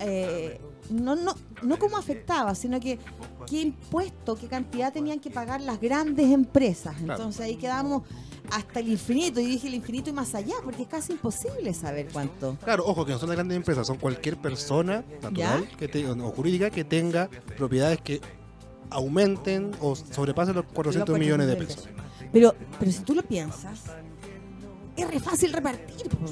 eh, 0.00 0.60
no, 0.90 1.14
no, 1.14 1.34
no 1.64 1.78
cómo 1.78 1.96
afectaba, 1.96 2.54
sino 2.54 2.78
que 2.80 2.98
qué 3.46 3.60
impuesto, 3.62 4.36
qué 4.36 4.46
cantidad 4.48 4.92
tenían 4.92 5.20
que 5.20 5.30
pagar 5.30 5.60
las 5.60 5.80
grandes 5.80 6.30
empresas. 6.30 6.94
Entonces 7.00 7.40
ahí 7.42 7.56
quedamos 7.56 8.02
hasta 8.50 8.80
el 8.80 8.88
infinito, 8.90 9.40
y 9.40 9.46
dije 9.46 9.68
el 9.68 9.74
infinito 9.74 10.10
y 10.10 10.12
más 10.12 10.34
allá, 10.34 10.54
porque 10.62 10.82
es 10.82 10.88
casi 10.88 11.12
imposible 11.12 11.72
saber 11.74 12.08
cuánto. 12.12 12.56
Claro, 12.62 12.84
ojo 12.86 13.04
que 13.06 13.12
no 13.12 13.18
son 13.18 13.30
las 13.30 13.36
grandes 13.36 13.56
empresas, 13.56 13.86
son 13.86 13.96
cualquier 13.96 14.36
persona 14.36 15.02
natural 15.22 15.66
que 15.78 15.88
te- 15.88 16.06
o 16.06 16.30
jurídica 16.30 16.68
que 16.70 16.84
tenga 16.84 17.28
propiedades 17.56 18.00
que 18.02 18.20
aumenten 18.90 19.72
o 19.80 19.96
sobrepasen 19.96 20.54
los 20.54 20.66
400 20.66 21.08
Los 21.08 21.18
millones 21.18 21.46
de 21.46 21.56
400 21.56 21.86
pesos. 21.94 22.30
Pero, 22.32 22.54
pero 22.78 22.92
si 22.92 23.00
tú 23.02 23.14
lo 23.14 23.22
piensas, 23.22 23.80
es 24.96 25.08
re 25.10 25.20
fácil 25.20 25.52
repartir. 25.52 26.08
po. 26.10 26.26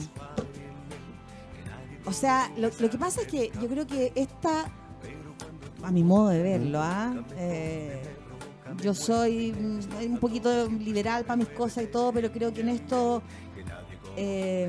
O 2.05 2.13
sea, 2.13 2.51
lo, 2.57 2.69
lo 2.79 2.91
que 2.91 2.99
pasa 2.99 3.23
es 3.23 3.27
que 3.29 3.51
yo 3.61 3.69
creo 3.69 3.87
que 3.87 4.13
esta, 4.17 4.71
a 5.83 5.91
mi 5.91 6.05
modo 6.05 6.29
de 6.29 6.43
verlo, 6.43 6.81
¿ah? 6.81 7.15
Eh, 7.37 8.03
yo 8.83 8.95
soy 8.95 9.55
un 10.07 10.19
poquito 10.19 10.69
liberal 10.69 11.25
para 11.25 11.37
mis 11.37 11.49
cosas 11.49 11.85
y 11.85 11.87
todo, 11.89 12.13
pero 12.13 12.33
creo 12.33 12.53
que 12.53 12.63
en 12.63 12.71
esto 12.71 13.23
eh, 14.17 14.69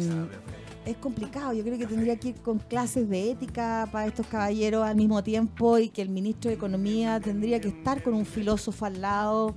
es 0.85 0.97
complicado. 0.97 1.53
Yo 1.53 1.63
creo 1.63 1.77
que 1.77 1.85
tendría 1.85 2.17
que 2.17 2.29
ir 2.29 2.35
con 2.41 2.59
clases 2.59 3.07
de 3.09 3.31
ética 3.31 3.87
para 3.91 4.07
estos 4.07 4.27
caballeros 4.27 4.85
al 4.85 4.95
mismo 4.95 5.23
tiempo 5.23 5.77
y 5.77 5.89
que 5.89 6.01
el 6.01 6.09
ministro 6.09 6.49
de 6.49 6.55
Economía 6.55 7.19
tendría 7.19 7.61
que 7.61 7.69
estar 7.69 8.03
con 8.03 8.13
un 8.13 8.25
filósofo 8.25 8.85
al 8.85 9.01
lado 9.01 9.55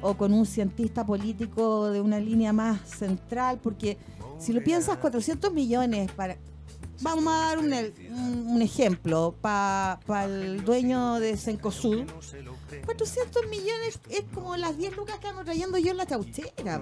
o 0.00 0.14
con 0.14 0.32
un 0.32 0.46
cientista 0.46 1.04
político 1.04 1.90
de 1.90 2.00
una 2.00 2.20
línea 2.20 2.52
más 2.52 2.80
central, 2.82 3.58
porque 3.62 3.96
si 4.38 4.52
lo 4.52 4.62
piensas, 4.62 4.98
400 4.98 5.52
millones 5.52 6.10
para... 6.12 6.36
Vamos 7.00 7.32
a 7.32 7.36
dar 7.46 7.58
un, 7.58 8.62
ejemplo 8.62 9.34
para 9.40 10.24
el 10.24 10.64
dueño 10.64 11.20
de 11.20 11.36
Cencosud. 11.36 12.04
400 12.84 13.46
millones 13.48 14.00
es 14.10 14.24
como 14.34 14.56
las 14.56 14.76
10 14.76 14.96
lucas 14.96 15.18
que 15.18 15.28
ando 15.28 15.44
trayendo 15.44 15.78
yo 15.78 15.92
en 15.92 15.96
la 15.96 16.06
chauchera. 16.06 16.80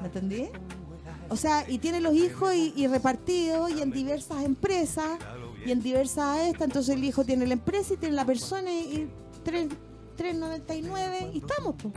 ¿me 0.00 0.06
entendí? 0.06 0.48
O 1.28 1.36
sea, 1.36 1.68
y 1.68 1.78
tiene 1.78 2.00
los 2.00 2.14
hijos 2.14 2.54
y, 2.54 2.72
y 2.74 2.86
repartidos 2.86 3.70
y 3.70 3.82
en 3.82 3.90
diversas 3.90 4.44
empresas 4.44 5.18
y 5.64 5.70
en 5.72 5.82
diversas 5.82 6.40
estas. 6.40 6.62
Entonces 6.62 6.96
el 6.96 7.04
hijo 7.04 7.24
tiene 7.24 7.46
la 7.46 7.52
empresa 7.54 7.94
y 7.94 7.96
tiene 7.98 8.14
la 8.14 8.24
persona 8.24 8.72
y 8.72 9.08
3 9.44 9.68
3.99 10.20 11.30
y 11.32 11.38
estamos, 11.38 11.74
po. 11.76 11.90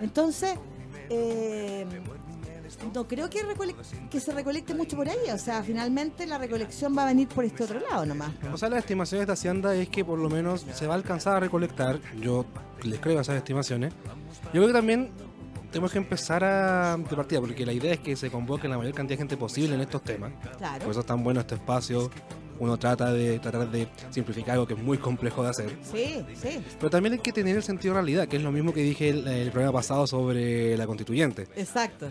Entonces, 0.00 0.54
eh, 1.08 1.86
no 2.94 3.06
creo 3.06 3.28
que, 3.30 3.40
se 4.20 4.32
recolecte 4.32 4.74
mucho 4.74 4.96
por 4.96 5.08
ahí. 5.08 5.30
O 5.32 5.38
sea, 5.38 5.62
finalmente 5.62 6.26
la 6.26 6.38
recolección 6.38 6.96
va 6.96 7.04
a 7.04 7.06
venir 7.06 7.28
por 7.28 7.44
este 7.44 7.64
otro 7.64 7.80
lado 7.80 8.06
nomás. 8.06 8.30
O 8.52 8.56
sea, 8.56 8.68
las 8.68 8.80
estimaciones 8.80 9.26
de 9.26 9.32
Hacienda 9.32 9.74
es 9.74 9.88
que 9.88 10.04
por 10.04 10.18
lo 10.18 10.28
menos 10.28 10.66
se 10.74 10.86
va 10.86 10.94
a 10.94 10.96
alcanzar 10.96 11.36
a 11.36 11.40
recolectar. 11.40 12.00
Yo 12.20 12.44
les 12.82 13.00
creo 13.00 13.20
esas 13.20 13.36
estimaciones. 13.36 13.92
Yo 14.46 14.52
creo 14.52 14.66
que 14.68 14.72
también 14.72 15.10
tenemos 15.70 15.92
que 15.92 15.98
empezar 15.98 16.42
a 16.44 16.96
de 16.96 17.16
partida, 17.16 17.40
porque 17.40 17.64
la 17.64 17.72
idea 17.72 17.92
es 17.92 18.00
que 18.00 18.16
se 18.16 18.30
convoque 18.30 18.68
la 18.68 18.76
mayor 18.76 18.94
cantidad 18.94 19.16
de 19.16 19.22
gente 19.22 19.36
posible 19.36 19.74
en 19.74 19.80
estos 19.80 20.02
temas. 20.02 20.32
Claro. 20.58 20.80
Por 20.80 20.90
eso 20.90 21.00
es 21.00 21.06
tan 21.06 21.22
bueno 21.22 21.40
este 21.40 21.54
espacio. 21.54 22.10
Uno 22.58 22.78
trata 22.78 23.10
de 23.12 23.38
tratar 23.38 23.70
de 23.70 23.88
simplificar 24.10 24.54
algo 24.54 24.66
que 24.66 24.74
es 24.74 24.82
muy 24.82 24.98
complejo 24.98 25.42
de 25.42 25.48
hacer. 25.48 25.78
Sí, 25.82 26.22
sí, 26.34 26.62
Pero 26.78 26.90
también 26.90 27.14
hay 27.14 27.20
que 27.20 27.32
tener 27.32 27.56
el 27.56 27.62
sentido 27.62 27.94
de 27.94 28.00
realidad, 28.00 28.28
que 28.28 28.36
es 28.36 28.42
lo 28.42 28.52
mismo 28.52 28.74
que 28.74 28.82
dije 28.82 29.08
el, 29.08 29.26
el 29.26 29.50
programa 29.50 29.78
pasado 29.78 30.06
sobre 30.06 30.76
la 30.76 30.86
constituyente. 30.86 31.48
exacto. 31.56 32.08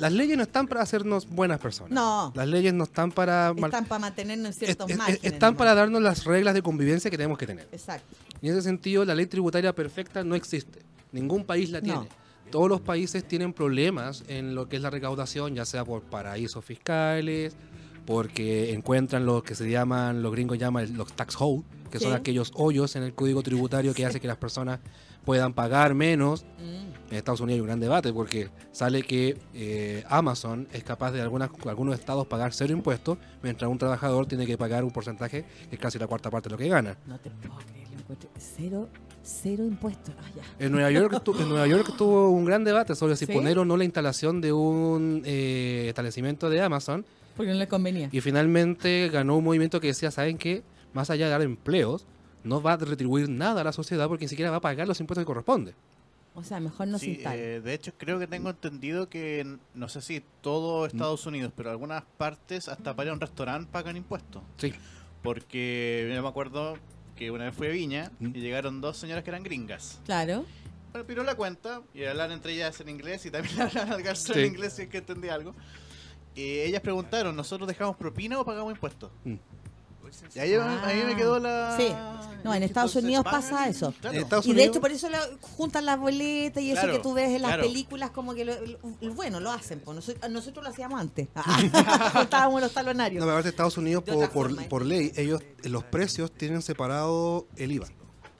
Las 0.00 0.12
leyes 0.12 0.36
no 0.36 0.42
están 0.42 0.66
para 0.66 0.82
hacernos 0.82 1.28
buenas 1.28 1.58
personas. 1.60 1.92
No, 1.92 2.32
Las 2.34 2.48
leyes 2.48 2.72
no 2.74 2.84
están 2.84 3.12
para... 3.12 3.50
están 3.56 3.84
para 3.84 3.98
mantenernos 3.98 4.50
es- 4.50 4.56
ciertos 4.58 4.90
es- 4.90 4.96
márgenes. 4.96 5.24
están 5.32 5.56
para 5.56 5.74
darnos 5.74 6.00
las 6.02 6.24
reglas 6.24 6.54
de 6.54 6.62
convivencia 6.62 7.10
que 7.10 7.16
tenemos 7.16 7.36
que 7.38 7.46
tener. 7.46 7.68
Exacto. 7.70 8.16
Y 8.40 8.48
en 8.48 8.54
ese 8.54 8.62
sentido, 8.62 9.04
la 9.04 9.14
ley 9.14 9.26
tributaria 9.26 9.74
perfecta 9.74 10.24
no 10.24 10.34
existe. 10.34 10.80
Ningún 11.12 11.44
país 11.44 11.70
la 11.70 11.80
tiene. 11.80 11.98
No. 12.00 12.08
Todos 12.50 12.68
los 12.68 12.80
países 12.80 13.22
tienen 13.28 13.52
problemas 13.52 14.24
en 14.26 14.54
lo 14.56 14.68
que 14.68 14.76
es 14.76 14.82
la 14.82 14.90
recaudación, 14.90 15.54
ya 15.54 15.64
sea 15.64 15.84
por 15.84 16.02
paraísos 16.02 16.64
fiscales, 16.64 17.54
porque 18.10 18.72
encuentran 18.72 19.24
lo 19.24 19.40
que 19.40 19.54
se 19.54 19.70
llaman, 19.70 20.20
los 20.20 20.32
gringos 20.32 20.58
llaman 20.58 20.96
los 20.96 21.12
tax 21.12 21.36
hole, 21.38 21.62
que 21.92 22.00
son 22.00 22.12
aquellos 22.12 22.50
hoyos 22.56 22.96
en 22.96 23.04
el 23.04 23.14
código 23.14 23.40
tributario 23.40 23.94
que 23.94 24.04
hace 24.04 24.18
que 24.18 24.26
las 24.26 24.36
personas 24.36 24.80
puedan 25.24 25.52
pagar 25.52 25.94
menos. 25.94 26.44
Mm, 26.58 27.12
En 27.12 27.16
Estados 27.16 27.40
Unidos 27.40 27.58
hay 27.58 27.60
un 27.60 27.66
gran 27.68 27.78
debate 27.78 28.12
porque 28.12 28.50
sale 28.72 29.04
que 29.04 29.38
eh, 29.54 30.02
Amazon 30.08 30.66
es 30.72 30.82
capaz 30.82 31.12
de 31.12 31.20
algunas, 31.20 31.50
algunos 31.66 31.94
estados 31.94 32.26
pagar 32.26 32.52
cero 32.52 32.72
impuestos, 32.72 33.16
mientras 33.44 33.70
un 33.70 33.78
trabajador 33.78 34.26
tiene 34.26 34.44
que 34.44 34.58
pagar 34.58 34.82
un 34.82 34.90
porcentaje 34.90 35.44
que 35.68 35.76
es 35.76 35.80
casi 35.80 35.96
la 36.00 36.08
cuarta 36.08 36.30
parte 36.30 36.48
de 36.48 36.54
lo 36.54 36.58
que 36.58 36.66
gana. 36.68 36.96
no 37.06 37.16
te 37.20 37.30
puedo 37.30 37.54
creer, 37.58 37.88
lo 37.92 37.98
encuentro. 38.00 38.28
Cero, 38.38 38.88
cero 39.22 39.64
impuestos. 39.64 40.12
Ah. 40.18 40.42
En 40.58 40.72
Nueva 40.72 40.90
York, 40.90 41.22
en 41.38 41.48
Nueva 41.48 41.68
York 41.68 41.90
estuvo 41.90 42.30
un 42.30 42.44
gran 42.44 42.64
debate 42.64 42.96
sobre 42.96 43.14
si 43.14 43.26
¿Sí? 43.26 43.32
poner 43.32 43.56
o 43.60 43.64
no 43.64 43.76
la 43.76 43.84
instalación 43.84 44.40
de 44.40 44.52
un 44.52 45.22
eh, 45.24 45.86
establecimiento 45.88 46.50
de 46.50 46.60
Amazon 46.60 47.06
Porque 47.36 47.52
no 47.52 47.58
les 47.58 47.68
convenía. 47.68 48.08
y 48.12 48.20
finalmente 48.20 49.08
ganó 49.12 49.36
un 49.36 49.44
movimiento 49.44 49.80
que 49.80 49.88
decía, 49.88 50.10
¿saben 50.10 50.36
qué? 50.38 50.62
Más 50.92 51.10
allá 51.10 51.26
de 51.26 51.30
dar 51.32 51.42
empleos, 51.42 52.04
no 52.44 52.60
va 52.62 52.72
a 52.74 52.76
retribuir 52.76 53.28
nada 53.28 53.60
a 53.60 53.64
la 53.64 53.72
sociedad 53.72 54.08
porque 54.08 54.24
ni 54.24 54.28
siquiera 54.28 54.50
va 54.50 54.58
a 54.58 54.60
pagar 54.60 54.86
los 54.88 54.98
impuestos 55.00 55.22
que 55.22 55.26
corresponde. 55.26 55.74
O 56.34 56.42
sea, 56.44 56.60
mejor 56.60 56.86
no 56.88 56.98
se 56.98 57.06
Sí, 57.06 57.22
eh, 57.26 57.60
de 57.62 57.74
hecho, 57.74 57.92
creo 57.98 58.18
que 58.18 58.26
tengo 58.26 58.50
entendido 58.50 59.08
que, 59.08 59.56
no 59.74 59.88
sé 59.88 60.00
si 60.00 60.22
todo 60.40 60.86
Estados 60.86 61.26
Unidos, 61.26 61.52
pero 61.56 61.70
algunas 61.70 62.04
partes, 62.18 62.68
hasta 62.68 62.94
para 62.94 63.06
ir 63.06 63.10
a 63.10 63.14
un 63.14 63.20
restaurante 63.20 63.68
pagan 63.72 63.96
impuestos. 63.96 64.42
Sí. 64.56 64.72
Porque 65.22 66.10
yo 66.14 66.22
me 66.22 66.28
acuerdo 66.28 66.78
que 67.16 67.30
una 67.30 67.44
vez 67.46 67.54
fui 67.54 67.66
a 67.66 67.70
Viña 67.70 68.10
Mm. 68.20 68.28
y 68.34 68.40
llegaron 68.40 68.80
dos 68.80 68.96
señoras 68.96 69.22
que 69.24 69.30
eran 69.30 69.42
gringas. 69.42 70.00
Claro. 70.06 70.44
Me 70.94 71.04
piró 71.04 71.22
la 71.22 71.34
cuenta 71.34 71.82
y 71.94 72.04
hablaban 72.04 72.32
entre 72.32 72.52
ellas 72.54 72.80
en 72.80 72.88
inglés 72.88 73.26
y 73.26 73.30
también 73.30 73.54
hablaban 73.60 73.92
al 73.92 74.02
garzón 74.02 74.34
Sí. 74.34 74.40
en 74.40 74.46
inglés 74.46 74.72
si 74.74 74.82
es 74.82 74.88
que 74.88 74.98
entendía 74.98 75.34
algo. 75.34 75.54
Y 76.34 76.60
ellas 76.60 76.80
preguntaron, 76.80 77.34
¿nosotros 77.36 77.66
dejamos 77.68 77.96
propina 77.96 78.38
o 78.40 78.44
pagamos 78.44 78.72
impuestos? 78.72 79.10
Mm. 79.24 79.34
Y 80.34 80.38
ahí, 80.40 80.54
Ah. 80.54 80.82
ahí 80.86 81.04
me 81.04 81.14
quedó 81.14 81.38
la... 81.38 81.76
Sí. 81.76 81.86
No, 82.42 82.52
en 82.52 82.64
Estados 82.64 82.90
Entonces, 82.96 83.04
Unidos 83.04 83.24
pasa 83.24 83.68
eso. 83.68 83.94
claro. 84.00 84.40
Y 84.44 84.54
de 84.54 84.64
hecho 84.64 84.80
por 84.80 84.90
eso 84.90 85.08
lo- 85.08 85.18
juntan 85.40 85.84
las 85.86 86.00
boletas 86.00 86.62
y 86.64 86.72
eso 86.72 86.80
Claro, 86.80 86.96
que 86.96 87.02
tú 87.02 87.12
ves 87.12 87.28
en 87.30 87.42
las 87.42 87.50
claro. 87.52 87.62
películas 87.62 88.10
como 88.10 88.34
que 88.34 88.44
lo, 88.44 88.54
lo- 89.00 89.14
bueno, 89.14 89.38
lo 89.38 89.52
hacen. 89.52 89.78
Pues 89.80 89.94
nosotros, 89.94 90.28
nosotros 90.30 90.64
lo 90.64 90.70
hacíamos 90.70 91.00
antes. 91.00 91.28
Juntábamos 92.12 92.60
los 92.60 92.72
talonarios. 92.72 93.20
No, 93.20 93.26
me 93.26 93.32
parece 93.32 93.50
Estados 93.50 93.76
Unidos 93.78 94.02
por, 94.02 94.30
por, 94.30 94.50
¿eh? 94.50 94.66
por 94.68 94.84
ley, 94.84 95.12
ellos 95.16 95.42
los 95.64 95.84
precios 95.84 96.32
tienen 96.32 96.62
separado 96.62 97.46
el 97.56 97.70
IVA. 97.72 97.86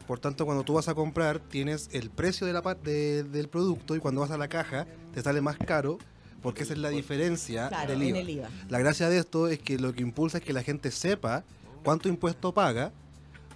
Por 0.09 0.19
tanto, 0.19 0.45
cuando 0.47 0.65
tú 0.65 0.73
vas 0.75 0.89
a 0.89 0.95
comprar, 0.95 1.39
tienes 1.39 1.89
el 1.93 2.11
precio 2.11 2.47
de 2.47 2.53
la, 2.53 2.63
de- 2.83 3.23
del 3.23 3.49
producto 3.49 3.95
y 3.95 4.01
cuando 4.01 4.23
vas 4.23 4.33
a 4.33 4.39
la 4.39 4.49
caja 4.49 4.87
te 5.15 5.23
sale 5.23 5.41
más 5.41 5.57
caro 5.57 5.99
porque 6.43 6.63
esa 6.63 6.73
es 6.73 6.79
la 6.79 6.89
diferencia 6.91 7.69
Claro, 7.69 7.91
del 7.93 8.03
en 8.03 8.09
IVA. 8.09 8.19
el 8.21 8.31
IVA. 8.31 8.49
La 8.69 8.79
gracia 8.79 9.09
de 9.09 9.19
esto 9.19 9.49
es 9.49 9.59
que 9.59 9.79
lo 9.79 9.93
que 9.93 10.03
impulsa 10.03 10.39
es 10.39 10.45
que 10.45 10.53
la 10.53 10.63
gente 10.63 10.91
sepa 10.91 11.45
cuánto 11.85 12.09
impuesto 12.09 12.53
paga 12.53 12.93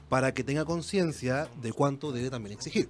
para 0.09 0.33
que 0.35 0.45
tenga 0.45 0.65
conciencia 0.65 1.49
de 1.63 1.73
cuánto 1.73 2.13
debe 2.13 2.31
también 2.31 2.53
exigir. 2.55 2.89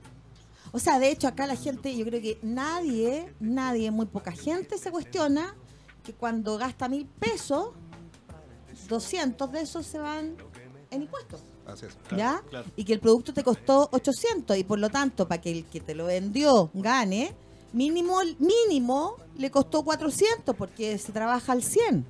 O 0.73 0.79
sea, 0.79 0.99
de 0.99 1.11
hecho 1.11 1.29
acá 1.29 1.47
la 1.47 1.57
gente, 1.57 1.97
yo 1.97 2.05
creo 2.05 2.21
que 2.21 2.39
nadie, 2.43 3.33
nadie, 3.39 3.91
muy 3.91 4.07
poca 4.07 4.33
gente 4.33 4.77
se 4.79 4.91
cuestiona 4.91 5.55
que 6.03 6.13
cuando 6.13 6.59
gasta 6.59 6.89
mil 6.89 7.07
pesos, 7.07 7.69
200 8.89 9.53
de 9.53 9.61
esos 9.61 9.87
se 9.87 9.99
van 9.99 10.37
en 10.91 11.03
impuestos. 11.03 11.41
Así 11.67 11.87
es. 11.87 11.97
¿Ya? 12.17 12.43
claro. 12.51 12.67
Y 12.77 12.85
que 12.85 12.93
el 12.93 13.01
producto 13.01 13.33
te 13.33 13.43
costó 13.43 13.89
800 13.93 14.57
y 14.59 14.65
por 14.65 14.79
lo 14.79 14.91
tanto, 14.91 15.27
para 15.27 15.41
que 15.41 15.51
el 15.51 15.65
que 15.65 15.81
te 15.81 15.95
lo 15.95 16.07
vendió 16.07 16.71
gane, 16.75 17.35
mínimo, 17.75 18.19
mínimo 18.39 19.17
le 19.37 19.51
costó 19.51 19.83
400 19.85 20.55
porque 20.57 20.97
se 20.99 21.13
trabaja 21.13 21.53
al 21.53 21.63
100. 21.63 22.07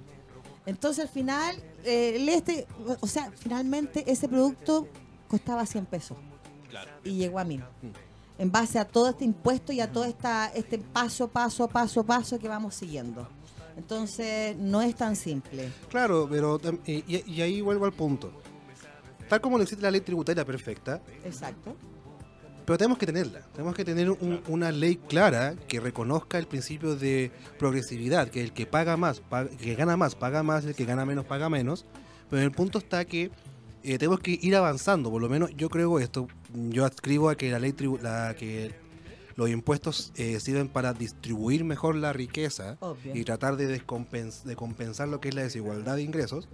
Entonces 0.67 1.05
al 1.05 1.11
final, 1.11 1.57
eh, 1.85 2.12
el 2.17 2.29
este, 2.29 2.67
o 3.01 3.07
sea, 3.07 3.33
finalmente 3.37 4.05
ese 4.11 4.29
producto 4.29 4.87
costaba 5.29 5.67
100 5.67 5.87
pesos 5.87 6.17
Claro. 6.71 6.91
y 7.03 7.17
llegó 7.17 7.39
a 7.39 7.45
1000. 7.45 7.65
En 8.39 8.51
base 8.51 8.79
a 8.79 8.85
todo 8.87 9.11
este 9.11 9.25
impuesto 9.25 9.73
y 9.73 9.81
a 9.81 9.91
todo 9.93 10.05
esta, 10.05 10.49
este 10.55 10.79
paso, 10.79 11.29
paso, 11.29 11.69
paso, 11.69 12.05
paso 12.05 12.39
que 12.39 12.49
vamos 12.49 12.75
siguiendo. 12.75 13.29
Entonces 13.77 14.57
no 14.57 14.83
es 14.83 14.95
tan 14.95 15.17
simple. 15.17 15.71
Claro, 15.89 16.27
pero 16.31 16.61
y, 16.87 17.05
y- 17.27 17.43
ahí 17.43 17.61
vuelvo 17.61 17.85
al 17.85 17.93
punto. 17.93 18.31
Tal 19.29 19.41
como 19.41 19.57
no 19.57 19.62
existe 19.62 19.83
la 19.83 19.91
ley 19.91 20.01
tributaria 20.01 20.45
perfecta, 20.45 21.01
Exacto. 21.25 21.75
Pero 22.65 22.79
tenemos 22.79 22.99
que 22.99 23.07
tenerla. 23.07 23.41
Tenemos 23.53 23.75
que 23.75 23.85
tener 23.85 24.11
un- 24.11 24.41
una 24.49 24.73
ley 24.73 24.97
clara 24.97 25.55
que 25.69 25.81
reconozca 25.81 26.39
el 26.39 26.47
principio 26.47 26.97
de 26.97 27.31
progresividad, 27.59 28.29
que 28.29 28.41
el 28.43 28.53
que 28.53 28.67
paga 28.67 28.97
más, 28.97 29.21
paga- 29.21 29.51
que 29.51 29.75
gana 29.75 29.97
más, 29.97 30.15
paga 30.15 30.43
más, 30.43 30.65
el 30.65 30.75
que 30.75 30.85
gana 30.85 31.05
menos, 31.05 31.25
paga 31.27 31.49
menos. 31.49 31.85
Pero 32.31 32.43
el 32.43 32.53
punto 32.53 32.79
está 32.79 33.05
que 33.05 33.31
eh, 33.83 33.99
tenemos 33.99 34.21
que 34.21 34.39
ir 34.41 34.57
avanzando. 34.57 35.11
Por 35.11 35.21
lo 35.21 35.29
menos 35.29 35.51
yo 35.57 35.69
creo 35.69 35.99
esto. 35.99 36.27
Yo 36.71 36.87
adscribo 36.87 37.29
a 37.29 37.37
que 37.37 37.51
la 37.51 37.59
ley 37.59 37.73
tribu- 37.73 38.01
la, 38.01 38.35
que 38.35 38.75
los 39.37 39.51
impuestos 39.51 40.12
eh, 40.17 40.41
sirven 40.41 40.69
para 40.69 40.95
distribuir 40.95 41.65
mejor 41.65 41.95
la 41.97 42.12
riqueza 42.15 42.79
Obvio. 42.81 43.15
y 43.15 43.25
tratar 43.25 43.57
de, 43.57 43.79
descompens- 43.79 44.45
de 44.45 44.57
compensar 44.57 45.09
lo 45.09 45.21
que 45.21 45.29
es 45.29 45.35
la 45.35 45.43
desigualdad 45.43 45.97
de 45.97 46.03
ingresos. 46.03 46.49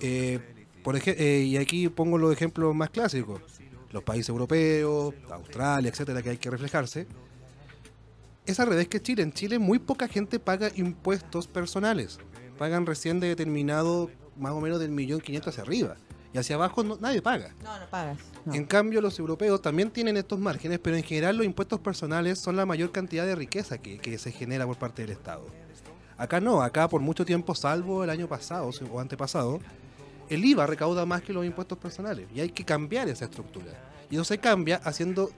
Eh, 0.00 0.38
por 0.82 0.96
eh, 0.96 1.44
y 1.46 1.56
aquí 1.56 1.88
pongo 1.88 2.18
los 2.18 2.32
ejemplos 2.32 2.74
más 2.74 2.90
clásicos. 2.90 3.40
Los 3.94 4.02
países 4.02 4.28
europeos, 4.28 5.14
Australia, 5.30 5.88
etcétera, 5.88 6.20
que 6.20 6.30
hay 6.30 6.36
que 6.36 6.50
reflejarse. 6.50 7.06
Es 8.44 8.58
al 8.60 8.66
revés 8.66 8.88
que 8.88 9.00
Chile. 9.00 9.22
En 9.22 9.32
Chile 9.32 9.58
muy 9.58 9.78
poca 9.78 10.08
gente 10.08 10.38
paga 10.40 10.68
impuestos 10.74 11.46
personales. 11.46 12.18
Pagan 12.58 12.86
recién 12.86 13.20
de 13.20 13.28
determinado 13.28 14.10
más 14.36 14.52
o 14.52 14.60
menos 14.60 14.80
del 14.80 14.90
millón 14.90 15.20
quinientos 15.20 15.54
hacia 15.54 15.62
arriba. 15.62 15.96
Y 16.32 16.38
hacia 16.38 16.56
abajo 16.56 16.82
no- 16.82 16.98
nadie 17.00 17.22
paga. 17.22 17.54
No, 17.62 17.78
no 17.78 17.86
pagas. 17.88 18.18
no. 18.44 18.52
En 18.54 18.64
cambio, 18.64 19.00
los 19.00 19.16
europeos 19.20 19.62
también 19.62 19.90
tienen 19.92 20.16
estos 20.16 20.40
márgenes, 20.40 20.80
pero 20.80 20.96
en 20.96 21.04
general 21.04 21.36
los 21.36 21.46
impuestos 21.46 21.78
personales 21.78 22.40
son 22.40 22.56
la 22.56 22.66
mayor 22.66 22.90
cantidad 22.90 23.24
de 23.24 23.36
riqueza 23.36 23.78
que, 23.78 23.98
que 23.98 24.18
se 24.18 24.32
genera 24.32 24.66
por 24.66 24.76
parte 24.76 25.02
del 25.02 25.12
Estado. 25.12 25.46
Acá 26.18 26.40
no, 26.40 26.62
acá 26.62 26.88
por 26.88 27.00
mucho 27.00 27.24
tiempo, 27.24 27.54
salvo 27.54 28.02
el 28.02 28.10
año 28.10 28.26
pasado 28.28 28.70
o 28.90 29.00
antepasado, 29.00 29.60
el 30.28 30.44
IVA 30.44 30.66
recauda 30.66 31.06
más 31.06 31.22
que 31.22 31.32
los 31.32 31.44
impuestos 31.44 31.78
personales 31.78 32.26
y 32.34 32.40
hay 32.40 32.50
que 32.50 32.64
cambiar 32.64 33.08
esa 33.08 33.26
estructura. 33.26 33.72
Y 34.10 34.14
eso 34.14 34.24
se 34.24 34.38
cambia 34.38 34.76
haciendo, 34.76 35.30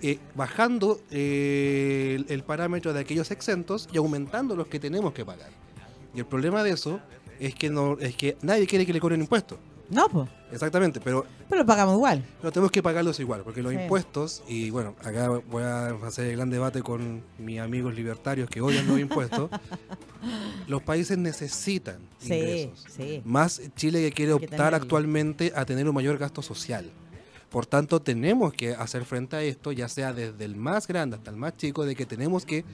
eh, 0.00 0.18
bajando 0.34 1.00
eh, 1.10 2.16
el, 2.18 2.26
el 2.28 2.42
parámetro 2.42 2.92
de 2.92 3.00
aquellos 3.00 3.30
exentos 3.30 3.88
y 3.92 3.98
aumentando 3.98 4.56
los 4.56 4.66
que 4.66 4.78
tenemos 4.78 5.12
que 5.12 5.24
pagar. 5.24 5.50
Y 6.14 6.20
el 6.20 6.26
problema 6.26 6.62
de 6.62 6.70
eso 6.70 7.00
es 7.38 7.54
que 7.54 7.70
no, 7.70 7.98
es 7.98 8.16
que 8.16 8.36
nadie 8.42 8.66
quiere 8.66 8.84
que 8.86 8.92
le 8.92 9.00
cobren 9.00 9.20
impuestos. 9.20 9.58
No, 9.90 10.08
pues. 10.08 10.28
Exactamente, 10.52 11.00
pero 11.00 11.26
Pero 11.48 11.62
lo 11.62 11.66
pagamos 11.66 11.94
igual. 11.96 12.24
pero 12.40 12.52
tenemos 12.52 12.70
que 12.70 12.82
pagarlos 12.82 13.18
igual, 13.20 13.42
porque 13.42 13.62
los 13.62 13.72
Sí. 13.72 13.78
impuestos, 13.80 14.42
y 14.48 14.70
bueno, 14.70 14.94
acá 15.04 15.28
voy 15.28 15.62
a 15.64 15.88
hacer 16.06 16.26
el 16.26 16.36
gran 16.36 16.48
debate 16.50 16.82
con 16.82 17.22
mis 17.38 17.58
amigos 17.60 17.94
libertarios 17.94 18.48
que 18.48 18.60
odian 18.60 18.86
los 18.86 18.98
impuestos, 19.00 19.50
los 20.68 20.82
países 20.82 21.18
necesitan 21.18 21.98
Sí, 22.18 22.34
ingresos. 22.34 22.84
sí. 22.96 23.22
Más 23.24 23.60
Chile 23.76 24.00
que 24.00 24.12
quiere 24.12 24.32
Hay 24.32 24.36
optar 24.44 24.74
actualmente 24.74 25.52
a 25.54 25.64
tener 25.64 25.88
un 25.88 25.94
mayor 25.94 26.18
gasto 26.18 26.42
social. 26.42 26.90
Por 27.50 27.66
tanto, 27.66 28.00
tenemos 28.00 28.52
que 28.52 28.74
hacer 28.74 29.04
frente 29.04 29.34
a 29.36 29.42
esto, 29.42 29.72
ya 29.72 29.88
sea 29.88 30.12
desde 30.12 30.44
el 30.44 30.54
más 30.54 30.86
grande 30.86 31.16
hasta 31.16 31.30
el 31.30 31.36
más 31.36 31.56
chico, 31.56 31.84
de 31.84 31.96
que 31.96 32.06
tenemos 32.06 32.46
que 32.46 32.64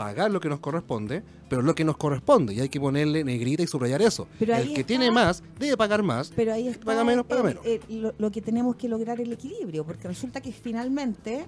pagar 0.00 0.30
lo 0.30 0.40
que 0.40 0.48
nos 0.48 0.60
corresponde, 0.60 1.22
pero 1.50 1.60
lo 1.60 1.74
que 1.74 1.84
nos 1.84 1.98
corresponde, 1.98 2.54
y 2.54 2.60
hay 2.60 2.70
que 2.70 2.80
ponerle 2.80 3.22
negrita 3.22 3.62
y 3.62 3.66
subrayar 3.66 4.00
eso. 4.00 4.26
Pero 4.38 4.56
el 4.56 4.68
que 4.68 4.72
está- 4.76 4.86
tiene 4.86 5.10
más 5.10 5.42
debe 5.58 5.76
pagar 5.76 6.02
más, 6.02 6.32
Pero 6.34 6.54
ahí 6.54 6.68
está 6.68 6.86
Paga 6.86 7.04
menos, 7.04 7.26
paga 7.26 7.42
menos. 7.42 7.62
lo, 7.90 8.14
lo 8.16 8.30
que 8.30 8.40
tenemos 8.40 8.76
que 8.76 8.88
lograr 8.88 9.20
el 9.20 9.30
equilibrio, 9.30 9.84
porque 9.84 10.08
resulta 10.08 10.40
que 10.40 10.52
finalmente, 10.52 11.44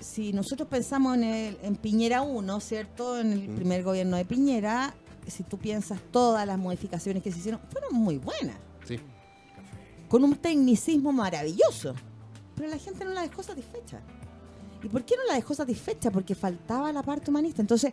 si 0.00 0.32
nosotros 0.32 0.68
pensamos 0.68 1.16
en, 1.16 1.24
el, 1.24 1.58
en 1.60 1.74
Piñera 1.74 2.22
1, 2.22 2.60
¿cierto? 2.60 3.18
En 3.18 3.32
el 3.32 3.48
primer 3.48 3.82
gobierno 3.82 4.16
de 4.16 4.24
Piñera, 4.24 4.94
si 5.26 5.42
tú 5.42 5.58
piensas 5.58 5.98
todas 6.12 6.46
las 6.46 6.58
modificaciones 6.58 7.20
que 7.20 7.32
se 7.32 7.38
hicieron, 7.40 7.60
fueron 7.72 7.94
muy 7.94 8.18
buenas, 8.18 8.54
sí. 8.86 9.00
con 10.08 10.22
un 10.22 10.36
tecnicismo 10.36 11.10
maravilloso, 11.10 11.96
pero 12.54 12.68
la 12.68 12.78
gente 12.78 13.04
no 13.04 13.10
la 13.10 13.22
dejó 13.22 13.42
satisfecha. 13.42 14.00
¿Y 14.86 14.88
por 14.88 15.04
qué 15.04 15.16
no 15.16 15.24
la 15.26 15.34
dejó 15.34 15.52
satisfecha? 15.52 16.12
Porque 16.12 16.36
faltaba 16.36 16.92
la 16.92 17.02
parte 17.02 17.28
humanista. 17.30 17.60
Entonces, 17.60 17.92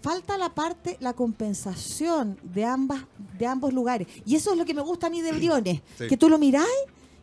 falta 0.00 0.36
la 0.36 0.48
parte, 0.52 0.96
la 0.98 1.12
compensación 1.12 2.36
de 2.42 2.64
ambas, 2.64 3.04
de 3.38 3.46
ambos 3.46 3.72
lugares. 3.72 4.08
Y 4.26 4.34
eso 4.34 4.50
es 4.52 4.58
lo 4.58 4.64
que 4.64 4.74
me 4.74 4.82
gusta 4.82 5.06
a 5.06 5.10
mí 5.10 5.20
de 5.20 5.30
Briones, 5.38 5.80
Sí. 5.96 6.08
que 6.08 6.16
tú 6.16 6.28
lo 6.28 6.36
mirás 6.38 6.66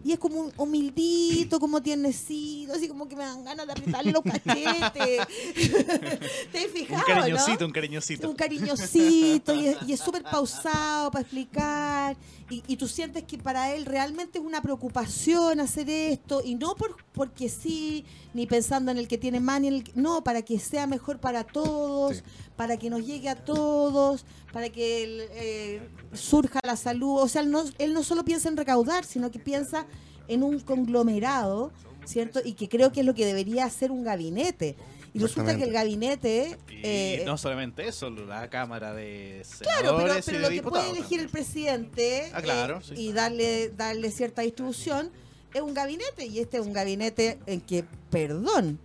y 0.03 0.13
es 0.13 0.19
como 0.19 0.39
un 0.39 0.53
humildito, 0.57 1.59
como 1.59 1.81
tiernecito, 1.81 2.73
así 2.73 2.87
como 2.87 3.07
que 3.07 3.15
me 3.15 3.23
dan 3.23 3.43
ganas 3.43 3.65
de 3.65 3.71
apretarle 3.73 4.11
los 4.11 4.23
cachetes. 4.23 5.27
¿Te 6.51 6.57
has 6.59 6.65
Un 6.65 6.71
fijado, 6.71 7.03
cariñosito, 7.05 7.59
no? 7.61 7.65
un 7.67 7.71
cariñosito. 7.73 8.29
Un 8.29 8.35
cariñosito 8.35 9.53
y 9.55 9.67
es, 9.67 9.77
y 9.87 9.93
es 9.93 9.99
súper 9.99 10.23
pausado 10.31 11.11
para 11.11 11.21
explicar. 11.21 12.17
Y, 12.49 12.63
y 12.67 12.77
tú 12.77 12.87
sientes 12.87 13.23
que 13.25 13.37
para 13.37 13.73
él 13.75 13.85
realmente 13.85 14.39
es 14.39 14.43
una 14.45 14.61
preocupación 14.61 15.59
hacer 15.59 15.89
esto 15.89 16.41
y 16.43 16.55
no 16.55 16.75
por 16.75 16.95
porque 17.13 17.49
sí, 17.49 18.05
ni 18.33 18.47
pensando 18.47 18.91
en 18.91 18.97
el 18.97 19.07
que 19.07 19.17
tiene 19.17 19.39
más, 19.39 19.59
ni 19.61 19.67
en 19.67 19.73
el 19.75 19.83
que- 19.83 19.91
no, 19.95 20.23
para 20.23 20.41
que 20.41 20.57
sea 20.57 20.87
mejor 20.87 21.19
para 21.19 21.43
todos, 21.43 22.17
Sí. 22.17 22.23
para 22.55 22.77
que 22.77 22.89
nos 22.89 23.05
llegue 23.05 23.27
a 23.29 23.35
todos, 23.35 24.25
para 24.53 24.69
que 24.69 25.03
el, 25.03 25.21
eh, 25.33 25.89
surja 26.13 26.59
la 26.63 26.75
salud. 26.77 27.21
O 27.21 27.27
sea, 27.27 27.41
él 27.41 27.51
no, 27.51 27.63
él 27.77 27.93
no 27.93 28.03
solo 28.03 28.23
piensa 28.25 28.47
en 28.49 28.57
recaudar, 28.57 29.03
sino 29.05 29.29
que 29.31 29.37
piensa 29.39 29.85
en 30.29 30.43
un 30.43 30.59
conglomerado, 30.59 31.71
¿cierto? 32.05 32.39
Y 32.43 32.53
que 32.53 32.69
creo 32.69 32.91
que 32.91 33.01
es 33.01 33.05
lo 33.05 33.13
que 33.13 33.25
debería 33.25 33.65
hacer 33.65 33.91
un 33.91 34.03
gabinete. 34.03 34.77
Y 35.13 35.19
resulta 35.19 35.57
que 35.57 35.63
el 35.63 35.73
gabinete... 35.73 36.57
Y 36.69 36.81
eh, 36.83 37.23
no 37.25 37.37
solamente 37.37 37.87
eso, 37.87 38.09
la 38.11 38.49
Cámara 38.49 38.93
de 38.93 39.43
Claro, 39.59 39.97
pero, 39.97 39.97
Senadores 39.97 40.25
pero 40.25 40.37
y 40.37 40.41
lo 40.41 40.49
que 40.49 40.61
puede 40.61 40.89
elegir 40.91 41.19
el 41.19 41.29
presidente 41.29 42.29
Ah, 42.31 42.41
claro, 42.41 42.77
eh, 42.77 42.81
sí. 42.83 42.93
y 42.95 43.11
darle, 43.11 43.69
darle 43.69 44.11
cierta 44.11 44.43
distribución 44.43 45.11
es 45.53 45.61
un 45.61 45.73
gabinete 45.73 46.27
y 46.27 46.39
este 46.39 46.57
es 46.57 46.65
un 46.65 46.73
gabinete 46.73 47.39
en 47.47 47.59
que, 47.61 47.83
perdón, 48.11 48.79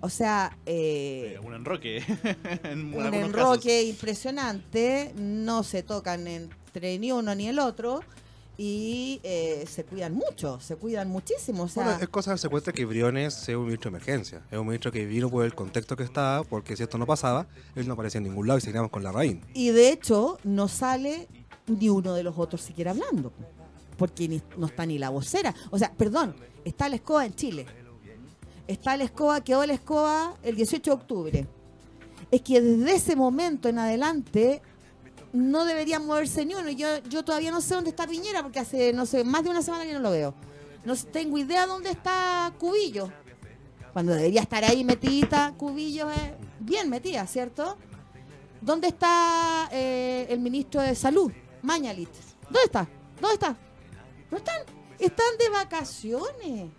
o 0.00 0.08
sea, 0.08 0.56
eh, 0.64 1.38
un 1.42 1.54
enroque. 1.54 2.04
en 2.62 2.94
un 2.94 3.14
enroque 3.14 3.82
impresionante, 3.82 5.12
no 5.16 5.64
se 5.64 5.82
tocan 5.82 6.28
entre 6.28 6.98
ni 6.98 7.10
uno 7.10 7.34
ni 7.34 7.48
el 7.48 7.58
otro 7.58 8.02
y 8.60 9.20
eh, 9.22 9.64
se 9.70 9.84
cuidan 9.84 10.14
mucho, 10.14 10.58
se 10.58 10.74
cuidan 10.74 11.08
muchísimo. 11.08 11.62
O 11.62 11.68
sea, 11.68 11.84
bueno, 11.84 11.98
es 12.02 12.08
cosa 12.08 12.30
de 12.30 12.32
darse 12.32 12.48
cuenta 12.48 12.72
que 12.72 12.84
Briones 12.84 13.48
es 13.48 13.54
un 13.54 13.66
ministro 13.66 13.88
de 13.88 13.96
emergencia. 13.96 14.42
Es 14.50 14.58
un 14.58 14.66
ministro 14.66 14.90
que 14.90 15.06
vino 15.06 15.30
por 15.30 15.44
el 15.44 15.54
contexto 15.54 15.96
que 15.96 16.02
estaba, 16.02 16.42
porque 16.42 16.76
si 16.76 16.82
esto 16.82 16.98
no 16.98 17.06
pasaba, 17.06 17.46
él 17.76 17.86
no 17.86 17.94
aparecía 17.94 18.18
en 18.18 18.24
ningún 18.24 18.48
lado 18.48 18.58
y 18.58 18.60
seguíamos 18.60 18.90
con 18.90 19.04
la 19.04 19.12
raíz. 19.12 19.38
Y 19.54 19.70
de 19.70 19.90
hecho, 19.90 20.38
no 20.42 20.66
sale 20.66 21.28
ni 21.68 21.88
uno 21.88 22.14
de 22.14 22.24
los 22.24 22.36
otros 22.36 22.60
siquiera 22.60 22.90
hablando, 22.90 23.32
porque 23.96 24.42
no 24.56 24.66
está 24.66 24.84
ni 24.84 24.98
la 24.98 25.10
vocera. 25.10 25.54
O 25.70 25.78
sea, 25.78 25.92
perdón, 25.92 26.34
está 26.64 26.88
la 26.88 26.96
escoba 26.96 27.24
en 27.24 27.34
Chile. 27.36 27.64
Está 28.66 28.96
la 28.96 29.04
escoba, 29.04 29.40
quedó 29.40 29.64
la 29.66 29.74
escoba 29.74 30.34
el 30.42 30.56
18 30.56 30.90
de 30.90 30.94
octubre. 30.96 31.46
Es 32.32 32.42
que 32.42 32.60
desde 32.60 32.92
ese 32.92 33.14
momento 33.14 33.68
en 33.68 33.78
adelante 33.78 34.60
no 35.32 35.64
debería 35.64 35.98
moverse 36.00 36.44
ni 36.44 36.54
uno. 36.54 36.70
Yo, 36.70 36.98
yo 37.08 37.24
todavía 37.24 37.50
no 37.50 37.60
sé 37.60 37.74
dónde 37.74 37.90
está 37.90 38.06
Piñera 38.06 38.42
porque 38.42 38.60
hace, 38.60 38.92
no 38.92 39.06
sé, 39.06 39.24
más 39.24 39.44
de 39.44 39.50
una 39.50 39.62
semana 39.62 39.84
que 39.84 39.92
no 39.92 40.00
lo 40.00 40.10
veo. 40.10 40.34
No 40.84 40.94
tengo 40.96 41.38
idea 41.38 41.66
dónde 41.66 41.90
está 41.90 42.52
Cubillo. 42.58 43.10
Cuando 43.92 44.14
debería 44.14 44.42
estar 44.42 44.64
ahí 44.64 44.84
metida, 44.84 45.54
Cubillo 45.56 46.08
es 46.10 46.32
bien 46.60 46.88
metida, 46.88 47.26
¿cierto? 47.26 47.76
¿Dónde 48.60 48.88
está 48.88 49.68
eh, 49.72 50.26
el 50.28 50.40
ministro 50.40 50.80
de 50.80 50.94
Salud, 50.94 51.30
Mañalit? 51.62 52.10
¿Dónde 52.44 52.64
está? 52.64 52.88
¿Dónde 53.20 53.34
está? 53.34 53.56
No 54.30 54.36
están. 54.38 54.62
Están 54.98 55.38
de 55.38 55.48
vacaciones. 55.50 56.70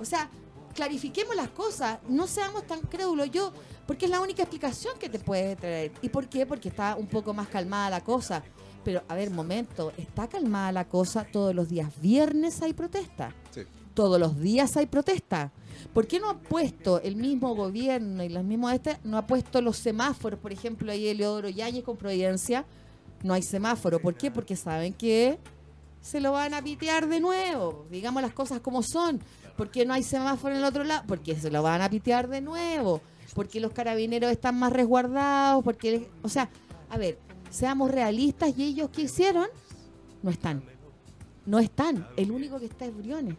O 0.00 0.04
sea, 0.04 0.30
clarifiquemos 0.74 1.34
las 1.34 1.48
cosas. 1.48 1.98
No 2.08 2.26
seamos 2.26 2.66
tan 2.66 2.80
crédulos. 2.80 3.30
Yo 3.30 3.52
porque 3.86 4.06
es 4.06 4.10
la 4.10 4.20
única 4.20 4.42
explicación 4.42 4.98
que 4.98 5.08
te 5.08 5.18
puede 5.18 5.56
traer. 5.56 5.92
¿Y 6.02 6.08
por 6.08 6.28
qué? 6.28 6.44
Porque 6.44 6.68
está 6.68 6.96
un 6.96 7.06
poco 7.06 7.32
más 7.32 7.48
calmada 7.48 7.88
la 7.90 8.00
cosa. 8.02 8.42
Pero, 8.84 9.02
a 9.08 9.14
ver, 9.14 9.30
momento, 9.30 9.92
está 9.96 10.28
calmada 10.28 10.72
la 10.72 10.88
cosa, 10.88 11.24
todos 11.24 11.54
los 11.54 11.68
días 11.68 11.92
viernes 12.00 12.62
hay 12.62 12.72
protesta. 12.72 13.32
Sí. 13.50 13.62
Todos 13.94 14.20
los 14.20 14.38
días 14.38 14.76
hay 14.76 14.86
protesta. 14.86 15.52
¿Por 15.92 16.06
qué 16.06 16.20
no 16.20 16.30
ha 16.30 16.38
puesto 16.38 17.00
el 17.00 17.16
mismo 17.16 17.54
gobierno 17.54 18.22
y 18.22 18.28
los 18.28 18.44
mismos 18.44 18.72
este, 18.72 18.98
no 19.04 19.18
ha 19.18 19.26
puesto 19.26 19.60
los 19.60 19.78
semáforos? 19.78 20.38
Por 20.38 20.52
ejemplo, 20.52 20.92
ahí 20.92 21.08
Eleodoro 21.08 21.48
Yáñez 21.48 21.84
con 21.84 21.96
Providencia, 21.96 22.64
no 23.22 23.34
hay 23.34 23.42
semáforo. 23.42 24.00
¿Por 24.00 24.14
qué? 24.14 24.30
Porque 24.30 24.56
saben 24.56 24.92
que 24.92 25.38
se 26.00 26.20
lo 26.20 26.32
van 26.32 26.54
a 26.54 26.62
pitear 26.62 27.08
de 27.08 27.20
nuevo. 27.20 27.86
Digamos 27.90 28.22
las 28.22 28.32
cosas 28.32 28.60
como 28.60 28.82
son. 28.82 29.20
¿Por 29.56 29.70
qué 29.70 29.86
no 29.86 29.94
hay 29.94 30.02
semáforo 30.02 30.54
en 30.54 30.60
el 30.60 30.66
otro 30.66 30.84
lado? 30.84 31.04
Porque 31.08 31.34
se 31.34 31.50
lo 31.50 31.62
van 31.62 31.80
a 31.82 31.88
pitear 31.88 32.28
de 32.28 32.40
nuevo 32.40 33.00
porque 33.36 33.60
los 33.60 33.70
carabineros 33.70 34.30
están 34.30 34.58
más 34.58 34.72
resguardados, 34.72 35.62
porque, 35.62 36.08
o 36.22 36.28
sea, 36.30 36.48
a 36.88 36.96
ver, 36.96 37.18
seamos 37.50 37.90
realistas 37.90 38.54
y 38.56 38.64
ellos 38.64 38.88
que 38.88 39.02
hicieron, 39.02 39.46
no 40.22 40.30
están. 40.30 40.62
No 41.44 41.58
están. 41.58 42.08
El 42.16 42.30
único 42.30 42.58
que 42.58 42.64
está 42.64 42.86
es 42.86 42.96
Briones. 42.96 43.34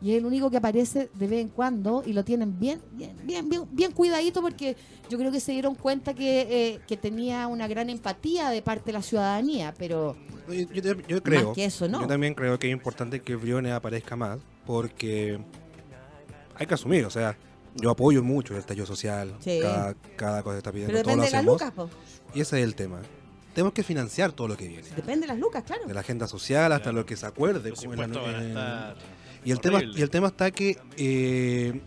Y 0.00 0.12
es 0.12 0.18
el 0.18 0.26
único 0.26 0.48
que 0.48 0.58
aparece 0.58 1.10
de 1.12 1.26
vez 1.26 1.40
en 1.40 1.48
cuando 1.48 2.04
y 2.06 2.12
lo 2.12 2.24
tienen 2.24 2.56
bien, 2.60 2.80
bien, 2.92 3.16
bien, 3.24 3.48
bien, 3.48 3.62
bien 3.72 3.90
cuidadito 3.90 4.40
porque 4.40 4.76
yo 5.10 5.18
creo 5.18 5.32
que 5.32 5.40
se 5.40 5.50
dieron 5.50 5.74
cuenta 5.74 6.14
que, 6.14 6.78
eh, 6.88 6.96
tenía 6.96 7.48
una 7.48 7.66
gran 7.66 7.90
empatía 7.90 8.50
de 8.50 8.62
parte 8.62 8.86
de 8.86 8.92
la 8.92 9.02
ciudadanía, 9.02 9.74
pero 9.76 10.14
yo, 11.08 11.20
creo, 11.20 11.52
que 11.52 11.64
eso, 11.64 11.88
¿no? 11.88 12.00
Yo 12.02 12.06
también 12.06 12.34
creo 12.34 12.60
que 12.60 12.68
es 12.68 12.72
importante 12.72 13.20
que 13.20 13.34
Briones 13.34 13.72
aparezca 13.72 14.14
más 14.14 14.38
porque 14.64 15.40
hay 16.54 16.66
que 16.66 16.74
asumir, 16.74 17.04
o 17.06 17.10
sea, 17.10 17.36
yo 17.74 17.90
apoyo 17.90 18.22
mucho 18.22 18.54
el 18.54 18.60
estallido 18.60 18.86
social, 18.86 19.34
cada, 20.16 20.42
cosa 20.42 20.54
que 20.54 20.58
está 20.58 20.72
pidiendo. 20.72 20.92
Pero 20.92 20.98
depende 20.98 21.26
de 21.26 21.30
las 21.32 21.44
lucas, 21.44 21.72
Y 22.34 22.40
ese 22.40 22.58
es 22.58 22.64
el 22.64 22.74
tema. 22.74 23.00
Tenemos 23.54 23.72
que 23.72 23.82
financiar 23.82 24.32
todo 24.32 24.48
lo 24.48 24.56
que 24.56 24.66
viene. 24.66 24.88
Depende 24.96 25.22
de 25.22 25.28
las 25.28 25.38
lucas, 25.38 25.62
claro. 25.64 25.86
De 25.86 25.94
la 25.94 26.00
agenda 26.00 26.26
social 26.26 26.72
hasta 26.72 26.92
lo 26.92 27.06
que 27.06 27.16
se 27.16 27.26
acuerde. 27.26 27.72
y, 29.44 29.50
el 29.50 29.60
tema, 29.60 29.82
y 29.82 30.02
el 30.02 30.10
tema 30.10 30.28
está 30.28 30.50
que 30.50 30.78
eh, 30.96 31.80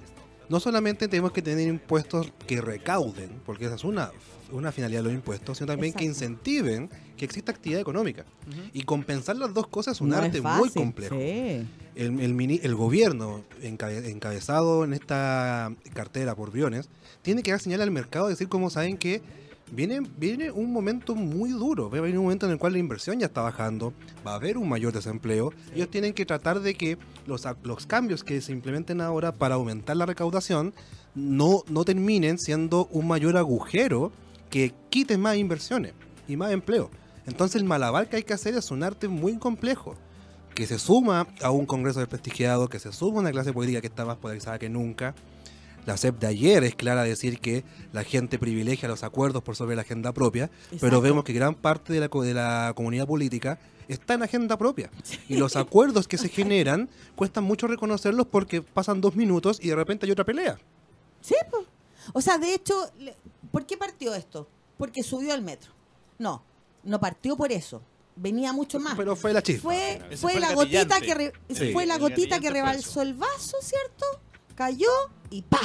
no 0.50 0.60
solamente 0.60 1.08
tenemos 1.08 1.32
que 1.32 1.42
tener 1.42 1.68
impuestos 1.68 2.32
que 2.46 2.62
recauden, 2.62 3.30
porque 3.46 3.66
esa 3.66 3.76
es 3.76 3.84
una, 3.84 4.12
una 4.52 4.72
finalidad 4.72 5.00
de 5.00 5.04
los 5.04 5.14
impuestos, 5.14 5.58
sino 5.58 5.68
también 5.68 5.94
que 5.94 6.06
incentiven 6.06 6.90
que 7.18 7.26
exista 7.26 7.52
actividad 7.52 7.82
económica. 7.82 8.26
Y 8.74 8.84
compensar 8.84 9.36
las 9.36 9.54
dos 9.54 9.68
cosas 9.68 9.98
es 9.98 10.02
un 10.02 10.14
arte 10.14 10.42
muy 10.42 10.70
complejo. 10.70 11.16
El, 11.16 11.68
el, 11.96 12.60
el, 12.64 12.76
gobierno, 12.76 13.44
encabezado 13.62 14.84
en 14.84 14.94
esta 14.94 15.74
cartera 15.94 16.36
por 16.36 16.52
Briones, 16.52 16.90
tiene 17.24 17.42
que 17.44 17.52
dar 17.52 17.60
señal 17.60 17.82
al 17.82 17.92
mercado, 17.92 18.28
decir 18.28 18.48
cómo 18.48 18.70
saben 18.70 18.98
que 18.98 19.22
viene, 19.72 20.02
viene 20.18 20.52
un 20.52 20.72
momento 20.72 21.16
muy 21.16 21.50
duro, 21.50 21.90
va 21.90 21.98
a 21.98 22.02
venir 22.02 22.18
un 22.18 22.26
momento 22.26 22.46
en 22.46 22.54
el 22.54 22.58
cual 22.58 22.74
la 22.74 22.80
inversión 22.80 23.20
ya 23.20 23.28
está 23.28 23.42
bajando, 23.42 23.94
va 24.26 24.34
a 24.34 24.36
haber 24.36 24.58
un 24.58 24.70
mayor 24.70 24.94
desempleo, 24.94 25.54
ellos 25.76 25.90
tienen 25.90 26.14
que 26.14 26.26
tratar 26.26 26.60
de 26.60 26.76
que 26.76 26.98
los, 27.26 27.44
los 27.64 27.86
cambios 27.86 28.24
que 28.24 28.42
se 28.42 28.52
implementen 28.52 29.02
ahora 29.02 29.32
para 29.32 29.56
aumentar 29.56 29.98
la 29.98 30.06
recaudación 30.06 30.74
no, 31.16 31.64
no 31.70 31.84
terminen 31.84 32.38
siendo 32.38 32.88
un 32.92 33.08
mayor 33.08 33.38
agujero 33.38 34.12
que 34.50 34.74
quite 34.90 35.18
más 35.18 35.38
inversiones 35.38 35.94
y 36.28 36.38
más 36.38 36.52
empleo. 36.52 36.90
Entonces 37.26 37.62
el 37.62 37.68
malabar 37.68 38.08
que 38.08 38.18
hay 38.18 38.24
que 38.24 38.34
hacer 38.34 38.56
es 38.56 38.72
un 38.72 38.84
arte 38.84 39.08
muy 39.08 39.38
complejo, 39.38 39.96
que 40.56 40.66
se 40.66 40.80
suma 40.80 41.28
a 41.42 41.52
un 41.52 41.66
Congreso 41.66 42.00
desprestigiado, 42.00 42.70
que 42.70 42.80
se 42.80 42.92
suma 42.92 43.18
a 43.18 43.22
una 43.22 43.32
clase 43.32 43.54
política 43.54 43.82
que 43.82 43.88
está 43.88 44.06
más 44.06 44.18
polarizada 44.18 44.58
que 44.58 44.70
nunca. 44.70 45.14
La 45.88 45.96
CEP 45.96 46.20
de 46.20 46.28
ayer 46.28 46.66
es 46.66 46.76
clara 46.76 47.04
decir 47.04 47.40
que 47.40 47.64
la 47.94 48.04
gente 48.04 48.38
privilegia 48.38 48.90
los 48.90 49.04
acuerdos 49.04 49.42
por 49.42 49.56
sobre 49.56 49.74
la 49.78 49.84
agenda 49.84 50.12
propia, 50.12 50.52
pero 50.82 51.00
vemos 51.00 51.24
que 51.24 51.32
gran 51.32 51.56
parte 51.56 51.94
de 51.94 52.02
la, 52.02 52.10
de 52.10 52.34
la 52.34 52.74
comunidad 52.76 53.08
política 53.08 53.58
está 53.88 54.16
en 54.16 54.24
agenda 54.24 54.58
propia. 54.58 54.92
Y 55.30 55.38
los 55.38 55.56
acuerdos 55.56 56.10
que 56.10 56.18
se 56.18 56.28
generan 56.28 56.90
cuestan 57.16 57.46
mucho 57.46 57.68
reconocerlos 57.68 58.28
porque 58.28 58.62
pasan 58.62 59.00
dos 59.00 59.16
minutos 59.16 59.60
y 59.62 59.70
de 59.70 59.76
repente 59.78 60.06
hay 60.06 60.12
otra 60.12 60.26
pelea. 60.26 60.60
Sí, 61.22 61.36
pues. 61.50 61.66
O 62.12 62.20
sea, 62.20 62.38
de 62.38 62.54
hecho, 62.54 62.92
¿por 63.54 63.66
qué 63.66 63.78
partió 63.78 64.14
esto? 64.14 64.46
Porque 64.78 65.04
subió 65.04 65.34
el 65.34 65.42
metro. 65.42 65.72
No, 66.20 66.44
no 66.84 67.00
partió 67.00 67.38
por 67.38 67.54
eso. 67.54 67.82
Venía 68.18 68.52
mucho 68.52 68.78
más. 68.78 68.96
Pero 68.98 69.16
fue 69.16 69.32
la 69.32 69.42
chispa. 69.42 69.64
Fue, 69.64 70.02
fue, 70.18 70.38
la 70.38 70.54
gotita 70.54 71.00
que 71.00 71.32
fue 71.72 71.86
la 71.86 71.98
gotita 71.98 72.42
que 72.42 72.50
rebalsó 72.50 73.02
el 73.02 73.14
vaso, 73.14 73.56
¿cierto? 73.62 74.06
Cayó 74.54 74.90
y 75.30 75.42
¡pa! 75.42 75.60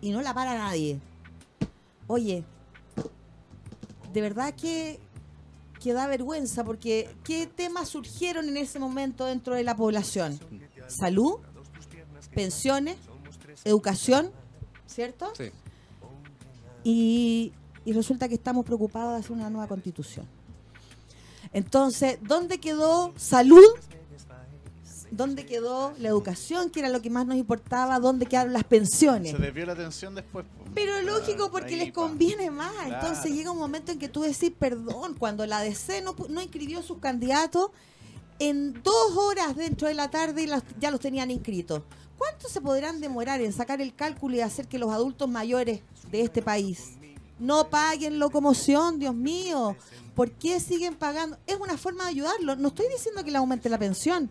Y 0.00 0.10
no 0.10 0.22
la 0.22 0.34
para 0.34 0.56
nadie. 0.56 1.00
Oye, 2.06 2.44
de 4.12 4.20
verdad 4.20 4.54
que, 4.54 4.98
que 5.80 5.92
da 5.92 6.06
vergüenza 6.06 6.64
porque 6.64 7.14
¿qué 7.24 7.46
temas 7.46 7.88
surgieron 7.88 8.48
en 8.48 8.56
ese 8.56 8.78
momento 8.78 9.24
dentro 9.26 9.54
de 9.54 9.64
la 9.64 9.76
población? 9.76 10.38
Salud, 10.86 11.36
pensiones, 12.34 12.96
educación, 13.64 14.30
¿cierto? 14.86 15.32
Sí. 15.36 15.50
Y, 16.84 17.52
y 17.84 17.92
resulta 17.92 18.28
que 18.28 18.34
estamos 18.34 18.64
preocupados 18.64 19.12
de 19.12 19.20
hacer 19.20 19.32
una 19.32 19.50
nueva 19.50 19.66
constitución. 19.66 20.26
Entonces, 21.52 22.18
¿dónde 22.22 22.58
quedó 22.58 23.12
salud? 23.16 23.64
¿Dónde 25.10 25.46
quedó 25.46 25.94
la 25.98 26.08
educación, 26.08 26.70
que 26.70 26.80
era 26.80 26.88
lo 26.88 27.00
que 27.00 27.10
más 27.10 27.26
nos 27.26 27.36
importaba? 27.36 27.98
¿Dónde 27.98 28.26
quedaron 28.26 28.52
las 28.52 28.64
pensiones? 28.64 29.32
Se 29.32 29.38
desvió 29.38 29.66
la 29.66 29.72
atención 29.72 30.14
después. 30.14 30.44
Pero 30.74 31.00
lógico, 31.02 31.50
porque 31.50 31.76
les 31.76 31.92
conviene 31.92 32.50
más. 32.50 32.72
Entonces 32.86 33.32
llega 33.32 33.50
un 33.50 33.58
momento 33.58 33.92
en 33.92 33.98
que 33.98 34.08
tú 34.08 34.22
decís, 34.22 34.52
perdón, 34.58 35.14
cuando 35.18 35.46
la 35.46 35.60
DC 35.60 36.02
no, 36.02 36.14
no 36.28 36.42
inscribió 36.42 36.82
sus 36.82 36.98
candidatos, 36.98 37.70
en 38.38 38.74
dos 38.82 39.16
horas 39.16 39.56
dentro 39.56 39.88
de 39.88 39.94
la 39.94 40.10
tarde 40.10 40.48
ya 40.78 40.90
los 40.90 41.00
tenían 41.00 41.30
inscritos. 41.30 41.82
¿Cuánto 42.16 42.48
se 42.48 42.60
podrán 42.60 43.00
demorar 43.00 43.40
en 43.40 43.52
sacar 43.52 43.80
el 43.80 43.94
cálculo 43.94 44.36
y 44.36 44.40
hacer 44.40 44.66
que 44.66 44.78
los 44.78 44.90
adultos 44.90 45.28
mayores 45.28 45.82
de 46.10 46.22
este 46.22 46.42
país 46.42 46.98
no 47.38 47.70
paguen 47.70 48.18
locomoción, 48.18 48.98
Dios 48.98 49.14
mío? 49.14 49.76
¿Por 50.14 50.32
qué 50.32 50.58
siguen 50.58 50.96
pagando? 50.96 51.38
Es 51.46 51.56
una 51.56 51.78
forma 51.78 52.04
de 52.04 52.10
ayudarlo. 52.10 52.56
No 52.56 52.68
estoy 52.68 52.86
diciendo 52.88 53.22
que 53.22 53.30
le 53.30 53.38
aumente 53.38 53.68
la 53.68 53.78
pensión. 53.78 54.28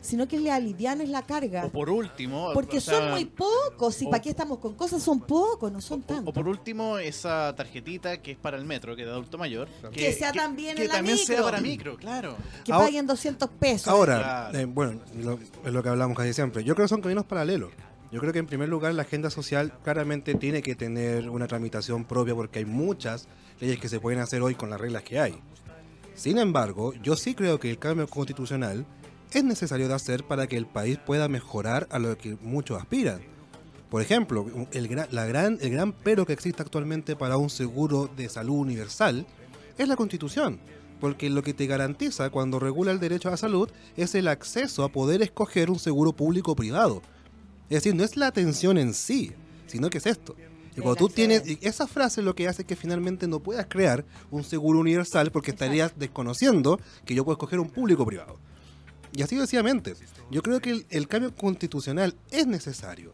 Sino 0.00 0.26
que 0.26 0.38
le 0.38 0.50
alivianes 0.50 1.08
la 1.08 1.22
carga. 1.22 1.66
O 1.66 1.70
por 1.70 1.90
último... 1.90 2.52
Porque 2.54 2.80
son 2.80 3.10
muy 3.10 3.24
pocos, 3.24 4.00
y 4.02 4.06
para 4.06 4.20
qué 4.20 4.30
estamos 4.30 4.58
con 4.58 4.74
cosas, 4.74 5.02
son 5.02 5.20
pocos, 5.20 5.70
no 5.70 5.80
son 5.80 6.02
tantos. 6.02 6.28
O 6.28 6.32
por 6.32 6.48
último, 6.48 6.98
esa 6.98 7.54
tarjetita 7.54 8.20
que 8.22 8.32
es 8.32 8.38
para 8.38 8.56
el 8.56 8.64
metro, 8.64 8.96
que 8.96 9.02
es 9.02 9.08
de 9.08 9.12
adulto 9.12 9.38
mayor. 9.38 9.68
Que, 9.92 10.12
sea 10.12 10.32
también 10.32 10.78
en 10.78 10.88
la 10.88 10.94
también 10.94 11.16
micro. 11.16 11.34
sea 11.34 11.44
para 11.44 11.60
micro, 11.60 11.96
claro. 11.96 12.36
Que 12.64 12.72
paguen 12.72 13.06
200 13.06 13.48
pesos. 13.50 13.88
Ahora, 13.88 14.50
eh, 14.54 14.64
bueno, 14.64 15.00
es 15.64 15.72
lo 15.72 15.82
que 15.82 15.88
hablamos 15.88 16.16
casi 16.16 16.32
siempre. 16.32 16.64
Yo 16.64 16.74
creo 16.74 16.84
que 16.84 16.88
son 16.88 17.02
caminos 17.02 17.24
paralelos. 17.24 17.70
Yo 18.12 18.18
creo 18.18 18.32
que 18.32 18.40
en 18.40 18.46
primer 18.46 18.68
lugar 18.68 18.92
la 18.94 19.02
agenda 19.02 19.30
social 19.30 19.72
claramente 19.84 20.34
tiene 20.34 20.62
que 20.62 20.74
tener 20.74 21.30
una 21.30 21.46
tramitación 21.46 22.04
propia 22.04 22.34
porque 22.34 22.58
hay 22.58 22.64
muchas 22.64 23.28
leyes 23.60 23.78
que 23.78 23.88
se 23.88 24.00
pueden 24.00 24.18
hacer 24.18 24.42
hoy 24.42 24.56
con 24.56 24.68
las 24.68 24.80
reglas 24.80 25.04
que 25.04 25.20
hay. 25.20 25.40
Sin 26.14 26.38
embargo, 26.38 26.92
yo 27.02 27.14
sí 27.14 27.34
creo 27.34 27.60
que 27.60 27.70
el 27.70 27.78
cambio 27.78 28.08
constitucional 28.08 28.84
es 29.32 29.44
necesario 29.44 29.88
de 29.88 29.94
hacer 29.94 30.24
para 30.24 30.46
que 30.46 30.56
el 30.56 30.66
país 30.66 30.98
pueda 30.98 31.28
mejorar 31.28 31.86
a 31.90 31.98
lo 31.98 32.16
que 32.18 32.36
muchos 32.42 32.80
aspiran. 32.80 33.20
Por 33.88 34.02
ejemplo, 34.02 34.46
el 34.72 34.88
gran, 34.88 35.08
la 35.10 35.26
gran, 35.26 35.58
el 35.60 35.70
gran 35.70 35.92
pero 35.92 36.24
que 36.24 36.32
existe 36.32 36.62
actualmente 36.62 37.16
para 37.16 37.36
un 37.36 37.50
seguro 37.50 38.08
de 38.16 38.28
salud 38.28 38.56
universal 38.58 39.26
es 39.78 39.88
la 39.88 39.96
constitución. 39.96 40.60
porque 41.00 41.30
lo 41.30 41.42
que 41.42 41.54
te 41.54 41.66
garantiza 41.66 42.28
cuando 42.28 42.58
regula 42.58 42.92
el 42.92 43.00
derecho 43.00 43.28
a 43.28 43.30
la 43.30 43.36
salud 43.38 43.70
es 43.96 44.14
el 44.14 44.28
acceso 44.28 44.84
a 44.84 44.90
poder 44.90 45.22
escoger 45.22 45.70
un 45.70 45.78
seguro 45.78 46.12
público 46.12 46.52
o 46.52 46.56
privado. 46.56 47.00
Es 47.70 47.82
decir, 47.82 47.94
no 47.94 48.04
es 48.04 48.18
la 48.18 48.26
atención 48.26 48.76
en 48.76 48.92
sí, 48.92 49.32
sino 49.66 49.88
que 49.88 49.98
es 49.98 50.06
esto. 50.06 50.36
Y 50.76 50.80
cuando 50.80 50.96
tú 50.96 51.08
tienes 51.08 51.42
esa 51.62 51.86
frase 51.86 52.22
lo 52.22 52.34
que 52.34 52.48
hace 52.48 52.62
es 52.62 52.68
que 52.68 52.76
finalmente 52.76 53.26
no 53.26 53.40
puedas 53.40 53.66
crear 53.66 54.04
un 54.30 54.44
seguro 54.44 54.78
universal 54.78 55.30
porque 55.32 55.50
estarías 55.50 55.98
desconociendo 55.98 56.78
que 57.04 57.14
yo 57.14 57.24
puedo 57.24 57.34
escoger 57.34 57.58
un 57.58 57.70
público 57.70 58.02
o 58.02 58.06
privado. 58.06 58.38
Y 59.12 59.22
así 59.22 59.36
sucesivamente. 59.36 59.94
Yo 60.30 60.42
creo 60.42 60.60
que 60.60 60.84
el, 60.88 61.08
cambio 61.08 61.34
constitucional 61.34 62.14
es 62.30 62.46
necesario. 62.46 63.12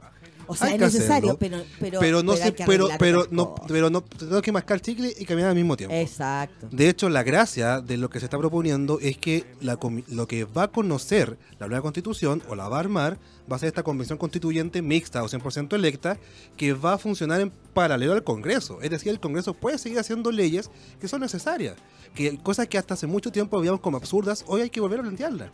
O 0.48 0.54
sea, 0.54 0.72
es 0.72 0.78
necesario, 0.78 1.36
pero, 1.38 1.64
pero, 1.80 1.98
pero 1.98 2.22
no 2.22 2.36
se, 2.36 2.52
pero, 2.52 2.88
pero 2.98 3.26
no, 3.30 3.54
pero 3.66 3.90
no 3.90 4.02
tengo 4.02 4.40
que 4.42 4.52
mascar 4.52 4.80
chicle 4.80 5.12
y 5.18 5.24
caminar 5.24 5.50
al 5.50 5.56
mismo 5.56 5.76
tiempo. 5.76 5.96
Exacto. 5.96 6.68
De 6.70 6.88
hecho, 6.88 7.08
la 7.08 7.24
gracia 7.24 7.80
de 7.80 7.96
lo 7.96 8.10
que 8.10 8.20
se 8.20 8.26
está 8.26 8.38
proponiendo 8.38 9.00
es 9.00 9.18
que 9.18 9.44
la, 9.60 9.76
lo 10.08 10.28
que 10.28 10.44
va 10.44 10.64
a 10.64 10.68
conocer 10.68 11.36
la 11.58 11.66
nueva 11.66 11.82
constitución 11.82 12.42
o 12.48 12.54
la 12.54 12.68
va 12.68 12.76
a 12.76 12.80
armar 12.80 13.18
va 13.50 13.56
a 13.56 13.58
ser 13.58 13.68
esta 13.68 13.82
convención 13.82 14.18
constituyente 14.18 14.82
mixta 14.82 15.22
o 15.22 15.28
100% 15.28 15.74
electa 15.74 16.18
que 16.56 16.72
va 16.72 16.94
a 16.94 16.98
funcionar 16.98 17.40
en 17.40 17.50
paralelo 17.74 18.12
al 18.12 18.22
Congreso. 18.22 18.80
Es 18.82 18.90
decir, 18.90 19.10
el 19.10 19.20
Congreso 19.20 19.54
puede 19.54 19.78
seguir 19.78 19.98
haciendo 19.98 20.30
leyes 20.30 20.70
que 21.00 21.08
son 21.08 21.20
necesarias, 21.20 21.76
que 22.14 22.38
cosas 22.38 22.68
que 22.68 22.78
hasta 22.78 22.94
hace 22.94 23.06
mucho 23.06 23.32
tiempo 23.32 23.58
veíamos 23.58 23.80
como 23.80 23.96
absurdas, 23.96 24.44
hoy 24.46 24.62
hay 24.62 24.70
que 24.70 24.80
volver 24.80 25.00
a 25.00 25.02
plantearlas. 25.02 25.50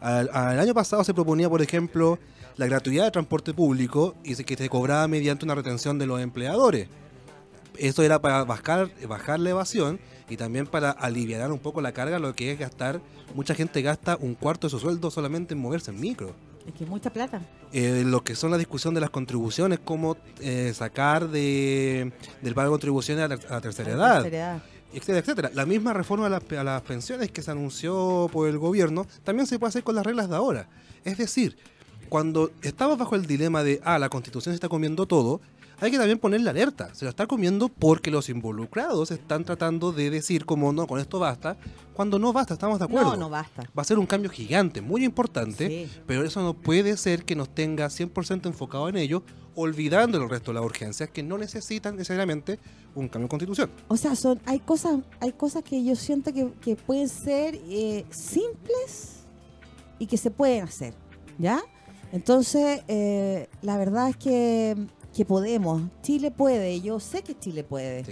Al, 0.00 0.28
año 0.58 0.74
pasado 0.74 1.02
se 1.04 1.14
proponía, 1.14 1.48
por 1.48 1.62
ejemplo, 1.62 2.18
la 2.56 2.66
gratuidad 2.66 3.04
de 3.04 3.10
transporte 3.10 3.54
público 3.54 4.14
y 4.22 4.34
que 4.36 4.56
se 4.56 4.68
cobraba 4.68 5.08
mediante 5.08 5.44
una 5.44 5.54
retención 5.54 5.98
de 5.98 6.06
los 6.06 6.20
empleadores. 6.20 6.88
Eso 7.76 8.02
era 8.02 8.20
para 8.20 8.44
bajar, 8.44 8.90
bajar 9.08 9.40
la 9.40 9.50
evasión 9.50 9.98
y 10.28 10.36
también 10.36 10.66
para 10.66 10.90
aliviar 10.90 11.50
un 11.50 11.58
poco 11.58 11.80
la 11.80 11.92
carga, 11.92 12.18
lo 12.18 12.34
que 12.34 12.52
es 12.52 12.58
gastar. 12.58 13.00
Mucha 13.34 13.54
gente 13.54 13.82
gasta 13.82 14.16
un 14.20 14.34
cuarto 14.34 14.66
de 14.66 14.70
su 14.70 14.78
sueldo 14.78 15.10
solamente 15.10 15.54
en 15.54 15.60
moverse 15.60 15.90
en 15.90 16.00
micro. 16.00 16.34
Es 16.66 16.72
que 16.74 16.84
es 16.84 16.90
mucha 16.90 17.10
plata. 17.10 17.42
Eh, 17.72 18.04
lo 18.06 18.22
que 18.22 18.34
son 18.34 18.50
la 18.50 18.58
discusión 18.58 18.94
de 18.94 19.00
las 19.00 19.10
contribuciones, 19.10 19.80
cómo 19.84 20.16
eh, 20.40 20.72
sacar 20.74 21.28
de, 21.28 22.12
del 22.40 22.54
pago 22.54 22.68
de 22.68 22.72
contribuciones 22.72 23.24
a 23.24 23.28
la, 23.28 23.60
tercera 23.60 23.90
edad 23.90 24.62
etcétera, 24.94 25.18
etcétera. 25.18 25.50
La 25.54 25.66
misma 25.66 25.92
reforma 25.92 26.26
a 26.26 26.64
las, 26.64 26.82
pensiones 26.82 27.30
que 27.30 27.42
se 27.42 27.50
anunció 27.50 28.28
por 28.32 28.48
el 28.48 28.58
gobierno 28.58 29.06
también 29.22 29.46
se 29.46 29.58
puede 29.58 29.70
hacer 29.70 29.84
con 29.84 29.94
las 29.94 30.04
reglas 30.04 30.28
de 30.28 30.36
ahora. 30.36 30.68
Es 31.04 31.18
decir, 31.18 31.56
cuando 32.08 32.52
estamos 32.62 32.98
bajo 32.98 33.14
el 33.16 33.26
dilema 33.26 33.62
de, 33.62 33.80
ah, 33.84 33.98
la 33.98 34.08
constitución 34.08 34.52
se 34.52 34.56
está 34.56 34.68
comiendo 34.68 35.06
todo, 35.06 35.40
hay 35.84 35.90
que 35.90 35.98
también 35.98 36.18
poner 36.18 36.40
la 36.40 36.50
alerta. 36.50 36.94
Se 36.94 37.04
lo 37.04 37.10
está 37.10 37.26
comiendo 37.26 37.68
porque 37.68 38.10
los 38.10 38.28
involucrados 38.28 39.10
están 39.10 39.44
tratando 39.44 39.92
de 39.92 40.10
decir 40.10 40.46
como 40.46 40.72
no, 40.72 40.86
con 40.86 40.98
esto 40.98 41.18
basta, 41.18 41.56
cuando 41.92 42.18
no 42.18 42.32
basta, 42.32 42.54
estamos 42.54 42.78
de 42.78 42.86
acuerdo. 42.86 43.10
No, 43.12 43.16
no 43.16 43.30
basta. 43.30 43.62
Va 43.76 43.82
a 43.82 43.84
ser 43.84 43.98
un 43.98 44.06
cambio 44.06 44.30
gigante, 44.30 44.80
muy 44.80 45.04
importante, 45.04 45.88
pero 46.06 46.24
eso 46.24 46.42
no 46.42 46.54
puede 46.54 46.96
ser 46.96 47.24
que 47.24 47.36
nos 47.36 47.54
tenga 47.54 47.86
100% 47.86 48.46
enfocado 48.46 48.88
en 48.88 48.96
ello, 48.96 49.22
olvidando 49.54 50.22
el 50.22 50.28
resto 50.28 50.52
de 50.52 50.54
las 50.54 50.64
urgencias 50.64 51.10
que 51.10 51.22
no 51.22 51.38
necesitan 51.38 51.96
necesariamente 51.96 52.58
un 52.94 53.08
cambio 53.08 53.26
de 53.26 53.30
constitución. 53.30 53.70
O 53.88 53.96
sea, 53.96 54.16
son 54.16 54.40
hay 54.46 54.60
cosas 54.60 55.00
hay 55.20 55.32
cosas 55.32 55.62
que 55.62 55.84
yo 55.84 55.94
siento 55.96 56.32
que, 56.32 56.76
pueden 56.76 57.08
ser 57.08 57.56
eh, 57.68 58.04
simples 58.10 59.24
y 59.98 60.06
que 60.06 60.16
se 60.16 60.30
pueden 60.30 60.64
hacer, 60.64 60.94
¿ya? 61.38 61.62
Entonces, 62.12 62.82
eh, 62.88 63.48
la 63.62 63.76
verdad 63.76 64.08
es 64.08 64.16
que 64.16 64.76
que 65.14 65.24
podemos. 65.24 65.82
Chile 66.02 66.30
puede, 66.30 66.80
yo 66.80 67.00
sé 67.00 67.22
que 67.22 67.38
Chile 67.38 67.64
puede. 67.64 68.04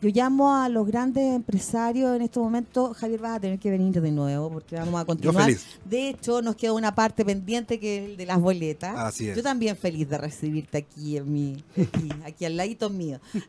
Yo 0.00 0.10
llamo 0.10 0.54
a 0.54 0.68
los 0.68 0.86
grandes 0.86 1.34
empresarios 1.34 2.14
en 2.14 2.22
este 2.22 2.38
momento. 2.38 2.92
Javier, 2.92 3.20
vas 3.20 3.36
a 3.36 3.40
tener 3.40 3.58
que 3.58 3.70
venir 3.70 4.00
de 4.00 4.10
nuevo 4.10 4.50
porque 4.50 4.76
vamos 4.76 5.00
a 5.00 5.04
continuar. 5.04 5.50
De 5.84 6.10
hecho, 6.10 6.42
nos 6.42 6.56
queda 6.56 6.74
una 6.74 6.94
parte 6.94 7.24
pendiente 7.24 7.80
que 7.80 7.98
es 7.98 8.10
el 8.10 8.16
de 8.18 8.26
las 8.26 8.38
boletas. 8.38 8.94
Así 8.98 9.28
es. 9.28 9.36
Yo 9.36 9.42
también 9.42 9.76
feliz 9.76 10.08
de 10.08 10.18
recibirte 10.18 10.78
aquí 10.78 11.16
en 11.16 11.32
mi, 11.32 11.64
aquí, 12.24 12.44
al 12.44 12.56
ladito 12.56 12.90
mío. 12.90 13.18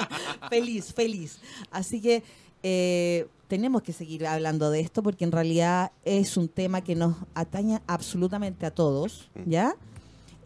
feliz, 0.48 0.94
feliz. 0.94 1.40
Así 1.70 2.00
que 2.00 2.22
eh, 2.62 3.28
tenemos 3.48 3.82
que 3.82 3.92
seguir 3.92 4.26
hablando 4.26 4.70
de 4.70 4.80
esto 4.80 5.02
porque 5.02 5.24
en 5.24 5.32
realidad 5.32 5.92
es 6.04 6.38
un 6.38 6.48
tema 6.48 6.82
que 6.82 6.94
nos 6.94 7.16
atañe 7.34 7.80
absolutamente 7.86 8.64
a 8.66 8.70
todos, 8.70 9.28
mm. 9.34 9.50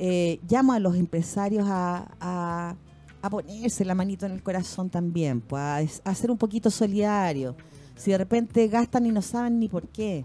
Eh, 0.02 0.40
llamo 0.48 0.72
a 0.72 0.78
los 0.78 0.96
empresarios 0.96 1.66
a, 1.68 2.74
ponerse 3.30 3.84
la 3.84 3.94
manito 3.94 4.24
en 4.24 4.32
el 4.32 4.42
corazón 4.42 4.88
también, 4.88 5.42
pues, 5.42 6.00
a, 6.02 6.14
ser 6.14 6.30
un 6.30 6.38
poquito 6.38 6.70
solidario. 6.70 7.54
Si 7.96 8.10
de 8.10 8.16
repente 8.16 8.66
gastan 8.68 9.04
y 9.04 9.10
no 9.10 9.20
saben 9.20 9.60
ni 9.60 9.68
por 9.68 9.88
qué, 9.88 10.24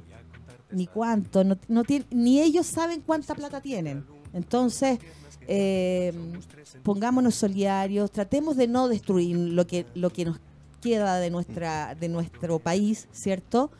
ni 0.72 0.88
cuánto, 0.88 1.44
no, 1.44 1.58
ni 2.10 2.40
ellos 2.40 2.66
saben 2.68 3.02
cuánta 3.02 3.36
plata 3.36 3.60
tienen. 3.60 4.06
Entonces, 4.32 4.98
eh, 5.46 6.14
pongámonos 6.82 7.36
solidarios, 7.36 8.12
tratemos 8.12 8.56
de 8.56 8.70
no 8.70 8.88
destruir 8.88 9.36
lo 9.36 9.68
que, 9.68 9.86
lo 9.94 10.10
que 10.10 10.24
nos 10.24 10.40
queda 10.82 11.18
de, 11.18 11.30
nuestra, 11.30 11.96
de 11.96 12.08
nuestro 12.08 12.60
país, 12.60 13.10
¿cierto? 13.12 13.72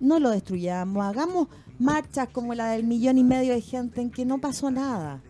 No 0.00 0.18
lo 0.18 0.30
destruyamos, 0.30 1.04
hagamos 1.04 1.46
marchas 1.78 2.28
como 2.32 2.54
la 2.54 2.70
del 2.70 2.82
millón 2.82 3.18
y 3.18 3.22
medio 3.22 3.54
de 3.54 3.60
gente 3.60 4.00
en 4.00 4.10
que 4.10 4.24
no 4.24 4.40
pasó 4.40 4.72
nada. 4.72 5.22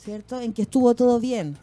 ¿Cierto? 0.00 0.40
En 0.40 0.52
que 0.52 0.62
estuvo 0.62 0.94
todo 0.94 1.20
bien. 1.20 1.56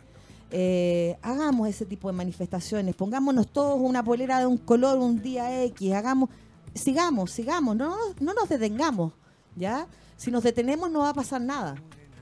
Eh, 0.52 1.18
hagamos 1.22 1.68
ese 1.68 1.86
tipo 1.86 2.08
de 2.08 2.14
manifestaciones, 2.14 2.96
pongámonos 2.96 3.48
todos 3.52 3.80
una 3.82 4.04
polera 4.04 4.40
de 4.40 4.46
un 4.46 4.58
color 4.58 4.98
un 4.98 5.22
día 5.22 5.64
X, 5.66 5.94
hagamos, 5.94 6.30
sigamos, 6.74 7.32
sigamos, 7.32 7.76
no, 7.76 7.98
no 8.22 8.34
nos 8.34 8.48
detengamos, 8.48 9.12
¿ya? 9.58 9.88
Si 10.16 10.32
nos 10.32 10.44
detenemos 10.44 10.90
no 10.90 11.00
va 11.00 11.10
a 11.10 11.14
pasar 11.14 11.42
nada, 11.42 11.76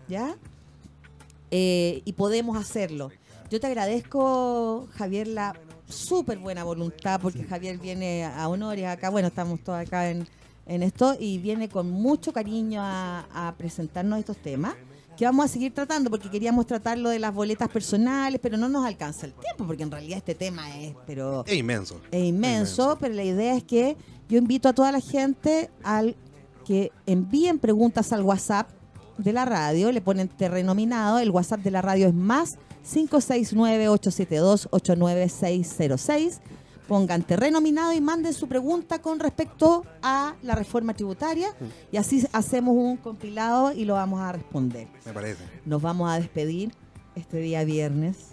¿ya? 0.07 0.36
Eh, 1.51 2.01
y 2.03 2.13
podemos 2.13 2.57
hacerlo. 2.57 3.11
Yo 3.51 3.59
te 3.59 3.68
agradezco, 3.68 4.88
Javier, 4.93 5.28
la 5.28 5.53
súper 5.88 6.39
buena 6.39 6.63
voluntad, 6.63 7.22
porque 7.22 7.43
Javier 7.43 7.78
viene 7.78 8.26
a 8.26 8.49
honores 8.49 8.88
acá, 8.88 9.11
bueno, 9.11 9.28
estamos 9.28 9.59
todos 9.63 9.78
acá 9.78 10.09
en, 10.09 10.26
esto, 10.66 11.16
y 11.20 11.38
viene 11.38 11.70
con 11.70 11.91
mucho 11.91 12.34
cariño 12.34 12.82
a 12.82 13.53
presentarnos 13.55 14.18
estos 14.18 14.38
temas 14.38 14.74
que 15.16 15.26
vamos 15.26 15.45
a 15.45 15.47
seguir 15.47 15.74
tratando 15.74 16.09
porque 16.09 16.30
queríamos 16.30 16.66
tratar 16.66 16.97
lo 16.97 17.09
de 17.09 17.20
las 17.20 17.34
boletas 17.34 17.70
personales, 17.70 18.39
pero 18.41 18.57
no 18.57 18.70
nos 18.70 18.86
alcanza 18.86 19.26
el 19.26 19.34
tiempo 19.34 19.66
porque 19.66 19.84
en 19.84 19.91
realidad 19.91 20.18
este 20.18 20.36
tema 20.36 20.78
es 20.80 20.95
pero 21.05 21.43
es 21.45 21.55
inmenso. 21.55 22.01
Es 22.11 22.24
inmenso, 22.24 22.97
pero 22.99 23.13
la 23.13 23.24
idea 23.24 23.55
es 23.55 23.63
que 23.63 23.97
yo 24.28 24.38
invito 24.38 24.70
a 24.70 24.74
toda 24.74 24.91
la 24.91 25.01
gente 25.01 25.70
al 25.84 26.16
que 26.66 26.91
envíen 27.05 27.59
preguntas 27.59 28.11
al 28.11 28.24
WhatsApp 28.24 28.70
de 29.18 29.32
la 29.32 29.45
radio, 29.45 29.91
le 29.91 30.01
ponen 30.01 30.28
terreno 30.28 30.76
minado, 30.76 31.20
el 31.20 31.30
WhatsApp 31.30 31.61
de 31.61 31.72
la 31.72 31.82
radio 31.82 32.07
es 32.07 32.13
más 32.13 32.57
569 32.84 33.89
872 33.89 34.68
89606 34.72 36.41
pongan 36.88 37.23
terreno 37.23 37.61
minado 37.61 37.93
y 37.93 38.01
manden 38.01 38.33
su 38.33 38.47
pregunta 38.47 38.99
con 38.99 39.19
respecto 39.19 39.86
a 40.01 40.36
la 40.41 40.55
reforma 40.55 40.93
tributaria 40.93 41.49
y 41.91 41.97
así 41.97 42.25
hacemos 42.31 42.75
un 42.75 42.97
compilado 42.97 43.71
y 43.71 43.86
lo 43.86 43.95
vamos 43.95 44.21
a 44.21 44.31
responder. 44.31 44.88
Me 45.05 45.13
parece. 45.13 45.43
Nos 45.65 45.81
vamos 45.81 46.11
a 46.11 46.19
despedir 46.19 46.71
este 47.15 47.38
día 47.38 47.63
viernes. 47.63 48.31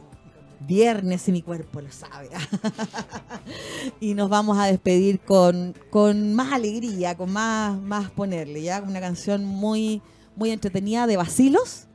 Viernes 0.64 1.26
y 1.26 1.32
mi 1.32 1.42
cuerpo 1.42 1.80
lo 1.80 1.90
sabe. 1.90 2.28
y 4.00 4.14
nos 4.14 4.28
vamos 4.28 4.58
a 4.58 4.66
despedir 4.66 5.18
con, 5.18 5.74
con 5.90 6.34
más 6.34 6.52
alegría, 6.52 7.16
con 7.16 7.32
más, 7.32 7.80
más 7.80 8.10
ponerle, 8.12 8.62
¿ya? 8.62 8.80
Una 8.80 9.00
canción 9.00 9.44
muy, 9.44 10.02
muy 10.36 10.50
entretenida 10.50 11.08
de 11.08 11.16
Basilos 11.16 11.88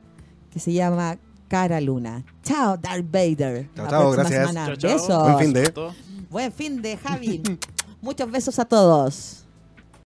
que 0.50 0.60
se 0.60 0.74
llama 0.74 1.18
Cara 1.48 1.80
Luna. 1.80 2.24
Chao, 2.42 2.76
Darth 2.76 3.10
Vader. 3.10 3.70
Chao, 3.74 3.88
chao, 3.88 4.10
gracias. 4.10 4.78
Chao, 4.78 5.22
Buen 5.22 5.38
fin 5.38 5.52
de. 5.52 6.07
Buen 6.30 6.52
fin 6.52 6.82
de 6.82 6.96
Javi. 6.96 7.42
Muchos 8.02 8.30
besos 8.30 8.58
a 8.58 8.64
todos. 8.66 9.47